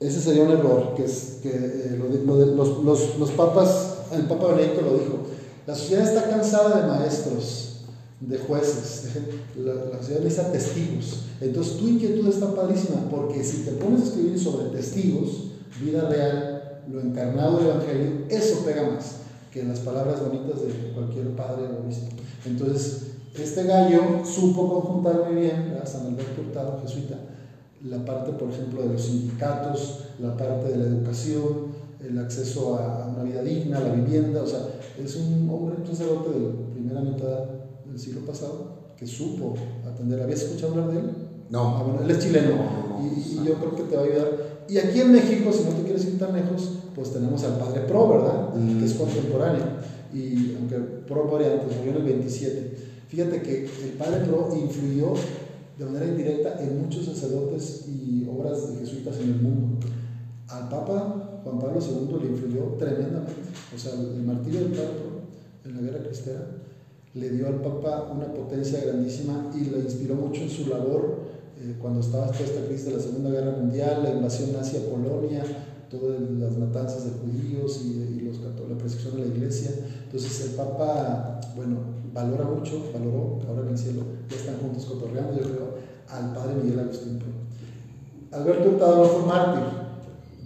Ese 0.00 0.20
sería 0.20 0.42
un 0.42 0.50
error, 0.50 0.94
que 0.96 1.04
es 1.04 1.38
que 1.42 1.50
eh, 1.50 1.96
lo 1.98 2.08
de, 2.08 2.24
lo 2.24 2.36
de, 2.38 2.56
los, 2.56 2.84
los, 2.84 3.18
los 3.18 3.30
papas, 3.30 3.98
el 4.12 4.26
Papa 4.26 4.48
Benedicto 4.48 4.82
lo 4.82 4.98
dijo, 4.98 5.18
la 5.66 5.74
sociedad 5.74 6.04
está 6.04 6.28
cansada 6.28 6.82
de 6.82 6.88
maestros, 6.88 7.76
de 8.20 8.38
jueces, 8.38 9.08
la, 9.56 9.74
la 9.74 9.98
sociedad 9.98 10.20
necesita 10.20 10.52
testigos. 10.52 11.20
Entonces 11.40 11.78
tu 11.78 11.88
inquietud 11.88 12.28
está 12.28 12.54
padrísima, 12.54 13.08
porque 13.10 13.42
si 13.42 13.58
te 13.58 13.72
pones 13.72 14.02
a 14.02 14.04
escribir 14.04 14.38
sobre 14.38 14.66
testigos, 14.76 15.50
vida 15.80 16.08
real, 16.08 16.82
lo 16.90 17.00
encarnado 17.00 17.58
del 17.58 17.68
Evangelio, 17.68 18.10
eso 18.28 18.64
pega 18.64 18.90
más 18.90 19.16
que 19.52 19.62
las 19.62 19.78
palabras 19.80 20.20
bonitas 20.20 20.60
de 20.60 20.92
cualquier 20.92 21.28
padre 21.36 21.66
o 21.66 21.84
obispo. 21.84 22.08
Entonces, 22.44 23.13
este 23.42 23.64
gallo 23.64 24.24
supo 24.24 24.68
conjuntar 24.68 25.24
muy 25.30 25.42
bien, 25.42 25.70
¿verdad? 25.70 25.86
San 25.86 26.06
Alberto 26.06 26.40
Hurtado, 26.40 26.80
jesuita, 26.82 27.16
la 27.84 28.04
parte, 28.04 28.32
por 28.32 28.50
ejemplo, 28.50 28.82
de 28.82 28.90
los 28.90 29.02
sindicatos, 29.02 30.04
la 30.20 30.36
parte 30.36 30.70
de 30.70 30.76
la 30.78 30.84
educación, 30.84 31.74
el 32.00 32.18
acceso 32.18 32.76
a 32.78 33.08
una 33.08 33.24
vida 33.24 33.42
digna, 33.42 33.80
la 33.80 33.92
vivienda, 33.92 34.42
o 34.42 34.46
sea, 34.46 34.60
es 35.02 35.16
un 35.16 35.48
hombre, 35.50 35.76
un 35.80 35.86
sacerdote 35.86 36.30
de 36.30 36.40
la 36.40 36.70
primera 36.72 37.00
mitad 37.00 37.38
del 37.84 37.98
siglo 37.98 38.20
pasado 38.20 38.94
que 38.96 39.06
supo 39.06 39.54
atender. 39.86 40.22
¿Habías 40.22 40.42
escuchado 40.42 40.72
hablar 40.72 40.92
de 40.92 41.00
él? 41.00 41.10
No. 41.50 41.76
Ah, 41.76 41.82
bueno, 41.82 42.02
él 42.02 42.10
es 42.10 42.18
chileno 42.18 42.50
No, 42.50 43.00
no, 43.00 43.04
y, 43.04 43.20
y 43.20 43.44
yo 43.44 43.54
creo 43.54 43.74
que 43.74 43.82
te 43.82 43.96
va 43.96 44.02
a 44.02 44.04
ayudar. 44.04 44.54
Y 44.68 44.78
aquí 44.78 45.00
en 45.00 45.12
México, 45.12 45.52
si 45.52 45.64
no 45.64 45.70
te 45.70 45.82
quieres 45.82 46.04
ir 46.06 46.18
tan 46.18 46.32
lejos, 46.32 46.70
pues 46.94 47.12
tenemos 47.12 47.42
al 47.44 47.58
Padre 47.58 47.80
Pro, 47.80 48.08
¿verdad? 48.08 48.54
Mm. 48.54 48.78
Que 48.78 48.84
es 48.84 48.94
contemporáneo. 48.94 49.64
Y 50.12 50.54
aunque 50.56 50.76
Pro 51.06 51.28
variante, 51.30 51.66
murió 51.76 51.90
en 51.90 51.96
el 51.96 52.02
27. 52.04 52.93
Fíjate 53.08 53.42
que 53.42 53.64
el 53.64 53.92
Padre 53.98 54.24
Pro 54.24 54.54
influyó 54.56 55.14
de 55.78 55.84
manera 55.84 56.06
indirecta 56.06 56.62
en 56.62 56.82
muchos 56.82 57.06
sacerdotes 57.06 57.86
y 57.88 58.26
obras 58.28 58.72
de 58.72 58.78
jesuitas 58.78 59.16
en 59.18 59.30
el 59.30 59.36
mundo. 59.36 59.86
Al 60.48 60.68
Papa 60.68 61.40
Juan 61.44 61.58
Pablo 61.58 61.78
II 61.80 62.18
le 62.22 62.30
influyó 62.30 62.62
tremendamente. 62.78 63.32
O 63.74 63.78
sea, 63.78 63.92
el 63.92 64.22
martirio 64.22 64.60
del 64.60 64.72
Padre 64.72 64.88
Pro 64.88 65.70
en 65.70 65.76
la 65.76 65.82
guerra 65.82 66.04
cristera 66.04 66.46
le 67.14 67.30
dio 67.30 67.46
al 67.46 67.60
Papa 67.60 68.10
una 68.12 68.32
potencia 68.32 68.82
grandísima 68.84 69.50
y 69.54 69.66
le 69.66 69.78
inspiró 69.80 70.16
mucho 70.16 70.42
en 70.42 70.50
su 70.50 70.66
labor 70.66 71.20
eh, 71.60 71.76
cuando 71.80 72.00
estaba 72.00 72.26
toda 72.26 72.40
esta 72.40 72.66
crisis 72.66 72.86
de 72.86 72.96
la 72.96 73.00
Segunda 73.00 73.30
Guerra 73.30 73.52
Mundial, 73.52 74.02
la 74.02 74.10
invasión 74.10 74.52
nazi 74.52 74.78
a 74.78 74.90
Polonia, 74.90 75.44
todas 75.88 76.20
las 76.20 76.56
matanzas 76.56 77.04
de 77.04 77.10
judíos 77.12 77.82
y, 77.84 78.18
y 78.18 78.20
los, 78.22 78.40
la 78.40 78.76
persecución 78.76 79.16
de 79.16 79.28
la 79.28 79.34
iglesia. 79.34 79.70
Entonces 80.04 80.48
el 80.48 80.56
Papa, 80.56 81.40
bueno, 81.56 81.76
valora 82.12 82.44
mucho, 82.44 82.90
valoró, 82.92 83.38
ahora 83.48 83.62
en 83.62 83.68
el 83.68 83.78
cielo 83.78 84.02
ya 84.28 84.36
están 84.36 84.56
juntos 84.58 84.84
cotorreando, 84.86 85.34
yo 85.34 85.42
creo, 85.42 85.74
al 86.08 86.32
Padre 86.32 86.54
Miguel 86.62 86.80
Agustín. 86.80 87.18
Alberto 88.32 88.70
Hurtado 88.70 88.96
no 88.96 89.04
fue 89.04 89.26
mártir 89.26 89.62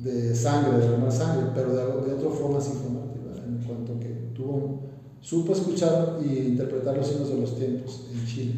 de 0.03 0.35
sangre, 0.35 0.79
de 0.79 0.87
derramar 0.87 1.13
sangre, 1.13 1.51
pero 1.55 1.71
de, 1.71 2.09
de 2.09 2.15
otra 2.15 2.31
forma 2.31 2.61
sí 2.61 2.73
fue 2.73 2.91
mártir, 2.91 3.23
¿verdad? 3.23 3.45
en 3.47 3.65
cuanto 3.67 3.99
que 3.99 4.09
tuvo, 4.35 4.81
supo 5.21 5.53
escuchar 5.53 6.19
e 6.23 6.49
interpretar 6.49 6.97
los 6.97 7.07
signos 7.07 7.29
de 7.31 7.41
los 7.41 7.57
tiempos 7.57 8.03
en 8.13 8.27
Chile. 8.27 8.55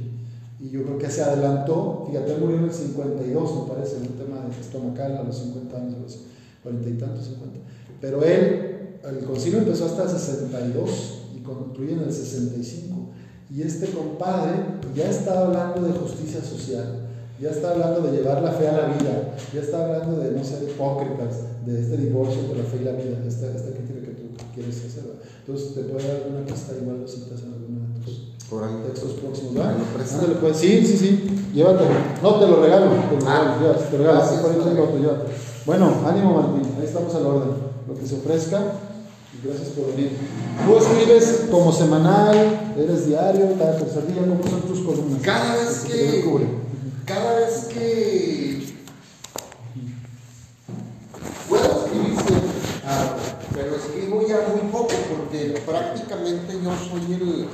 Y 0.58 0.68
yo 0.68 0.82
creo 0.84 0.98
que 0.98 1.08
se 1.08 1.22
adelantó, 1.22 2.04
fíjate, 2.06 2.36
murió 2.36 2.58
en 2.58 2.64
el 2.64 2.72
52, 2.72 3.62
me 3.62 3.74
parece, 3.74 3.96
en 3.96 4.02
un 4.02 4.18
tema 4.18 4.46
estomacal 4.60 5.16
a 5.16 5.22
los 5.22 5.36
50 5.38 5.76
años, 5.76 5.94
a 5.94 6.00
los 6.00 6.18
40 6.62 6.88
y 6.88 6.92
tantos, 6.94 7.24
50. 7.26 7.60
Pero 8.00 8.22
él, 8.22 8.98
el 9.02 9.24
concilio 9.24 9.60
empezó 9.60 9.86
hasta 9.86 10.02
el 10.02 10.10
62 10.10 11.19
y 11.52 11.54
concluye 11.64 11.92
en 11.92 12.00
el 12.00 12.12
65. 12.12 12.96
Y 13.50 13.62
este 13.62 13.90
compadre 13.90 14.52
ya 14.94 15.08
está 15.10 15.40
hablando 15.40 15.82
de 15.82 15.92
justicia 15.92 16.40
social, 16.42 17.08
ya 17.40 17.50
está 17.50 17.72
hablando 17.72 18.00
de 18.02 18.16
llevar 18.18 18.42
la 18.42 18.52
fe 18.52 18.68
a 18.68 18.72
la 18.72 18.86
vida, 18.86 19.34
ya 19.52 19.60
está 19.60 19.84
hablando 19.84 20.20
de 20.20 20.30
no 20.32 20.44
ser 20.44 20.62
hipócritas, 20.62 21.64
de 21.66 21.80
este 21.80 21.96
divorcio 21.96 22.40
entre 22.42 22.58
la 22.58 22.64
fe 22.64 22.78
y 22.80 22.84
la 22.84 22.92
vida, 22.92 23.18
esta, 23.26 23.46
esta 23.46 23.70
crítica 23.72 24.00
que 24.00 24.12
tú 24.12 24.44
quieres 24.54 24.76
hacer. 24.84 25.04
Entonces 25.40 25.74
te 25.74 25.80
puede 25.82 26.06
dar 26.06 26.16
alguna 26.22 26.46
pista, 26.46 26.74
igual 26.80 27.00
lo 27.00 27.08
citas 27.08 27.42
en 27.42 27.52
alguno 27.54 27.80
de 27.94 28.04
tus 28.04 28.20
Por 28.48 28.62
ahí. 28.62 28.82
textos 28.86 29.12
próximos, 29.12 29.54
¿verdad? 29.54 29.74
Ándale, 30.14 30.34
pues, 30.40 30.56
sí, 30.56 30.86
sí, 30.86 30.96
sí, 30.96 31.28
llévatelo. 31.54 31.90
No, 32.22 32.34
te 32.38 32.46
lo 32.46 32.62
regalo, 32.62 32.86
te 32.86 33.14
lo 33.14 33.20
regalo, 33.20 33.26
Ah, 33.26 33.58
llévatelo, 33.60 33.86
te 33.88 33.92
lo 33.92 33.98
regalo, 33.98 34.18
gracias, 34.20 34.36
sí, 34.36 34.42
por 34.42 34.50
ahí 34.52 34.78
otro, 34.78 34.98
llévatelo. 34.98 35.30
Bueno, 35.66 35.94
ánimo 36.06 36.34
Martín, 36.34 36.72
ahí 36.78 36.86
estamos 36.86 37.14
al 37.16 37.26
orden, 37.26 37.50
lo 37.88 37.94
que 37.98 38.06
se 38.06 38.14
ofrezca. 38.14 38.62
Gracias 39.42 39.68
por 39.70 39.86
venir. 39.94 40.10
Tú 40.66 40.76
escribes 40.76 41.46
como 41.50 41.72
semanal, 41.72 42.72
eres 42.76 43.06
diario, 43.06 43.56
cada 43.58 43.78
tercer 43.78 44.06
día, 44.08 44.22
¿cómo 44.22 44.42
son 44.46 44.62
tus 44.62 44.80
columnas? 44.80 45.22
Cada 45.22 45.54
vez 45.56 45.84
que. 45.86 46.24
Cada 47.06 47.34
vez 47.36 47.64
que. 47.72 48.74
Puedo 51.48 51.84
escribir 51.84 52.14
siempre, 52.16 52.50
Ah, 52.86 53.16
pero 53.54 53.76
escribo 53.76 54.26
ya 54.26 54.46
muy 54.52 54.70
poco 54.70 54.94
porque 55.08 55.60
prácticamente 55.64 56.54
yo 56.62 56.70
soy 56.88 57.12
el, 57.14 57.48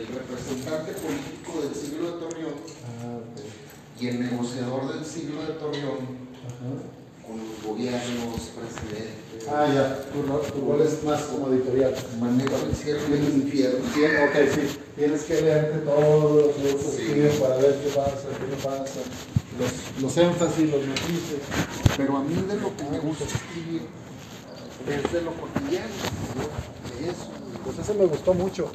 el 0.00 0.06
representante 0.08 0.92
político 0.92 1.62
del 1.62 1.74
siglo 1.74 2.06
de 2.06 2.18
Torreón 2.18 2.54
ah, 3.02 3.18
ok. 3.18 4.02
y 4.02 4.06
el 4.08 4.20
negociador 4.20 4.92
del 4.94 5.04
siglo 5.04 5.42
de 5.42 5.54
Torreón 5.54 6.26
Ajá. 6.46 7.05
Con 7.26 7.36
los 7.38 7.62
gobiernos, 7.64 8.40
presidentes. 8.54 9.48
Ah, 9.48 9.66
ya, 9.72 9.98
tu, 10.12 10.22
tu 10.22 10.66
rol 10.72 10.82
es 10.82 11.02
más 11.04 11.22
como 11.22 11.48
editorial. 11.48 11.94
Manejo 12.20 12.56
el 12.68 12.74
cielo 12.74 13.00
y 13.10 13.12
el 13.12 13.24
infierno. 13.42 13.78
Ok, 13.86 14.50
sí. 14.54 14.78
Tienes 14.96 15.22
que 15.24 15.42
leerte 15.42 15.78
todo 15.78 16.40
lo 16.40 16.54
que 16.54 16.72
otros 16.74 16.92
Sí. 16.94 17.02
escriben 17.02 17.32
para 17.38 17.56
ver 17.56 17.74
qué 17.82 17.88
pasa, 17.90 18.26
qué 18.38 18.46
no 18.50 18.56
pasa. 18.62 19.00
Los, 19.58 20.02
los 20.02 20.16
énfasis, 20.16 20.70
los 20.70 20.86
matices. 20.86 21.40
Pero 21.96 22.16
a 22.16 22.22
mí 22.22 22.34
de 22.34 22.56
lo 22.60 22.76
que 22.76 22.84
me 22.90 22.98
gusta 22.98 23.24
escribir 23.24 23.82
eh, 24.88 25.00
es 25.04 25.12
de 25.12 25.22
lo 25.22 25.32
cotidiano, 25.32 25.86
¿no? 26.36 27.00
de 27.04 27.10
eso. 27.10 27.26
Pues 27.64 27.78
ese 27.78 27.94
me 27.94 28.06
gustó 28.06 28.34
mucho. 28.34 28.68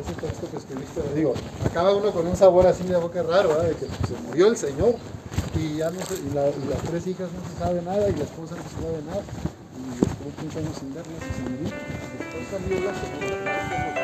Ese 0.00 0.14
texto 0.14 0.50
que 0.50 0.56
escribiste, 0.56 1.02
digo, 1.14 1.34
acaba 1.64 1.94
uno 1.94 2.10
con 2.12 2.26
un 2.26 2.36
sabor 2.36 2.66
así 2.66 2.84
de 2.84 2.96
boca 2.96 3.22
raro, 3.22 3.48
¿verdad? 3.50 3.64
de 3.64 3.74
que 3.74 3.86
se 3.86 4.14
murió 4.26 4.46
el 4.46 4.56
Señor 4.56 4.94
y 5.60 5.76
ya 5.76 5.90
no 5.90 6.00
se, 6.06 6.14
y, 6.14 6.30
la- 6.34 6.48
y 6.48 6.68
las 6.70 6.82
tres 6.88 7.06
hijas 7.06 7.28
no 7.32 7.40
se 7.52 7.58
sabe 7.58 7.82
nada 7.82 8.08
y 8.08 8.16
la 8.16 8.24
esposa 8.24 8.56
no 8.56 8.62
se 8.62 8.80
sabe 8.80 9.02
nada. 9.06 9.22
Y 9.76 9.92
estuvo 10.06 10.30
15 10.40 10.58
años 10.58 10.76
sin 10.78 10.94
verlas 10.94 11.20
y 11.20 11.36
sin 11.36 11.44
vivir. 11.58 11.74
Después 12.18 12.44
salió 12.50 12.80
la 12.80 14.00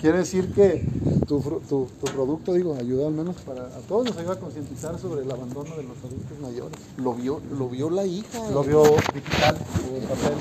Quiere 0.00 0.18
decir 0.18 0.52
que 0.54 0.84
tu, 1.28 1.40
tu, 1.68 1.86
tu 2.00 2.06
producto, 2.06 2.54
digo, 2.54 2.74
ayuda 2.74 3.06
al 3.06 3.12
menos 3.12 3.36
para 3.42 3.64
a 3.64 3.80
todos 3.86 4.06
nos 4.06 4.16
ayuda 4.16 4.32
a 4.32 4.40
concientizar 4.40 4.98
sobre 4.98 5.22
el 5.22 5.30
abandono 5.30 5.76
de 5.76 5.82
los 5.82 5.98
adultos 5.98 6.38
mayores. 6.40 6.78
Lo 6.96 7.12
vio, 7.12 7.40
lo 7.56 7.68
vio 7.68 7.90
la 7.90 8.06
hija. 8.06 8.50
Lo 8.50 8.64
vio 8.64 8.82
digital 8.82 9.56
o 9.56 10.08
papel. 10.08 10.38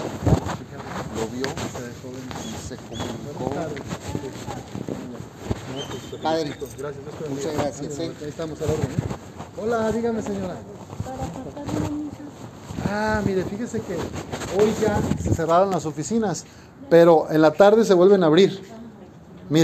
Lo 1.18 1.28
vio 1.36 1.46
Se 1.74 1.82
dejó 1.84 2.08
y 2.08 2.68
se 2.68 2.76
comunicó. 2.78 3.50
Padre. 6.24 6.56
Gracias. 6.78 7.04
Muchas 7.30 7.54
gracias, 7.54 8.00
¿eh? 8.00 8.12
Ahí 8.22 8.30
estamos 8.30 8.62
al 8.62 8.70
orden. 8.70 8.86
¿eh? 8.86 9.62
Hola, 9.62 9.92
dígame 9.92 10.22
señora. 10.22 10.56
Ah, 12.90 13.22
mire, 13.26 13.44
fíjese 13.44 13.82
que 13.82 13.96
hoy 13.96 14.74
ya 14.82 15.02
se 15.22 15.36
cerraron 15.36 15.70
las 15.70 15.86
oficinas, 15.86 16.46
pero 16.90 17.30
en 17.30 17.42
la 17.42 17.52
tarde 17.52 17.84
se 17.84 17.94
vuelven 17.94 18.24
a 18.24 18.28
abrir. 18.28 18.77